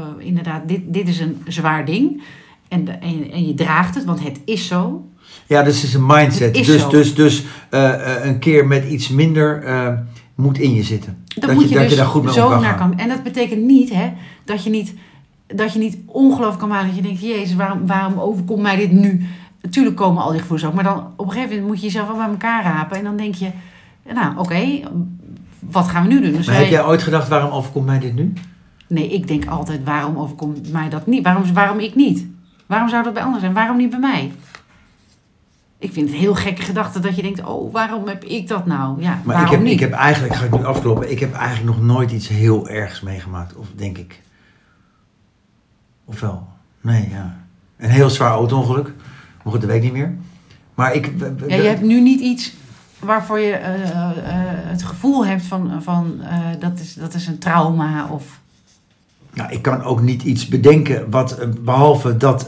eh, 0.00 0.26
inderdaad, 0.26 0.68
dit, 0.68 0.80
dit 0.86 1.08
is 1.08 1.18
een 1.20 1.42
zwaar 1.46 1.84
ding. 1.84 2.22
En, 2.68 3.00
en, 3.00 3.18
je- 3.18 3.30
en 3.30 3.46
je 3.46 3.54
draagt 3.54 3.94
het, 3.94 4.04
want 4.04 4.22
het 4.24 4.40
is 4.44 4.66
zo. 4.66 5.08
Ja, 5.46 5.62
dus 5.62 5.74
het 5.74 5.84
is 5.84 5.94
een 5.94 6.06
mindset. 6.06 6.54
Dus 6.54 6.88
dus, 6.88 7.14
dus 7.14 7.44
eh, 7.70 8.16
eh, 8.16 8.24
een 8.24 8.38
keer 8.38 8.66
met 8.66 8.84
iets 8.88 9.08
minder 9.08 9.64
moet 10.34 10.58
in 10.58 10.74
je 10.74 10.82
zitten. 10.82 11.24
Dat 11.24 11.52
moet 11.54 11.68
je- 11.68 11.74
dat 11.74 11.82
je 11.82 11.88
dus 11.88 11.96
daar 11.98 12.06
goed 12.06 12.22
mee 12.24 12.32
zo 12.32 12.48
kan 12.48 12.60
naar 12.60 12.76
kan. 12.76 12.98
En 12.98 13.08
dat 13.08 13.22
betekent 13.22 13.62
niet 13.62 13.90
hè, 13.94 14.12
dat 14.44 14.64
je 14.64 14.70
niet, 14.70 14.94
dat 15.46 15.72
je 15.72 15.78
niet 15.78 15.98
ongelooflijk 16.06 16.58
kan 16.58 16.68
maken. 16.68 16.86
Dat 16.86 16.96
je 16.96 17.02
denkt, 17.02 17.20
jezus, 17.20 17.54
waarom, 17.54 17.86
waarom 17.86 18.18
overkomt 18.18 18.62
mij 18.62 18.76
dit 18.76 18.92
nu? 18.92 19.26
Natuurlijk 19.62 19.96
komen 19.96 20.22
al 20.22 20.30
die 20.30 20.40
gevoelens 20.40 20.68
ook. 20.68 20.74
Maar 20.74 20.84
dan 20.84 21.06
op 21.16 21.26
een 21.26 21.32
gegeven 21.32 21.50
moment 21.50 21.66
moet 21.68 21.78
je 21.80 21.86
jezelf 21.86 22.06
wel 22.06 22.16
bij 22.16 22.26
elkaar 22.28 22.62
rapen. 22.64 22.96
En 22.96 23.04
dan 23.04 23.16
denk 23.16 23.34
je, 23.34 23.50
nou 24.14 24.36
oké, 24.38 24.80
wat 25.60 25.88
gaan 25.88 26.02
we 26.02 26.08
nu 26.14 26.20
doen? 26.20 26.32
Dus 26.32 26.46
Maar 26.46 26.54
wij- 26.54 26.64
heb 26.64 26.72
jij 26.72 26.84
ooit 26.84 27.02
gedacht, 27.02 27.28
waarom 27.28 27.50
overkomt 27.50 27.86
mij 27.86 27.98
dit 27.98 28.14
nu? 28.14 28.32
Nee, 28.88 29.08
ik 29.12 29.28
denk 29.28 29.46
altijd, 29.46 29.84
waarom 29.84 30.16
overkomt 30.18 30.72
mij 30.72 30.88
dat 30.88 31.06
niet? 31.06 31.22
Waarom, 31.24 31.52
waarom 31.54 31.78
ik 31.78 31.94
niet? 31.94 32.26
Waarom 32.66 32.88
zou 32.88 33.02
dat 33.04 33.12
bij 33.12 33.22
anderen 33.22 33.40
zijn? 33.40 33.52
Waarom 33.54 33.76
niet 33.76 33.90
bij 33.90 33.98
mij? 33.98 34.32
Ik 35.78 35.92
vind 35.92 36.08
het 36.08 36.18
heel 36.18 36.34
gekke 36.34 36.62
gedachte 36.62 37.00
dat 37.00 37.16
je 37.16 37.22
denkt, 37.22 37.44
oh, 37.44 37.72
waarom 37.72 38.08
heb 38.08 38.24
ik 38.24 38.48
dat 38.48 38.66
nou? 38.66 39.02
Ja, 39.02 39.20
Maar 39.24 39.42
ik 39.42 39.48
heb, 39.50 39.60
niet? 39.62 39.72
ik 39.72 39.80
heb 39.80 39.92
eigenlijk, 39.92 40.34
ga 40.34 40.44
ik 40.44 40.58
nu 40.58 40.64
afkloppen, 40.64 41.10
ik 41.10 41.18
heb 41.20 41.32
eigenlijk 41.34 41.76
nog 41.76 41.86
nooit 41.86 42.12
iets 42.12 42.28
heel 42.28 42.68
ergs 42.68 43.00
meegemaakt. 43.00 43.54
Of 43.56 43.66
denk 43.76 43.98
ik. 43.98 44.20
Of 46.06 46.20
wel? 46.20 46.46
Nee, 46.80 47.08
ja. 47.10 47.36
Een 47.76 47.90
heel 47.90 48.10
zwaar 48.10 48.30
auto-ongeluk. 48.30 48.92
Maar 49.42 49.52
goed, 49.52 49.60
dat 49.60 49.70
weet 49.70 49.76
ik 49.76 49.82
niet 49.82 49.92
meer. 49.92 50.14
Maar 50.74 50.94
ik... 50.94 51.12
Ja, 51.46 51.56
je 51.56 51.62
hebt 51.62 51.82
nu 51.82 52.00
niet 52.00 52.20
iets 52.20 52.54
waarvoor 52.98 53.38
je 53.38 53.52
eh, 53.52 53.82
eh, 53.82 54.10
het 54.48 54.82
gevoel 54.82 55.26
hebt 55.26 55.42
van, 55.42 55.82
van 55.82 56.22
eh, 56.22 56.38
dat, 56.60 56.78
is, 56.78 56.94
dat 56.94 57.14
is 57.14 57.26
een 57.26 57.38
trauma 57.38 58.08
of... 58.10 58.40
Nou, 59.32 59.52
ik 59.52 59.62
kan 59.62 59.82
ook 59.82 60.00
niet 60.00 60.22
iets 60.22 60.48
bedenken 60.48 61.10
wat, 61.10 61.38
eh, 61.38 61.48
behalve 61.60 62.16
dat, 62.16 62.46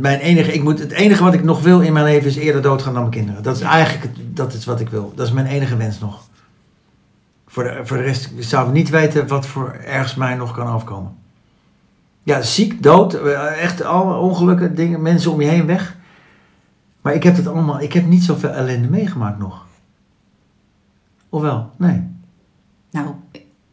mijn 0.00 0.18
enige, 0.18 0.52
ik 0.52 0.62
moet, 0.62 0.78
het 0.78 0.92
enige 0.92 1.22
wat 1.22 1.34
ik 1.34 1.44
nog 1.44 1.62
wil 1.62 1.80
in 1.80 1.92
mijn 1.92 2.04
leven 2.04 2.28
is 2.28 2.36
eerder 2.36 2.62
doodgaan 2.62 2.92
dan 2.92 3.02
mijn 3.02 3.14
kinderen. 3.14 3.42
Dat 3.42 3.56
is 3.56 3.62
eigenlijk, 3.62 4.02
het, 4.02 4.36
dat 4.36 4.52
is 4.52 4.64
wat 4.64 4.80
ik 4.80 4.88
wil. 4.88 5.12
Dat 5.14 5.26
is 5.26 5.32
mijn 5.32 5.46
enige 5.46 5.76
wens 5.76 5.98
nog. 5.98 6.28
Voor 7.46 7.64
de, 7.64 7.80
voor 7.84 7.96
de 7.96 8.02
rest 8.02 8.30
zou 8.38 8.66
ik 8.66 8.72
niet 8.72 8.88
weten 8.88 9.26
wat 9.26 9.46
voor 9.46 9.72
ergens 9.84 10.14
mij 10.14 10.34
nog 10.34 10.52
kan 10.52 10.68
overkomen. 10.68 11.14
Ja, 12.26 12.42
ziek, 12.42 12.82
dood, 12.82 13.14
eh, 13.14 13.62
echt 13.62 13.82
alle 13.82 14.14
ongelukken, 14.14 14.74
dingen, 14.74 15.02
mensen 15.02 15.32
om 15.32 15.40
je 15.40 15.46
heen 15.46 15.66
weg. 15.66 15.96
Maar 17.00 17.14
ik 17.14 17.22
heb 17.22 17.36
het 17.36 17.46
allemaal, 17.46 17.80
ik 17.80 17.92
heb 17.92 18.06
niet 18.06 18.24
zoveel 18.24 18.50
ellende 18.50 18.88
meegemaakt 18.88 19.38
nog. 19.38 19.66
Ofwel? 21.28 21.70
Nee. 21.76 22.02
Nou, 22.90 23.06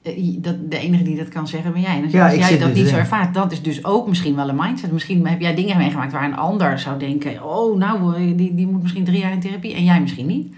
eh, 0.02 0.38
dat, 0.42 0.72
de 0.72 0.78
enige 0.78 1.04
die 1.04 1.18
dat 1.18 1.30
kan 1.30 1.48
zeggen 1.48 1.72
ben 1.74 1.82
jij. 1.82 1.98
En 1.98 2.04
als, 2.04 2.12
Ja, 2.12 2.24
als 2.24 2.34
ik 2.34 2.39
jij 2.39 2.58
dat 2.58 2.68
dus 2.68 2.78
niet 2.78 2.88
zo 2.88 2.96
ervaart, 2.96 3.34
dat 3.34 3.52
is 3.52 3.62
dus 3.62 3.86
ook 3.86 4.08
misschien 4.08 4.36
wel 4.36 4.50
een 4.50 4.56
mindset. 4.56 4.92
Misschien 4.92 5.28
heb 5.28 5.42
jij 5.42 5.56
dingen 5.56 5.78
meegemaakt 5.78 6.12
waar 6.12 6.26
een 6.26 6.36
ander 6.36 6.80
zou 6.80 7.00
denken... 7.00 7.44
oh, 7.44 7.78
nou, 7.78 8.16
eh, 8.16 8.38
die, 8.38 8.56
die 8.56 8.68
moet 8.68 8.82
misschien 8.82 9.06
drie 9.06 9.20
jaar 9.20 9.32
in 9.32 9.39
therapie 9.39 9.74
en 9.74 9.84
jij 9.84 10.02
misschien 10.02 10.28
niet. 10.28 10.54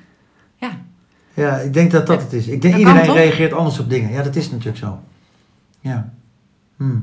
Ja, 0.58 0.71
Ja, 1.34 1.58
ik 1.58 1.73
denk 1.73 1.91
dat 1.91 2.08
dat 2.08 2.21
het 2.21 2.34
is. 2.34 2.47
Ik 2.47 2.62
denk 2.62 2.73
Dat 2.73 2.84
iedereen 2.84 3.13
reageert 3.13 3.53
anders 3.53 3.79
op 3.79 3.89
dingen. 3.89 4.12
Ja, 4.12 4.23
dat 4.23 4.36
is 4.36 4.51
natuurlijk 4.51 4.77
zo. 4.77 4.99
Ja. 5.79 6.13
Hm. 6.77 6.97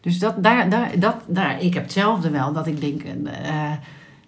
Dus 0.00 0.18
dat, 0.18 0.42
daar, 0.42 0.70
daar, 0.70 0.90
dat, 0.98 1.14
daar, 1.26 1.62
ik 1.62 1.74
heb 1.74 1.82
hetzelfde 1.82 2.30
wel. 2.30 2.52
Dat 2.52 2.66
ik 2.66 2.80
denk 2.80 3.02
eh, 3.02 3.72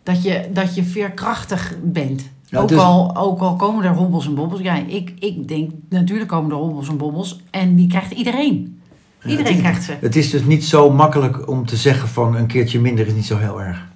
dat, 0.02 0.22
je, 0.22 0.48
dat 0.52 0.74
je 0.74 0.84
veerkrachtig 0.84 1.74
bent. 1.82 2.30
Ja, 2.44 2.60
ook, 2.60 2.68
dus- 2.68 2.78
al, 2.78 3.16
ook 3.16 3.40
al 3.40 3.56
komen 3.56 3.84
er 3.84 3.94
hobbels 3.94 4.26
en 4.26 4.34
bobbels. 4.34 4.60
Ja, 4.60 4.74
ik, 4.86 5.12
ik 5.18 5.48
denk, 5.48 5.70
natuurlijk 5.88 6.28
komen 6.28 6.50
er 6.50 6.56
hobbels 6.56 6.88
en 6.88 6.96
bobbels. 6.96 7.40
En 7.50 7.74
die 7.74 7.88
krijgt 7.88 8.10
iedereen. 8.10 8.80
Ja, 9.22 9.30
Iedereen 9.30 9.58
krijgt 9.58 9.82
ze. 9.82 9.96
Het 10.00 10.16
is 10.16 10.30
dus 10.30 10.44
niet 10.44 10.64
zo 10.64 10.90
makkelijk 10.90 11.48
om 11.48 11.66
te 11.66 11.76
zeggen 11.76 12.08
van 12.08 12.36
een 12.36 12.46
keertje 12.46 12.80
minder 12.80 13.06
is 13.06 13.12
niet 13.12 13.26
zo 13.26 13.36
heel 13.36 13.60
erg. 13.60 13.86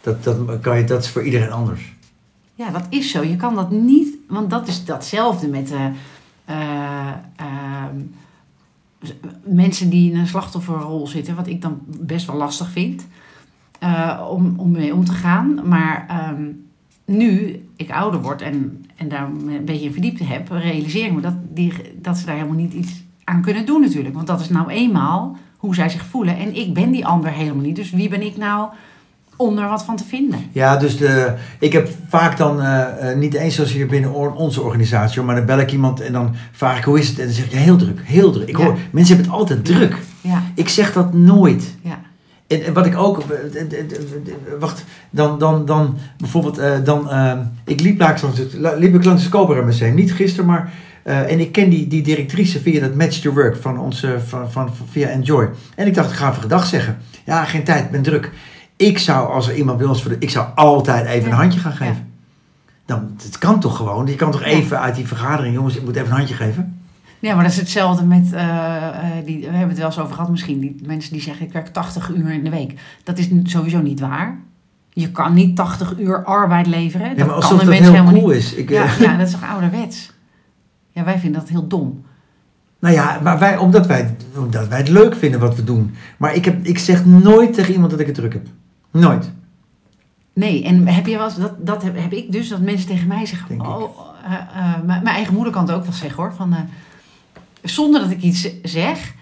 Dat, 0.00 0.24
dat, 0.24 0.60
kan 0.60 0.78
je, 0.78 0.84
dat 0.84 1.02
is 1.02 1.10
voor 1.10 1.22
iedereen 1.22 1.52
anders. 1.52 1.94
Ja, 2.54 2.70
dat 2.70 2.86
is 2.88 3.10
zo. 3.10 3.22
Je 3.22 3.36
kan 3.36 3.54
dat 3.54 3.70
niet, 3.70 4.16
want 4.28 4.50
dat 4.50 4.68
is 4.68 4.84
datzelfde 4.84 5.48
met 5.48 5.72
eh, 5.72 5.84
eh, 6.44 7.08
ehm, 7.36 7.96
mensen 9.44 9.90
die 9.90 10.10
in 10.10 10.18
een 10.18 10.26
slachtofferrol 10.26 11.06
zitten, 11.06 11.34
wat 11.34 11.46
ik 11.46 11.62
dan 11.62 11.80
best 11.86 12.26
wel 12.26 12.36
lastig 12.36 12.70
vind 12.70 13.06
eh, 13.78 14.26
om, 14.30 14.54
om 14.56 14.70
mee 14.70 14.94
om 14.94 15.04
te 15.04 15.12
gaan. 15.12 15.68
Maar 15.68 16.06
ehm, 16.08 16.44
nu 17.04 17.60
ik 17.76 17.90
ouder 17.90 18.22
word 18.22 18.42
en, 18.42 18.84
en 18.96 19.08
daar 19.08 19.28
een 19.28 19.64
beetje 19.64 19.84
in 19.84 19.92
verdiept 19.92 20.28
heb, 20.28 20.48
realiseer 20.50 21.06
ik 21.06 21.12
me 21.12 21.20
dat, 21.20 21.34
die, 21.54 21.72
dat 22.00 22.18
ze 22.18 22.26
daar 22.26 22.34
helemaal 22.34 22.56
niet 22.56 22.72
iets 22.72 23.04
aan 23.24 23.42
kunnen 23.42 23.66
doen 23.66 23.80
natuurlijk. 23.80 24.14
Want 24.14 24.26
dat 24.26 24.40
is 24.40 24.48
nou 24.48 24.68
eenmaal 24.68 25.36
hoe 25.56 25.74
zij 25.74 25.88
zich 25.88 26.04
voelen. 26.04 26.36
En 26.36 26.56
ik 26.56 26.74
ben 26.74 26.90
die 26.90 27.06
ander 27.06 27.30
helemaal 27.30 27.62
niet. 27.62 27.76
Dus 27.76 27.90
wie 27.90 28.08
ben 28.08 28.22
ik 28.22 28.36
nou 28.36 28.70
om 29.36 29.58
er 29.58 29.68
wat 29.68 29.84
van 29.84 29.96
te 29.96 30.04
vinden? 30.04 30.38
Ja, 30.52 30.76
dus 30.76 30.96
de, 30.96 31.32
ik 31.58 31.72
heb 31.72 31.88
vaak 32.08 32.36
dan, 32.36 32.60
eh, 32.62 33.10
eh, 33.10 33.16
niet 33.18 33.34
eens 33.34 33.54
zoals 33.54 33.72
hier 33.72 33.86
binnen 33.86 34.12
onze 34.34 34.60
organisatie, 34.62 35.22
maar 35.22 35.36
dan 35.36 35.44
bel 35.46 35.58
ik 35.58 35.72
iemand 35.72 36.00
en 36.00 36.12
dan 36.12 36.34
vraag 36.52 36.78
ik 36.78 36.84
hoe 36.84 36.98
is 36.98 37.08
het? 37.08 37.18
En 37.18 37.24
dan 37.24 37.34
zeg 37.34 37.44
ik 37.44 37.52
heel 37.52 37.76
druk, 37.76 38.00
heel 38.04 38.32
druk. 38.32 38.48
Ik 38.48 38.58
Ja. 38.58 38.64
hoor, 38.64 38.78
mensen 38.90 39.14
hebben 39.14 39.32
het 39.32 39.40
altijd 39.40 39.64
druk. 39.64 39.96
Ja, 40.20 40.42
Ik 40.54 40.68
zeg 40.68 40.92
dat 40.92 41.12
nooit. 41.14 41.74
ja. 41.82 41.98
En, 42.46 42.64
en 42.64 42.72
wat 42.72 42.86
ik 42.86 42.96
ook, 42.96 43.18
eh, 43.20 43.64
wacht, 44.60 44.84
dan, 45.10 45.38
dan, 45.38 45.64
dan 45.66 45.96
bijvoorbeeld, 46.18 46.60
dan, 46.84 47.10
eh, 47.10 47.32
ik 47.64 47.80
liep 47.80 48.00
langs, 48.00 48.22
liep 48.78 48.94
ik 48.94 49.04
langs 49.04 49.22
het 49.22 49.30
Cobra 49.32 49.62
Museum, 49.62 49.94
niet 49.94 50.12
gisteren, 50.14 50.46
maar, 50.46 50.72
en 51.02 51.40
ik 51.40 51.52
ken 51.52 51.68
die, 51.70 51.86
die 51.86 52.02
directrice 52.02 52.60
via 52.60 52.80
dat 52.80 52.94
Match 52.94 53.18
to 53.18 53.32
Work 53.32 53.56
van 53.56 53.78
onze, 53.78 54.16
van, 54.26 54.50
van, 54.52 54.74
van- 54.76 54.86
via 54.90 55.08
Enjoy. 55.08 55.48
En 55.76 55.86
ik 55.86 55.94
dacht, 55.94 56.10
ik 56.10 56.16
ga 56.16 56.30
even 56.30 56.42
gedag 56.42 56.66
zeggen. 56.66 56.96
Ja, 57.24 57.44
geen 57.44 57.64
tijd, 57.64 57.84
ik 57.84 57.90
ben 57.90 58.02
druk. 58.02 58.30
Ik 58.76 58.98
zou, 58.98 59.32
als 59.32 59.48
er 59.48 59.54
iemand 59.56 59.78
bij 59.78 59.86
ons 59.86 60.02
voor 60.02 60.10
de, 60.10 60.16
ik 60.18 60.30
zou 60.30 60.46
altijd 60.54 61.06
even 61.06 61.28
Ja. 61.28 61.34
een 61.34 61.40
handje 61.40 61.60
gaan 61.60 61.72
geven. 61.72 62.12
Dan, 62.86 63.10
het 63.22 63.38
kan 63.38 63.60
toch 63.60 63.76
gewoon, 63.76 64.06
je 64.06 64.14
kan 64.14 64.30
toch 64.30 64.40
Ja. 64.40 64.46
even 64.46 64.80
uit 64.80 64.94
die 64.94 65.06
vergadering, 65.06 65.54
jongens, 65.54 65.76
ik 65.76 65.84
moet 65.84 65.96
even 65.96 66.08
een 66.10 66.16
handje 66.16 66.34
geven. 66.34 66.78
Ja, 67.18 67.34
maar 67.34 67.42
dat 67.42 67.52
is 67.52 67.58
hetzelfde 67.58 68.04
met, 68.04 68.32
eh, 68.32 68.86
eh, 68.88 69.24
die, 69.24 69.38
we 69.40 69.46
hebben 69.50 69.68
het 69.68 69.78
wel 69.78 69.86
eens 69.86 69.98
over 69.98 70.14
gehad 70.14 70.30
misschien, 70.30 70.60
die 70.60 70.76
mensen 70.86 71.12
die 71.12 71.22
zeggen 71.22 71.46
ik 71.46 71.52
werk 71.52 71.68
80 71.68 72.08
uur 72.14 72.30
in 72.32 72.44
de 72.44 72.50
week. 72.50 72.74
Dat 73.04 73.18
is 73.18 73.28
sowieso 73.42 73.80
niet 73.80 74.00
waar. 74.00 74.38
Je 74.92 75.10
kan 75.10 75.34
niet 75.34 75.56
80 75.56 75.98
uur 75.98 76.24
arbeid 76.24 76.66
leveren. 76.66 77.08
Ja, 77.08 77.14
Dat 77.14 77.26
maar 77.26 77.34
kan 77.34 77.42
alsof 77.50 77.58
dat 77.64 77.74
heel 77.74 77.82
helemaal 77.92 78.12
cool 78.12 78.26
niet. 78.26 78.36
is. 78.36 78.54
Ik, 78.54 78.68
Ja, 78.70 78.84
eh, 78.84 78.98
ja, 79.00 79.16
dat 79.16 79.26
is 79.26 79.32
toch 79.32 79.48
ouderwets? 79.50 80.12
Ja, 80.90 81.04
wij 81.04 81.18
vinden 81.18 81.40
dat 81.40 81.48
heel 81.48 81.66
dom. 81.66 82.04
Nou 82.78 82.94
ja, 82.94 83.20
maar 83.22 83.38
wij, 83.38 83.56
omdat, 83.56 83.86
wij, 83.86 84.16
omdat 84.36 84.68
wij 84.68 84.78
het 84.78 84.88
leuk 84.88 85.14
vinden 85.16 85.40
wat 85.40 85.56
we 85.56 85.64
doen. 85.64 85.94
Maar 86.16 86.34
ik, 86.34 86.44
heb, 86.44 86.64
ik 86.64 86.78
zeg 86.78 87.04
nooit 87.04 87.54
tegen 87.54 87.72
iemand 87.72 87.90
dat 87.90 88.00
ik 88.00 88.06
het 88.06 88.14
druk 88.14 88.32
heb. 88.32 88.46
Nooit. 89.00 89.32
Nee, 90.36 90.64
en 90.64 90.86
heb 90.86 91.06
je 91.06 91.16
wel 91.16 91.30
dat, 91.38 91.66
dat 91.66 91.82
heb, 91.82 91.98
heb 91.98 92.12
ik 92.12 92.32
dus, 92.32 92.48
dat 92.48 92.60
mensen 92.60 92.86
tegen 92.86 93.06
mij 93.06 93.26
zeggen, 93.26 93.48
Denk 93.48 93.66
oh, 93.66 94.00
eh, 94.24 94.32
eh, 94.32 94.82
mijn 94.84 95.02
mijn 95.02 95.14
eigen 95.16 95.34
moeder 95.34 95.52
kan 95.52 95.62
het 95.66 95.72
ook 95.72 95.82
wel 95.82 95.92
zeggen 95.92 96.22
hoor, 96.22 96.34
van, 96.34 96.52
eh, 96.52 96.60
zonder 97.62 98.00
dat 98.00 98.10
ik 98.10 98.22
iets 98.22 98.48
zeg, 98.62 99.14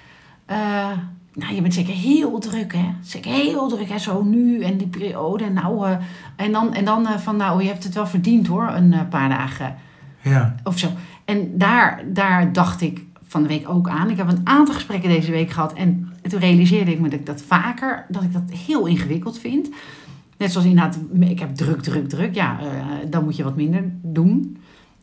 nou 1.32 1.54
je 1.54 1.60
bent 1.62 1.74
zeker 1.74 1.94
heel 1.94 2.38
druk 2.38 2.72
hè, 2.72 2.86
zeker 3.02 3.32
heel 3.32 3.68
druk 3.68 3.88
hè, 3.88 3.98
zo 3.98 4.22
nu 4.22 4.62
en 4.62 4.76
die 4.76 4.86
periode, 4.86 5.44
en 5.44 5.52
nou, 5.52 5.96
en 6.36 6.52
dan, 6.52 6.74
en 6.74 6.84
dan 6.84 7.06
van 7.06 7.36
nou 7.36 7.62
je 7.62 7.68
hebt 7.68 7.84
het 7.84 7.94
wel 7.94 8.06
verdiend 8.06 8.46
hoor, 8.46 8.68
een 8.68 9.08
paar 9.08 9.28
dagen 9.28 9.74
Ja. 10.22 10.54
of 10.64 10.78
zo. 10.78 10.88
En 11.24 11.58
daar, 11.58 12.02
daar 12.06 12.52
dacht 12.52 12.80
ik 12.80 13.04
van 13.34 13.42
de 13.42 13.48
week 13.48 13.68
ook 13.68 13.88
aan. 13.88 14.10
Ik 14.10 14.16
heb 14.16 14.28
een 14.28 14.40
aantal 14.44 14.74
gesprekken 14.74 15.08
deze 15.08 15.30
week 15.30 15.50
gehad. 15.50 15.72
En 15.72 16.12
toen 16.28 16.40
realiseerde 16.40 16.90
ik 16.90 17.00
me 17.00 17.08
dat 17.08 17.18
ik 17.18 17.26
dat 17.26 17.42
vaker, 17.46 18.06
dat 18.08 18.22
ik 18.22 18.32
dat 18.32 18.42
heel 18.66 18.86
ingewikkeld 18.86 19.38
vind. 19.38 19.68
Net 20.38 20.52
zoals 20.52 20.66
inderdaad, 20.66 20.98
ik 21.20 21.38
heb 21.38 21.54
druk, 21.54 21.80
druk, 21.82 22.08
druk. 22.08 22.34
Ja, 22.34 22.58
eh, 22.60 22.66
dan 23.10 23.24
moet 23.24 23.36
je 23.36 23.42
wat 23.44 23.56
minder 23.56 23.84
doen. 24.02 24.56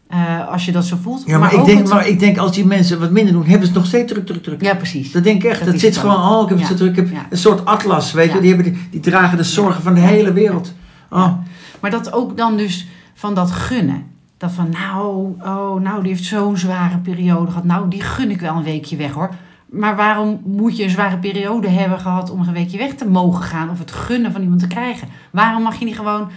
Eh, 0.08 0.48
als 0.48 0.66
je 0.66 0.72
dat 0.72 0.86
zo 0.86 0.98
voelt. 1.02 1.24
Ja, 1.26 1.38
maar, 1.38 1.54
ik, 1.54 1.60
ook 1.60 1.66
denk, 1.66 1.88
maar 1.90 2.08
ik 2.08 2.20
denk 2.20 2.38
als 2.38 2.54
die 2.54 2.66
mensen 2.66 3.00
wat 3.00 3.12
minder 3.12 3.34
doen, 3.34 3.46
hebben 3.46 3.68
ze 3.68 3.74
nog 3.74 3.86
steeds 3.86 4.12
druk, 4.12 4.26
druk, 4.26 4.44
druk. 4.44 4.62
Ja, 4.62 4.76
precies. 4.76 5.12
Dat 5.12 5.24
denk 5.24 5.44
ik 5.44 5.50
echt. 5.50 5.66
Dat 5.66 5.80
zit 5.80 5.98
gewoon, 5.98 6.16
oh, 6.32 6.42
ik 6.44 6.50
heb 6.50 6.58
het 6.58 6.68
Ja. 6.68 6.74
zo 6.74 6.76
druk. 6.76 6.90
Ik 6.90 6.96
heb 6.96 7.12
Ja. 7.12 7.26
een 7.30 7.38
soort 7.38 7.66
atlas, 7.66 8.12
weet 8.12 8.30
Ja. 8.30 8.36
je. 8.36 8.42
Die, 8.42 8.54
hebben 8.54 8.74
die, 8.74 8.88
die 8.92 9.00
dragen 9.00 9.38
de 9.38 9.44
zorgen 9.44 9.84
van 9.84 9.94
de 9.94 10.00
hele 10.00 10.34
wereld. 10.34 10.74
Oh. 11.10 11.34
Maar 11.80 11.92
dat 11.92 12.14
ook 12.14 12.38
dan 12.38 12.58
dus 12.58 12.88
van 13.14 13.34
dat 13.36 13.52
gunnen. 13.52 14.04
Dat 14.42 14.52
van, 14.52 14.70
nou, 14.70 15.36
oh, 15.42 15.82
nou, 15.82 16.02
die 16.02 16.12
heeft 16.12 16.24
zo'n 16.24 16.58
zware 16.58 16.98
periode 16.98 17.48
gehad. 17.52 17.64
Nou, 17.64 17.90
die 17.90 18.02
gun 18.02 18.30
ik 18.32 18.40
wel 18.40 18.56
een 18.56 18.64
weekje 18.64 18.96
weg 18.96 19.12
hoor. 19.12 19.30
Maar 19.66 19.96
waarom 19.96 20.42
moet 20.46 20.78
je 20.78 20.84
een 20.84 20.90
zware 20.90 21.18
periode 21.18 21.70
hebben 21.70 22.00
gehad 22.00 22.30
om 22.30 22.40
een 22.42 22.54
weekje 22.54 22.78
weg 22.78 22.94
te 22.94 23.06
mogen 23.10 23.44
gaan? 23.44 23.70
Of 23.70 23.80
het 23.80 23.92
gunnen 23.92 24.32
van 24.32 24.42
iemand 24.42 24.60
te 24.60 24.68
krijgen? 24.68 25.08
Waarom 25.32 25.64
mag 25.64 25.80
je 25.80 25.86
niet 25.86 25.96
gewoon 25.96 26.30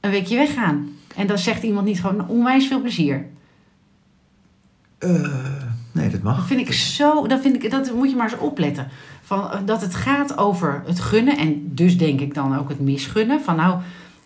een 0.00 0.10
weekje 0.10 0.36
weggaan? 0.36 0.88
En 1.16 1.26
dan 1.26 1.38
zegt 1.38 1.62
iemand 1.62 1.86
niet 1.86 2.00
gewoon 2.00 2.28
onwijs 2.28 2.66
veel 2.66 2.80
plezier. 2.80 3.26
Eh, 4.98 5.10
nee, 5.92 6.04
dat 6.10 6.12
Dat 6.12 6.22
mag. 6.22 6.46
vind 6.46 6.60
ik 6.60 6.72
zo, 6.72 7.26
dat, 7.26 7.40
vind 7.40 7.64
ik, 7.64 7.70
dat 7.70 7.92
moet 7.94 8.10
je 8.10 8.16
maar 8.16 8.30
eens 8.32 8.40
opletten. 8.40 8.88
Van, 9.22 9.50
dat 9.64 9.80
het 9.80 9.94
gaat 9.94 10.38
over 10.38 10.82
het 10.86 11.00
gunnen 11.00 11.36
en 11.38 11.74
dus 11.74 11.98
denk 11.98 12.20
ik 12.20 12.34
dan 12.34 12.58
ook 12.58 12.68
het 12.68 12.80
misgunnen. 12.80 13.40
Van 13.42 13.56
nou, 13.56 13.80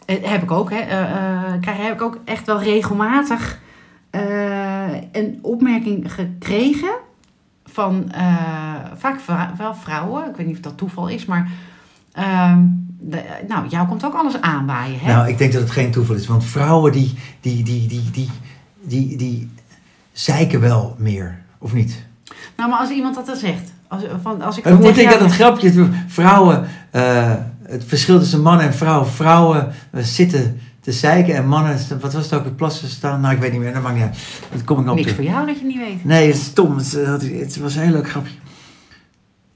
heb 0.07 0.43
ik 0.43 0.51
ook, 0.51 0.71
hè, 0.71 0.77
eh, 0.77 1.01
eh, 1.01 1.61
krijg, 1.61 1.77
heb 1.77 1.93
ik 1.93 2.03
ook 2.03 2.19
echt 2.25 2.47
wel 2.47 2.63
regelmatig 2.63 3.61
eh, 4.11 4.93
een 5.13 5.39
opmerking 5.43 6.13
gekregen 6.15 6.91
van 7.65 8.11
eh, 8.11 8.35
vaak 8.97 9.21
wel 9.57 9.75
vrouwen. 9.75 10.29
Ik 10.29 10.37
weet 10.37 10.47
niet 10.47 10.57
of 10.57 10.63
dat 10.63 10.77
toeval 10.79 11.09
is, 11.09 11.25
maar 11.25 11.51
ehm, 12.13 12.59
de- 12.99 13.25
nou, 13.49 13.69
jou 13.69 13.89
komt 13.89 14.05
ook 14.05 14.15
alles 14.15 14.41
aanwaaien. 14.41 14.99
Hè? 15.01 15.13
Nou, 15.13 15.29
ik 15.29 15.39
denk 15.39 15.53
dat 15.53 15.63
het 15.63 15.71
geen 15.71 15.91
toeval 15.91 16.15
is. 16.17 16.27
Want 16.27 16.45
vrouwen 16.45 16.93
die, 16.93 17.15
die, 17.41 17.65
die, 17.65 17.89
die, 17.89 18.11
die, 18.11 18.31
die, 18.83 19.17
die 19.17 19.51
zeiken 20.13 20.61
wel 20.61 20.95
meer. 20.99 21.39
Of 21.59 21.73
niet? 21.73 22.05
Nou, 22.57 22.71
maar 22.71 22.79
als 22.79 22.91
iemand 22.91 23.15
dat 23.15 23.27
dan 23.27 23.37
zegt. 23.37 23.73
Als, 23.89 24.03
van, 24.23 24.43
als 24.43 24.59
ik 24.59 24.65
En 24.65 24.81
denk 24.81 24.97
ik 24.97 25.11
dat 25.11 25.21
het 25.21 25.33
grapje, 25.33 25.89
vrouwen, 26.07 26.69
eh, 26.91 27.33
het 27.73 27.85
verschil 27.87 28.19
tussen 28.19 28.43
man 28.43 28.61
en 28.61 28.75
vrouw. 28.75 29.05
Vrouwen 29.05 29.73
eh, 29.91 30.03
zitten 30.03 30.61
te 30.81 30.93
zeiken 30.93 31.35
en 31.35 31.47
mannen, 31.49 31.77
wat 32.01 32.13
was 32.13 32.25
het 32.25 32.35
ook, 32.35 32.45
het 32.45 32.57
plassen 32.57 32.89
staan. 32.89 33.21
Nou, 33.21 33.35
ik 33.35 33.41
weet 33.41 33.53
niet 33.53 33.61
meer, 33.61 33.73
dat 33.73 33.83
maakt 33.83 33.95
niet 33.95 34.05
uit. 34.05 34.17
Dat 34.53 34.65
kom 34.65 34.79
ik 34.79 34.85
nog 34.85 34.95
Niks 34.95 35.13
voor 35.13 35.25
jou 35.25 35.47
dat 35.47 35.59
je 35.59 35.65
niet 35.67 35.79
weet. 35.79 36.05
Nee, 36.05 36.27
het 36.27 36.37
is 36.37 36.45
stom. 36.45 36.77
Het, 36.77 36.93
het 37.41 37.57
was 37.57 37.75
een 37.75 37.83
heel 37.83 37.93
leuk 37.93 38.11
grapje. 38.11 38.33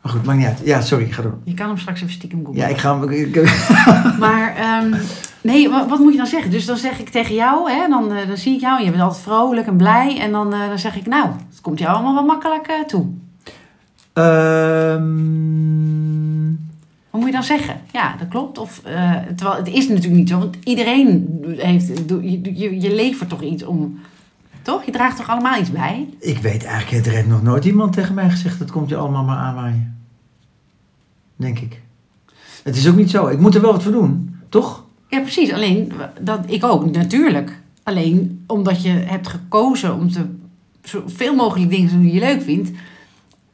Maar 0.03 0.13
goed, 0.13 0.25
maakt 0.25 0.39
niet 0.39 0.47
uit. 0.47 0.61
Ja, 0.65 0.81
sorry, 0.81 1.07
ga 1.07 1.23
door. 1.23 1.39
Je 1.45 1.55
kan 1.55 1.69
hem 1.69 1.79
straks 1.79 2.01
even 2.01 2.13
stiekem 2.13 2.39
googlen. 2.45 2.63
Ja, 2.63 2.67
ik 2.69 2.79
ga 2.79 3.01
hem... 3.01 3.11
ik- 3.11 3.53
Maar, 4.19 4.57
ehm, 4.57 4.95
Nee, 5.41 5.69
wa- 5.71 5.89
wat 5.89 5.99
moet 5.99 6.13
je 6.13 6.19
dan 6.19 6.27
zeggen? 6.27 6.51
Dus 6.51 6.65
dan 6.67 6.77
zeg 6.77 6.99
ik 6.99 7.09
tegen 7.09 7.35
jou, 7.35 7.71
hè, 7.71 7.89
dan, 7.89 8.13
eh, 8.13 8.29
dan 8.29 8.37
zie 8.37 8.55
ik 8.55 8.61
jou 8.61 8.79
en 8.79 8.85
je 8.85 8.91
bent 8.91 9.03
altijd 9.03 9.23
vrolijk 9.23 9.67
en 9.67 9.77
blij. 9.77 10.19
En 10.21 10.33
dan, 10.33 10.53
eh, 10.55 10.69
dan 10.69 10.79
zeg 10.79 10.97
ik, 10.97 11.07
nou, 11.07 11.27
het 11.51 11.61
komt 11.61 11.79
jou 11.79 11.95
allemaal 11.95 12.15
wel 12.15 12.25
makkelijk 12.25 12.67
eh, 12.67 12.85
toe. 12.87 13.07
Ehm, 14.13 15.05
Wat 17.17 17.25
moet 17.25 17.35
je 17.35 17.41
dan 17.41 17.59
zeggen? 17.59 17.81
Ja, 17.93 18.17
dat 18.19 18.29
klopt. 18.29 18.59
Of, 18.59 18.81
eh, 18.85 19.13
terwijl 19.37 19.57
het 19.57 19.69
is 19.69 19.89
natuurlijk 19.89 20.15
niet 20.15 20.29
zo, 20.29 20.39
want 20.39 20.57
iedereen 20.65 21.39
heeft, 21.57 21.87
je, 22.09 22.81
je 22.81 22.95
levert 22.95 23.29
toch 23.29 23.43
iets 23.43 23.65
om, 23.65 23.99
toch? 24.63 24.85
Je 24.85 24.93
draagt 24.93 25.17
toch 25.17 25.29
allemaal 25.29 25.61
iets 25.61 25.71
bij? 25.71 26.09
ik 26.21 26.39
weet 26.39 26.65
eigenlijk, 26.65 27.07
er 27.07 27.13
heeft 27.13 27.29
nog 27.29 27.43
nooit 27.43 27.65
iemand 27.65 27.93
tegen 27.93 28.15
mij 28.15 28.31
gezegd, 28.31 28.59
dat 28.59 28.71
komt 28.71 28.89
je 28.89 28.97
allemaal 28.97 29.25
maar 29.25 29.37
aanwaaien. 29.37 29.99
Denk 31.37 31.59
ik. 31.59 31.83
Het 32.63 32.77
is 32.77 32.89
ook 32.89 32.97
niet 32.97 33.11
zo. 33.11 33.27
Ik 33.27 33.41
moet 33.41 33.55
er 33.55 33.61
wel 33.61 33.73
wat 33.73 33.83
voor 33.83 33.93
doen, 33.93 34.37
toch? 34.49 34.85
Ja, 35.09 35.21
precies. 35.21 35.53
Alleen, 35.53 35.93
dat, 36.21 36.41
ik 36.47 36.65
ook, 36.65 36.91
natuurlijk. 36.91 37.61
Alleen, 37.83 38.45
omdat 38.47 38.83
je 38.83 38.89
hebt 38.89 39.29
gekozen 39.29 39.95
om 39.95 40.11
te, 40.11 40.25
zoveel 40.83 41.35
mogelijk 41.35 41.71
dingen 41.71 41.89
te 41.89 41.95
doen 41.95 42.03
die 42.03 42.15
je 42.15 42.21
leuk 42.21 42.43
vindt, 42.43 42.71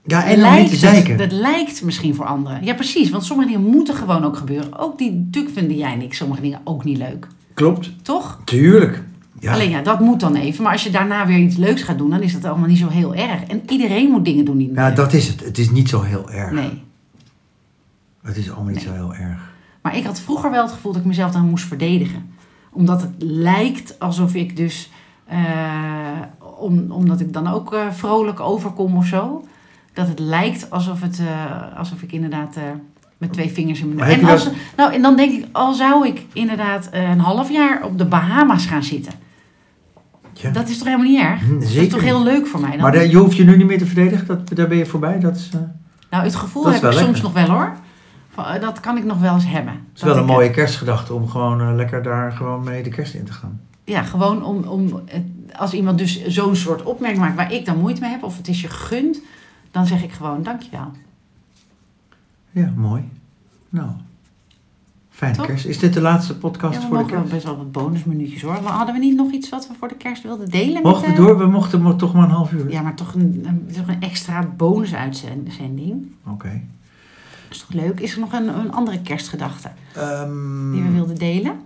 Ja, 0.04 0.24
en 0.26 0.60
niet 0.62 0.80
te 0.80 0.86
het, 0.86 1.18
dat 1.18 1.32
lijkt 1.32 1.82
misschien 1.82 2.14
voor 2.14 2.24
anderen. 2.26 2.64
Ja, 2.64 2.74
precies. 2.74 3.10
Want 3.10 3.24
sommige 3.24 3.48
dingen 3.48 3.66
moeten 3.70 3.94
gewoon 3.94 4.24
ook 4.24 4.36
gebeuren. 4.36 4.78
Ook 4.78 4.98
die, 4.98 5.12
natuurlijk 5.12 5.54
vinden 5.54 5.76
jij 5.76 5.92
en 5.92 6.02
ik 6.02 6.14
sommige 6.14 6.40
dingen 6.40 6.60
ook 6.64 6.84
niet 6.84 6.98
leuk. 6.98 7.26
Klopt, 7.54 7.90
Toch? 8.02 8.40
tuurlijk. 8.44 9.02
Ja. 9.40 9.52
Alleen 9.52 9.70
ja, 9.70 9.82
dat 9.82 10.00
moet 10.00 10.20
dan 10.20 10.34
even. 10.34 10.62
Maar 10.62 10.72
als 10.72 10.84
je 10.84 10.90
daarna 10.90 11.26
weer 11.26 11.38
iets 11.38 11.56
leuks 11.56 11.82
gaat 11.82 11.98
doen, 11.98 12.10
dan 12.10 12.22
is 12.22 12.32
dat 12.32 12.44
allemaal 12.44 12.68
niet 12.68 12.78
zo 12.78 12.88
heel 12.88 13.14
erg. 13.14 13.42
En 13.42 13.62
iedereen 13.68 14.10
moet 14.10 14.24
dingen 14.24 14.44
doen 14.44 14.56
die 14.58 14.66
niet 14.68 14.76
ja, 14.76 14.86
leuk 14.86 14.96
dat 14.96 15.12
is 15.12 15.28
het. 15.28 15.40
Het 15.44 15.58
is 15.58 15.70
niet 15.70 15.88
zo 15.88 16.00
heel 16.02 16.30
erg. 16.30 16.50
Nee. 16.52 16.82
Het 18.22 18.36
is 18.36 18.46
allemaal 18.50 18.72
niet 18.72 18.74
Nee. 18.74 18.84
zo 18.84 18.92
heel 18.92 19.14
erg. 19.14 19.50
Maar 19.82 19.96
ik 19.96 20.04
had 20.04 20.20
vroeger 20.20 20.50
wel 20.50 20.62
het 20.62 20.72
gevoel 20.72 20.92
dat 20.92 21.00
ik 21.00 21.06
mezelf 21.06 21.32
dan 21.32 21.48
moest 21.48 21.64
verdedigen. 21.66 22.30
Omdat 22.72 23.00
het 23.02 23.10
lijkt 23.18 23.98
alsof 23.98 24.34
ik 24.34 24.56
dus... 24.56 24.90
eh, 25.26 25.38
om, 26.58 26.90
omdat 26.90 27.20
ik 27.20 27.32
dan 27.32 27.46
ook 27.46 27.72
eh, 27.74 27.80
vrolijk 27.90 28.40
overkom 28.40 28.96
of 28.96 29.06
zo. 29.06 29.44
Dat 29.92 30.08
het 30.08 30.18
lijkt 30.18 30.70
alsof, 30.70 31.00
het, 31.00 31.18
eh, 31.18 31.78
alsof 31.78 32.02
ik 32.02 32.12
inderdaad 32.12 32.56
eh, 32.56 32.62
met 33.18 33.32
twee 33.32 33.50
vingers 33.50 33.80
in 33.80 33.94
mijn 33.94 34.20
En, 34.20 34.38
nou, 34.76 34.92
en 34.92 35.02
dan 35.02 35.16
denk 35.16 35.32
ik, 35.32 35.46
al 35.52 35.72
zou 35.74 36.06
ik 36.06 36.26
inderdaad 36.32 36.88
eh, 36.90 37.10
een 37.10 37.20
half 37.20 37.50
jaar 37.50 37.84
op 37.84 37.98
de 37.98 38.04
Bahama's 38.04 38.66
gaan 38.66 38.82
zitten. 38.82 39.12
Ja. 40.32 40.50
Dat 40.50 40.68
is 40.68 40.78
toch 40.78 40.86
helemaal 40.86 41.06
niet 41.06 41.20
erg? 41.20 41.40
Hm, 41.40 41.54
Dat 41.54 41.62
is 41.62 41.72
Zeker. 41.72 41.90
toch 41.90 42.02
heel 42.02 42.22
leuk 42.22 42.46
voor 42.46 42.60
mij 42.60 42.70
dan? 42.70 42.80
Maar 42.80 43.06
je 43.06 43.16
hoeft 43.16 43.36
je 43.36 43.44
nu 43.44 43.56
niet 43.56 43.66
meer 43.66 43.78
te 43.78 43.86
verdedigen, 43.86 44.26
dat, 44.26 44.48
daar 44.48 44.68
ben 44.68 44.78
je 44.78 44.86
voorbij. 44.86 45.20
Dat 45.20 45.36
is, 45.36 45.50
Nou, 46.10 46.24
het 46.24 46.34
gevoel 46.34 46.72
heb 46.72 46.84
ik 46.84 46.92
soms 46.92 47.20
nog 47.20 47.32
wel 47.32 47.48
hoor. 47.48 47.72
Dat 48.60 48.80
kan 48.80 48.96
ik 48.96 49.04
nog 49.04 49.18
wel 49.20 49.34
eens 49.34 49.46
hebben. 49.46 49.72
het 49.72 49.96
is 49.96 50.02
wel 50.02 50.16
een 50.16 50.24
mooie 50.24 50.50
kerstgedachte 50.50 51.14
om 51.14 51.28
gewoon 51.28 51.76
lekker 51.76 52.02
daar 52.02 52.32
gewoon 52.32 52.64
mee 52.64 52.82
de 52.82 52.90
kerst 52.90 53.14
in 53.14 53.24
te 53.24 53.32
gaan. 53.32 53.60
Ja, 53.84 54.02
gewoon 54.02 54.44
om, 54.44 54.64
om 54.64 55.02
als 55.56 55.72
iemand 55.72 55.98
dus 55.98 56.26
zo'n 56.26 56.56
soort 56.56 56.82
opmerking 56.82 57.20
maakt 57.20 57.36
waar 57.36 57.52
ik 57.52 57.64
dan 57.64 57.78
moeite 57.78 58.00
mee 58.00 58.10
heb, 58.10 58.22
of 58.22 58.36
het 58.36 58.48
is 58.48 58.60
je 58.60 58.68
gegund, 58.68 59.20
dan 59.72 59.86
zeg 59.86 60.02
ik 60.02 60.12
gewoon 60.12 60.42
dankjewel. 60.42 60.90
Ja, 62.50 62.72
mooi. 62.76 63.08
Nou, 63.68 63.88
fijne 65.10 65.46
kerst. 65.46 65.64
Is 65.66 65.78
dit 65.78 65.92
de 65.94 66.00
laatste 66.00 66.36
podcast 66.38 66.74
Ja, 66.74 66.80
we 66.80 66.86
voor 66.86 66.96
de 66.96 67.02
mogen 67.02 67.12
wel 67.16 67.20
kerst? 67.28 67.34
best 67.34 67.44
wel 67.56 67.56
wat 67.64 67.72
bonusminuutjes 67.72 68.42
hoor. 68.42 68.62
Maar 68.62 68.72
hadden 68.72 68.94
we 68.94 69.00
niet 69.00 69.16
nog 69.16 69.32
iets 69.32 69.48
wat 69.48 69.68
we 69.68 69.74
voor 69.78 69.88
de 69.88 69.94
kerst 69.96 70.22
wilden 70.22 70.50
delen? 70.50 70.82
Mochten 70.82 71.02
we 71.02 71.08
met, 71.08 71.16
door? 71.16 71.38
We 71.38 71.46
mochten 71.46 71.82
mo- 71.82 71.96
toch 71.96 72.14
maar 72.14 72.24
een 72.24 72.30
half 72.30 72.52
uur. 72.52 72.70
Ja, 72.70 72.82
maar 72.82 72.94
toch 72.94 73.14
een, 73.14 73.44
een, 73.46 73.68
toch 73.74 73.88
een 73.88 74.00
extra 74.00 74.42
bonusuitzending. 74.56 76.12
Oké. 76.26 76.48
Dat 77.48 77.50
is 77.50 77.58
toch 77.58 77.72
leuk? 77.72 78.00
Is 78.00 78.12
er 78.14 78.20
nog 78.20 78.32
een, 78.32 78.58
een 78.58 78.72
andere 78.72 79.00
kerstgedachte 79.02 79.70
Ehm, 79.94 80.72
die 80.72 80.82
we 80.82 80.90
wilden 80.92 81.16
delen? 81.16 81.60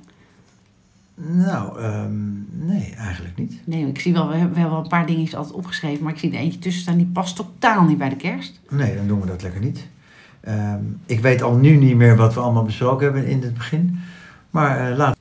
nou, 1.15 1.81
ehm, 1.81 2.36
nee, 2.59 2.95
eigenlijk 2.99 3.39
niet. 3.39 3.61
Nee, 3.65 3.87
ik 3.87 4.01
zie 4.01 4.13
wel, 4.13 4.29
we 4.29 4.35
hebben, 4.35 4.53
we 4.53 4.59
hebben 4.59 4.75
wel 4.75 4.85
een 4.85 4.91
paar 4.91 5.07
dingetjes 5.07 5.35
altijd 5.37 5.55
opgeschreven, 5.55 6.05
maar 6.05 6.13
ik 6.13 6.19
zie 6.19 6.33
er 6.33 6.39
eentje 6.39 6.59
tussen 6.59 6.83
staan 6.83 6.97
die 6.97 7.11
past 7.13 7.37
totaal 7.37 7.85
niet 7.85 7.99
bij 7.99 8.09
de 8.09 8.17
kerst. 8.17 8.61
Nee, 8.71 8.97
dan 8.97 9.07
doen 9.07 9.21
we 9.21 9.27
dat 9.27 9.43
lekker 9.43 9.61
niet. 9.61 9.87
Ehm, 10.41 10.81
ik 11.07 11.21
weet 11.21 11.43
al 11.43 11.55
nu 11.57 11.77
niet 11.77 11.97
meer 11.97 12.17
wat 12.17 12.35
we 12.35 12.41
allemaal 12.41 12.63
besproken 12.65 13.05
hebben 13.05 13.27
in 13.27 13.43
het 13.43 13.55
begin. 13.55 13.99
Maar 14.51 14.91
eh, 14.91 14.97
laat. 14.97 15.17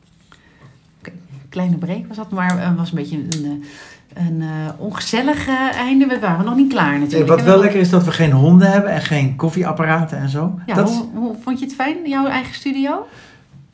kleine 1.49 1.77
break 1.77 2.07
was 2.07 2.17
dat, 2.17 2.31
maar 2.31 2.67
het 2.67 2.77
was 2.77 2.89
een 2.89 2.95
beetje 2.95 3.17
een, 3.17 3.63
een 4.13 4.41
eh, 4.41 4.47
ongezellig 4.77 5.47
einde. 5.73 6.05
We 6.05 6.19
waren 6.19 6.45
nog 6.45 6.55
niet 6.55 6.71
klaar 6.71 6.91
Nee, 6.91 6.99
natuurlijk. 6.99 7.29
wat 7.29 7.41
wel 7.43 7.55
we- 7.55 7.61
lekker 7.63 7.79
is 7.79 7.89
dat 7.89 8.03
we 8.05 8.11
geen 8.11 8.31
honden 8.31 8.71
hebben 8.71 8.91
en 8.91 9.01
geen 9.01 9.35
koffieapparaten 9.35 10.17
en 10.17 10.29
zo. 10.29 10.59
Ja, 10.65 10.73
dat, 10.73 10.89
hoe, 10.89 11.07
hoe 11.13 11.35
vond 11.43 11.59
je 11.59 11.65
het 11.65 11.75
fijn, 11.75 11.95
jouw 12.09 12.27
eigen 12.27 12.53
studio? 12.53 13.05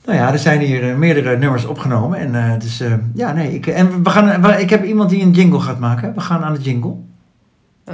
Nou 0.06 0.18
ja, 0.18 0.32
er 0.32 0.40
zijn 0.40 0.60
hier 0.60 0.90
eh, 0.90 0.96
meerdere 0.98 1.38
nummers 1.38 1.66
opgenomen. 1.66 2.20
En 2.20 2.36
eh, 2.36 2.60
dus, 2.60 2.80
eh, 2.80 2.94
ja, 3.14 3.32
nee. 3.34 3.54
Ik, 3.54 3.68
en 3.68 4.04
we 4.04 4.10
gaan, 4.10 4.42
we- 4.42 4.62
ik 4.62 4.70
heb 4.70 4.84
iemand 4.86 5.10
die 5.10 5.22
een 5.22 5.32
jingle 5.32 5.60
gaat 5.60 5.80
maken. 5.80 6.14
We 6.14 6.22
gaan 6.22 6.44
aan 6.44 6.54
de 6.54 6.62
jingle. 6.62 6.94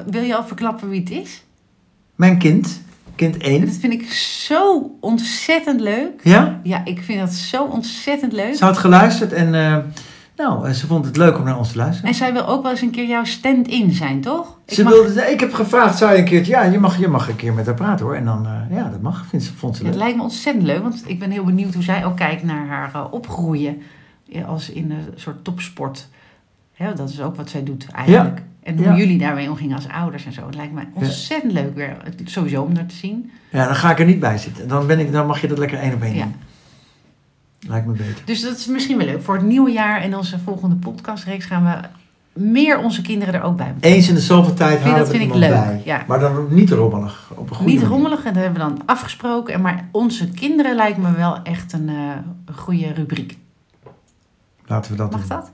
Wil 0.06 0.22
je 0.24 0.36
al 0.36 0.44
verklappen 0.46 0.90
wie 0.90 1.00
het 1.00 1.10
is? 1.12 1.44
Mijn 2.16 2.38
kind, 2.38 2.82
kind 3.16 3.38
1. 3.38 3.66
Dat 3.66 3.76
vind 3.76 3.94
ik 3.94 4.12
zo 4.12 4.92
ontzettend 5.00 5.80
leuk. 5.82 6.12
Ja, 6.24 6.60
Ja, 6.64 6.82
ik 6.86 7.02
vind 7.04 7.20
dat 7.20 7.34
zo 7.34 7.64
ontzettend 7.64 8.34
leuk. 8.34 8.56
ze 8.56 8.66
had 8.66 8.78
geluisterd 8.78 9.34
en 9.34 9.54
nou, 10.38 10.68
eh, 10.68 10.74
ze 10.74 10.88
vond 10.88 11.06
het 11.06 11.18
leuk 11.18 11.38
om 11.38 11.44
naar 11.44 11.58
ons 11.58 11.72
te 11.72 11.78
luisteren. 11.78 12.10
En 12.10 12.16
zij 12.16 12.34
wil 12.34 12.48
ook 12.48 12.62
wel 12.62 12.72
eens 12.72 12.82
een 12.82 12.92
keer 12.92 13.08
jouw 13.08 13.24
stand-in 13.24 13.92
zijn, 13.92 14.22
toch? 14.22 14.58
Ze 14.68 14.84
mag- 14.84 14.94
wilde, 14.94 15.22
ik 15.32 15.40
heb 15.40 15.54
gevraagd, 15.54 15.98
zou 15.98 16.12
je 16.12 16.18
een 16.18 16.26
keertje, 16.26 16.52
ja, 16.52 16.64
je 16.64 16.80
mag, 16.80 16.98
je 17.00 17.08
mag 17.08 17.30
een 17.30 17.36
keer 17.36 17.54
met 17.54 17.66
haar 17.66 17.76
praten 17.76 18.06
hoor. 18.06 18.16
En 18.16 18.26
dan, 18.26 18.46
eh, 18.46 18.78
ja, 18.78 18.90
dat 18.90 19.02
mag, 19.02 19.26
vindt 19.30 19.46
ze, 19.46 19.54
vond 19.54 19.76
ze 19.78 19.82
Het 19.84 19.92
leuk. 19.92 20.02
lijkt 20.02 20.18
me 20.18 20.24
ontzettend 20.24 20.66
leuk, 20.66 20.82
want 20.82 21.04
ik 21.06 21.20
ben 21.20 21.32
heel 21.32 21.44
benieuwd 21.44 21.74
hoe 21.74 21.84
zij 21.84 22.06
ook 22.06 22.16
kijkt 22.18 22.44
naar 22.44 22.68
haar 22.68 22.92
eh, 22.94 23.06
opgroeien 23.12 23.82
als 24.48 24.70
in 24.70 24.92
een 24.92 25.06
soort 25.16 25.44
topsport. 25.44 26.08
Hè, 26.74 26.94
dat 26.94 27.10
is 27.10 27.22
ook 27.22 27.36
wat 27.36 27.50
zij 27.50 27.64
doet 27.64 27.88
eigenlijk. 27.92 28.42
En 28.64 28.78
hoe 28.78 28.86
Ja. 28.86 28.96
jullie 28.96 29.18
daarmee 29.18 29.50
omgingen 29.50 29.76
als 29.76 29.88
ouders 29.88 30.26
en 30.26 30.34
zo. 30.34 30.46
Het 30.46 30.56
lijkt 30.56 30.74
me 30.74 30.82
ontzettend 30.94 31.52
leuk 31.54 31.76
weer, 31.76 31.98
het- 32.04 32.22
sowieso 32.26 32.64
om 32.64 32.74
daar 32.74 32.86
te 32.86 32.96
zien. 32.96 33.32
Ja, 33.52 33.66
dan 33.66 33.76
ga 33.76 33.92
ik 33.92 34.00
er 34.00 34.06
niet 34.06 34.20
bij 34.20 34.38
zitten. 34.38 34.68
Dan, 34.68 34.88
ben 34.88 35.00
ik, 35.00 35.12
dan 35.12 35.28
mag 35.28 35.42
je 35.42 35.48
dat 35.48 35.58
lekker 35.58 35.78
één 35.80 35.94
op 35.94 36.02
één 36.02 36.16
Ja. 36.16 36.24
doen. 36.24 36.36
Lijkt 37.60 37.86
me 37.88 37.92
beter. 37.94 38.22
Dus 38.26 38.42
dat 38.42 38.58
is 38.58 38.66
misschien 38.68 38.98
wel 38.98 39.06
leuk. 39.06 39.22
Voor 39.22 39.36
het 39.36 39.46
nieuwe 39.46 39.72
jaar 39.72 40.02
en 40.02 40.16
onze 40.18 40.40
volgende 40.40 40.76
podcastreeks 40.76 41.46
gaan 41.46 41.64
we 41.64 41.88
meer 42.42 42.78
onze 42.80 43.02
kinderen 43.02 43.34
er 43.34 43.42
ook 43.42 43.58
bij 43.58 43.66
betrekken. 43.74 43.92
Eens 44.00 44.08
in 44.10 44.16
de 44.16 44.22
zoveel 44.22 44.54
tijd 44.54 44.80
halen 44.80 44.98
dat 44.98 45.08
we 45.08 45.14
er 45.14 45.20
vind 45.20 45.32
ik 45.34 45.38
leuk, 45.40 45.50
bij. 45.50 45.82
ja. 45.86 46.04
Maar 46.08 46.20
dan 46.20 46.48
niet 46.50 46.70
rommelig. 46.72 47.32
Op 47.36 47.50
een 47.50 47.56
goede 47.56 47.72
Niet 47.72 47.82
manier. 47.82 47.96
rommelig, 47.96 48.26
en 48.26 48.34
dat 48.34 48.44
hebben 48.44 48.62
we 48.62 48.68
dan 48.70 48.82
afgesproken. 48.86 49.54
En 49.54 49.62
Maar 49.62 49.88
onze 49.92 50.30
kinderen 50.30 50.76
lijkt 50.76 50.98
me 50.98 51.12
wel 51.12 51.42
echt 51.44 51.74
een, 51.74 51.90
eh, 51.90 51.96
een 52.46 52.54
goede 52.56 52.94
rubriek. 52.94 53.38
Laten 54.66 54.92
we 54.92 54.98
dat 54.98 55.12
Mag 55.12 55.20
doen. 55.20 55.30
dat? 55.30 55.52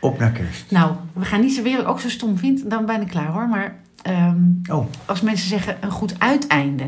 Op 0.00 0.18
naar 0.18 0.30
kerst. 0.30 0.70
Nou, 0.70 0.92
we 1.12 1.24
gaan 1.24 1.40
niet 1.40 1.52
zo 1.54 1.62
weer 1.62 1.86
ook 1.86 2.00
zo 2.00 2.08
stom 2.08 2.38
vindt, 2.38 2.70
dan 2.70 2.86
ben 2.86 3.00
ik 3.00 3.08
klaar 3.08 3.26
hoor. 3.32 3.48
Maar 3.48 3.76
ehm, 4.02 4.36
Oh, 4.70 4.86
als 5.04 5.20
mensen 5.20 5.48
zeggen 5.48 5.76
een 5.80 5.90
goed 5.90 6.14
uiteinde, 6.18 6.84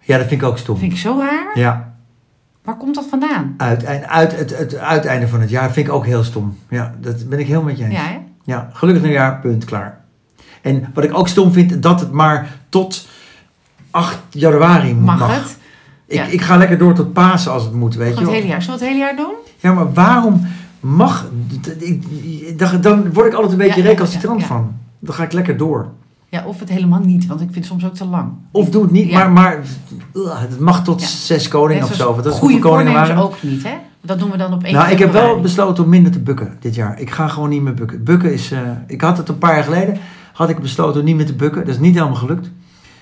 ja, 0.00 0.18
dat 0.18 0.26
vind 0.26 0.40
ik 0.42 0.46
ook 0.48 0.58
stom. 0.58 0.76
vind 0.78 0.92
ik 0.92 0.98
zo 0.98 1.18
raar. 1.18 1.58
Ja, 1.58 1.95
Waar 2.66 2.76
komt 2.76 2.94
dat 2.94 3.06
vandaan? 3.10 3.54
uiteinde, 3.56 4.08
uit, 4.08 4.38
het, 4.38 4.58
het 4.58 4.76
uiteinde 4.76 5.28
van 5.28 5.40
het 5.40 5.50
jaar 5.50 5.72
vind 5.72 5.86
ik 5.86 5.92
ook 5.92 6.04
heel 6.06 6.24
stom. 6.24 6.58
Ja, 6.68 6.94
dat 7.00 7.28
ben 7.28 7.38
ik 7.38 7.46
heel 7.46 7.62
met 7.62 7.78
je 7.78 7.84
eens. 7.84 7.94
Ja, 7.94 8.00
hè? 8.04 8.18
Ja, 8.44 8.70
gelukkig 8.72 9.02
nieuwjaar, 9.02 9.40
punt, 9.40 9.64
klaar. 9.64 10.00
En 10.62 10.90
wat 10.94 11.04
ik 11.04 11.18
ook 11.18 11.28
stom 11.28 11.52
vind, 11.52 11.82
dat 11.82 12.00
het 12.00 12.12
maar 12.12 12.48
tot 12.68 13.08
8 13.90 14.18
januari 14.30 14.94
Mag, 14.94 15.18
mag. 15.18 15.34
het? 15.34 15.56
Ik, 16.06 16.16
Ja. 16.16 16.24
ik 16.24 16.40
ga 16.40 16.56
lekker 16.56 16.78
door 16.78 16.94
tot 16.94 17.12
Pasen 17.12 17.52
als 17.52 17.64
het 17.64 17.72
moet, 17.72 17.94
weet 17.94 18.08
je 18.08 18.14
het 18.14 18.24
wel. 18.24 18.32
hele 18.34 18.46
jaar. 18.46 18.62
Zullen 18.62 18.78
we 18.78 18.84
het 18.84 18.94
hele 18.94 19.04
jaar 19.06 19.16
doen? 19.16 19.34
Ja, 19.58 19.72
maar 19.72 19.92
waarom 19.92 20.46
mag... 20.80 21.26
ik- 21.78 22.82
Dan, 22.82 23.12
word 23.12 23.26
ik 23.26 23.32
altijd 23.32 23.52
een 23.52 23.58
beetje 23.58 23.82
Ja, 23.82 23.88
recalcitrant 23.88 24.40
ja. 24.40 24.46
van. 24.46 24.74
Dan 24.98 25.14
ga 25.14 25.22
ik 25.22 25.32
lekker 25.32 25.56
door. 25.56 25.88
Ja, 26.28 26.44
of 26.46 26.58
het 26.60 26.68
helemaal 26.68 27.00
niet, 27.00 27.26
want 27.26 27.40
ik 27.40 27.46
vind 27.52 27.56
het 27.58 27.66
soms 27.66 27.84
ook 27.84 27.94
te 27.94 28.04
lang. 28.04 28.32
Of 28.50 28.70
doe 28.70 28.82
het 28.82 28.90
niet, 28.90 29.08
Ja. 29.10 29.18
maar, 29.18 29.30
maar 29.30 29.58
ugh, 30.14 30.40
het 30.40 30.60
mag 30.60 30.84
tot 30.84 31.00
Ja. 31.00 31.06
zes 31.06 31.48
koningen 31.48 31.84
of 31.84 31.94
zo. 31.94 32.14
Dat 32.16 32.32
is 32.32 32.38
goede 32.38 32.58
koningen 32.58 32.92
waren. 32.92 33.16
ook 33.16 33.42
niet, 33.42 33.62
hè? 33.62 33.74
Dat 34.00 34.18
doen 34.18 34.30
we 34.30 34.36
dan 34.36 34.52
op 34.52 34.62
1 34.64 34.74
Nou, 34.74 34.90
ik 34.90 34.98
heb 34.98 35.12
wel 35.12 35.40
besloten 35.40 35.84
om 35.84 35.90
minder 35.90 36.12
te 36.12 36.18
bukken 36.20 36.56
dit 36.60 36.74
jaar. 36.74 37.00
Ik 37.00 37.10
ga 37.10 37.28
gewoon 37.28 37.48
niet 37.48 37.62
meer 37.62 37.74
bukken. 37.74 38.04
Bukken 38.04 38.32
is... 38.32 38.52
eh, 38.52 38.60
ik 38.86 39.00
had 39.00 39.16
het 39.18 39.28
een 39.28 39.38
paar 39.38 39.54
jaar 39.54 39.64
geleden, 39.64 39.96
had 40.32 40.48
ik 40.48 40.58
besloten 40.58 41.00
om 41.00 41.06
niet 41.06 41.16
meer 41.16 41.26
te 41.26 41.34
bukken. 41.34 41.64
Dat 41.64 41.74
is 41.74 41.80
niet 41.80 41.94
helemaal 41.94 42.14
gelukt. 42.16 42.50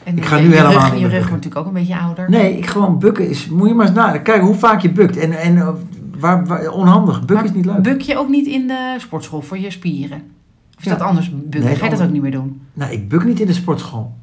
En 0.04 0.16
ik 0.16 0.24
ga 0.24 0.36
je- 0.36 0.42
nu 0.48 0.54
helemaal 0.54 0.72
rug, 0.72 0.98
Je 0.98 1.06
rug 1.06 1.10
wordt 1.18 1.30
natuurlijk 1.30 1.56
ook 1.56 1.66
een 1.66 1.72
beetje 1.72 1.98
ouder. 1.98 2.30
Nee, 2.30 2.56
ik 2.56 2.66
gewoon 2.66 2.98
bukken 2.98 3.28
is... 3.28 3.48
Moet 3.48 3.68
je 3.68 3.74
maar 3.74 3.86
eens 3.86 3.94
nadenken. 3.94 4.22
Kijken 4.22 4.46
hoe 4.46 4.54
vaak 4.54 4.80
je 4.80 4.92
bukt. 4.92 5.16
En, 5.16 5.32
en 5.32 5.56
eh, 5.56 5.68
waar, 6.18 6.46
waar- 6.46 6.68
onhandig. 6.70 7.18
Bukken 7.18 7.36
Maar 7.36 7.44
is 7.44 7.52
niet 7.52 7.64
leuk. 7.64 7.82
Buk 7.82 8.00
je 8.00 8.18
ook 8.18 8.28
niet 8.28 8.46
in 8.46 8.66
de 8.66 8.94
sportschool 8.98 9.40
voor 9.42 9.58
je 9.58 9.70
spieren? 9.70 10.22
Of 10.86 10.92
is 10.92 10.98
dat 10.98 11.08
anders 11.08 11.30
bukken? 11.30 11.60
Nee, 11.62 11.74
Ga 11.76 11.84
je 11.84 11.90
dat 11.90 12.02
ook 12.02 12.10
niet 12.10 12.22
meer 12.22 12.30
doen? 12.30 12.60
Nou, 12.72 12.92
ik 12.92 13.08
buk 13.08 13.24
niet 13.24 13.40
in 13.40 13.46
de 13.46 13.52
sportschool. 13.52 14.14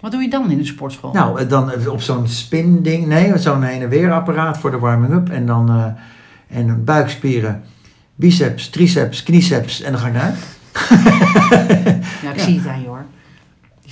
Wat 0.00 0.12
doe 0.12 0.22
je 0.22 0.28
dan 0.30 0.50
in 0.50 0.58
de 0.58 0.64
sportschool? 0.64 1.12
Nou, 1.12 1.40
eh, 1.40 1.48
dan 1.48 1.70
eh, 1.70 1.92
op 1.92 2.00
zo'n 2.00 2.28
spin-ding. 2.28 3.06
Nee, 3.06 3.38
zo'n 3.38 3.62
heen 3.62 3.82
en 3.82 3.88
weer 3.88 4.12
apparaat 4.12 4.58
voor 4.58 4.70
de 4.70 4.78
warming-up. 4.78 5.28
En 5.28 5.46
dan 5.46 5.68
eh, 5.70 5.86
en 6.58 6.84
buikspieren, 6.84 7.62
biceps, 8.14 8.68
triceps, 8.70 9.22
kniceps. 9.22 9.80
En 9.82 9.92
dan 9.92 10.00
ga 10.00 10.06
ik 10.06 10.12
naar. 10.12 10.34
Ja, 12.22 12.30
ik 12.30 12.36
Ja. 12.36 12.42
zie 12.44 12.58
het 12.58 12.66
aan 12.66 12.80
je 12.80 12.86
hoor. 12.86 13.04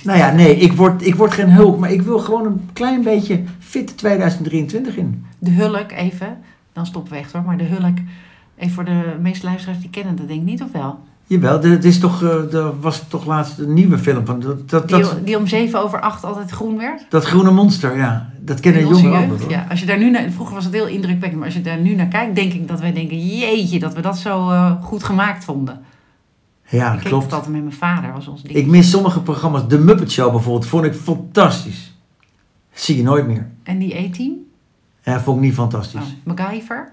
Nou 0.03 0.17
ja, 0.17 0.31
nee, 0.31 0.55
ik 0.55 0.73
word, 0.73 1.05
ik 1.05 1.15
word 1.15 1.33
geen 1.33 1.49
hulk. 1.51 1.79
Maar 1.79 1.91
ik 1.91 2.01
wil 2.01 2.19
gewoon 2.19 2.45
een 2.45 2.69
klein 2.73 3.03
beetje 3.03 3.41
fit 3.59 3.97
2023 3.97 4.95
in. 4.97 5.25
De 5.39 5.51
hulk 5.51 5.91
even. 5.91 6.37
dan 6.73 6.85
stoppen 6.85 7.13
we 7.13 7.17
echt 7.19 7.31
hoor. 7.31 7.43
Maar 7.43 7.57
de 7.57 7.63
Hulk, 7.63 7.97
even 8.55 8.73
voor 8.73 8.85
de 8.85 9.15
meeste 9.21 9.45
luisteraars 9.45 9.79
die 9.79 9.89
kennen 9.89 10.15
dat 10.15 10.27
denk 10.27 10.39
ik 10.39 10.45
niet 10.45 10.61
of 10.63 10.71
wel. 10.71 10.99
Jawel, 11.25 11.59
dit 11.59 11.85
is 11.85 11.99
toch, 11.99 12.23
eh, 12.23 12.53
er 12.53 12.79
was 12.79 13.03
toch 13.07 13.25
laatst 13.25 13.57
een 13.59 13.73
nieuwe 13.73 13.97
film 13.97 14.25
van. 14.25 14.39
Dat, 14.39 14.69
dat, 14.69 14.87
Die, 14.87 14.99
dat, 14.99 15.25
die 15.25 15.37
om 15.37 15.47
zeven 15.47 15.79
over 15.83 16.01
acht 16.01 16.23
altijd 16.23 16.49
groen 16.49 16.77
werd. 16.77 17.05
dat 17.09 17.25
groene 17.25 17.51
monster, 17.51 17.97
ja. 17.97 18.29
Dat 18.39 18.59
kennen 18.59 18.81
jongeren 18.81 19.11
ook 19.11 19.17
jeugd. 19.17 19.29
wel. 19.29 19.39
hoor. 19.39 19.49
Ja, 19.49 19.65
als 19.69 19.79
je 19.79 19.85
daar 19.85 19.97
nu 19.97 20.09
naar, 20.11 20.31
vroeger 20.31 20.55
was 20.55 20.63
het 20.63 20.73
heel 20.73 20.87
indrukwekkend, 20.87 21.35
maar 21.35 21.45
als 21.45 21.53
je 21.53 21.61
daar 21.61 21.79
nu 21.79 21.95
naar 21.95 22.07
kijkt, 22.07 22.35
denk 22.35 22.53
ik 22.53 22.67
dat 22.67 22.79
wij 22.79 22.93
denken, 22.93 23.37
jeetje, 23.37 23.79
dat 23.79 23.93
we 23.93 24.01
dat 24.01 24.17
zo 24.17 24.49
eh, 24.49 24.71
goed 24.81 25.03
gemaakt 25.03 25.43
vonden. 25.43 25.81
Ja, 26.67 26.85
ik 26.85 26.91
dat 26.93 26.99
keek 27.01 27.09
klopt. 27.09 27.23
dat 27.23 27.33
altijd 27.33 27.51
met 27.53 27.63
mijn 27.63 27.75
vader, 27.75 28.13
was 28.13 28.27
ons 28.27 28.41
ding. 28.41 28.55
Ik 28.55 28.67
mis 28.67 28.89
sommige 28.89 29.21
programma's. 29.21 29.67
De 29.67 29.77
Muppet 29.79 30.11
Show 30.11 30.31
bijvoorbeeld, 30.31 30.65
vond 30.65 30.85
ik 30.85 30.93
fantastisch. 30.93 31.93
Zie 32.73 32.97
je 32.97 33.03
nooit 33.03 33.27
meer. 33.27 33.47
En 33.63 33.77
die 33.77 33.97
E-team? 33.97 34.33
Ja, 35.03 35.19
vond 35.19 35.37
ik 35.37 35.43
niet 35.43 35.53
fantastisch. 35.53 36.01
Oh, 36.01 36.35
MacGyver? 36.35 36.91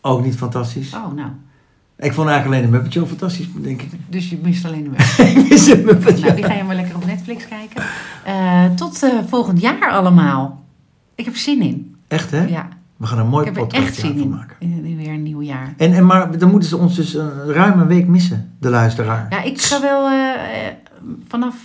Ook 0.00 0.24
niet 0.24 0.36
fantastisch. 0.36 0.94
Oh, 0.94 1.12
nou. 1.14 1.30
Ik 1.98 2.12
vond 2.12 2.28
eigenlijk 2.28 2.46
alleen 2.46 2.70
de 2.70 2.76
Muppet 2.76 2.92
Show 2.92 3.06
fantastisch, 3.08 3.46
denk 3.56 3.82
ik. 3.82 3.90
Dus 4.08 4.30
je 4.30 4.38
mist 4.42 4.64
alleen 4.64 4.82
de 4.82 4.88
Muppet. 4.96 5.18
ik 5.18 5.48
mis 5.48 5.64
de 5.64 5.82
Muppet 5.84 6.14
Show. 6.14 6.22
nou, 6.24 6.34
die 6.34 6.44
ga 6.44 6.52
je 6.54 6.62
maar 6.64 6.74
lekker 6.74 6.96
op 6.96 7.06
Netflix 7.06 7.48
kijken. 7.48 7.82
Eh, 8.24 8.64
tot 8.74 9.02
eh, 9.02 9.10
volgend 9.28 9.60
jaar 9.60 9.90
allemaal. 9.90 10.64
Ik 11.14 11.24
heb 11.24 11.36
zin 11.36 11.62
in. 11.62 11.96
Echt, 12.08 12.30
hè? 12.30 12.44
Ja, 12.46 12.68
We 12.96 13.06
gaan 13.06 13.18
een 13.18 13.28
mooi 13.28 13.46
ik 13.46 13.54
heb 13.54 13.62
podcast 13.64 13.86
echt 13.86 13.96
zin 13.96 14.12
van 14.12 14.20
in. 14.22 14.28
maken. 14.28 14.56
in. 14.58 14.96
weer 14.96 15.08
een 15.08 15.22
nieuw 15.22 15.42
jaar. 15.42 15.74
En, 15.76 15.92
en 15.92 16.06
maar 16.06 16.38
dan 16.38 16.50
moeten 16.50 16.68
ze 16.68 16.76
ons 16.76 16.94
dus 16.96 17.14
een 17.14 17.52
ruim 17.52 17.80
een 17.80 17.86
week 17.86 18.06
missen, 18.06 18.52
de 18.60 18.68
luisteraar. 18.68 19.26
Ja, 19.30 19.42
ik 19.42 19.60
ga 19.60 19.80
wel 19.80 20.06
eh, 20.08 20.40
vanaf 21.28 21.56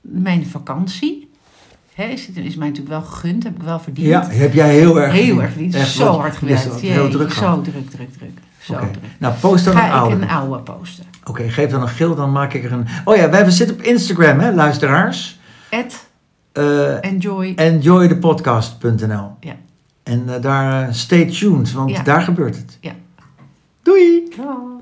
mijn 0.00 0.46
vakantie. 0.46 1.30
Hè, 1.94 2.04
is, 2.04 2.26
het, 2.26 2.36
is 2.36 2.54
mij 2.56 2.68
natuurlijk 2.68 2.94
wel 2.94 3.02
gegund, 3.02 3.42
heb 3.42 3.56
ik 3.56 3.62
wel 3.62 3.78
verdiend. 3.80 4.06
Ja, 4.06 4.26
heb 4.28 4.52
jij 4.54 4.74
heel 4.74 5.00
erg 5.00 5.12
Heel 5.12 5.22
verdiend. 5.22 5.40
erg 5.40 5.50
verdiend. 5.52 5.74
Echt, 5.74 5.90
Zo 5.90 6.18
hard 6.18 6.36
gewerkt. 6.36 6.80
Heel 6.80 7.08
druk. 7.10 7.30
Zo 7.32 7.60
druk, 7.60 7.90
druk, 7.90 8.12
druk. 8.12 8.38
Zo. 8.70 8.80
Nou, 9.18 9.34
post 9.40 9.64
dan 9.64 9.74
een 9.74 9.80
Ga 9.80 9.86
ik 9.86 9.92
oude. 9.92 10.14
een 10.14 10.28
oude 10.28 10.58
posten. 10.62 11.04
Oké, 11.24 11.48
geef 11.48 11.70
dan 11.70 11.82
een 11.82 11.88
geel, 11.88 12.14
dan 12.14 12.32
maak 12.32 12.52
ik 12.52 12.64
er 12.64 12.72
een... 12.72 12.86
Oh 13.04 13.16
ja, 13.16 13.28
we 13.30 13.34
hebben 13.36 13.54
zitten 13.54 13.76
op 13.76 13.82
Instagram, 13.82 14.38
hè, 14.40 14.52
luisteraars. 14.52 15.38
At 15.70 16.08
Eh 16.52 17.04
enjoy. 17.04 17.52
enjoythepodcast.nl 17.56 19.36
Ja. 19.40 19.54
En 20.02 20.34
eh, 20.34 20.40
daar, 20.42 20.82
eh, 20.88 20.92
stay 20.94 21.24
tuned, 21.26 21.72
want 21.72 21.90
Ja. 21.90 22.02
daar 22.02 22.22
gebeurt 22.22 22.56
het. 22.56 22.78
Ja. 22.80 22.92
Doei! 23.82 24.28
Ciao. 24.32 24.80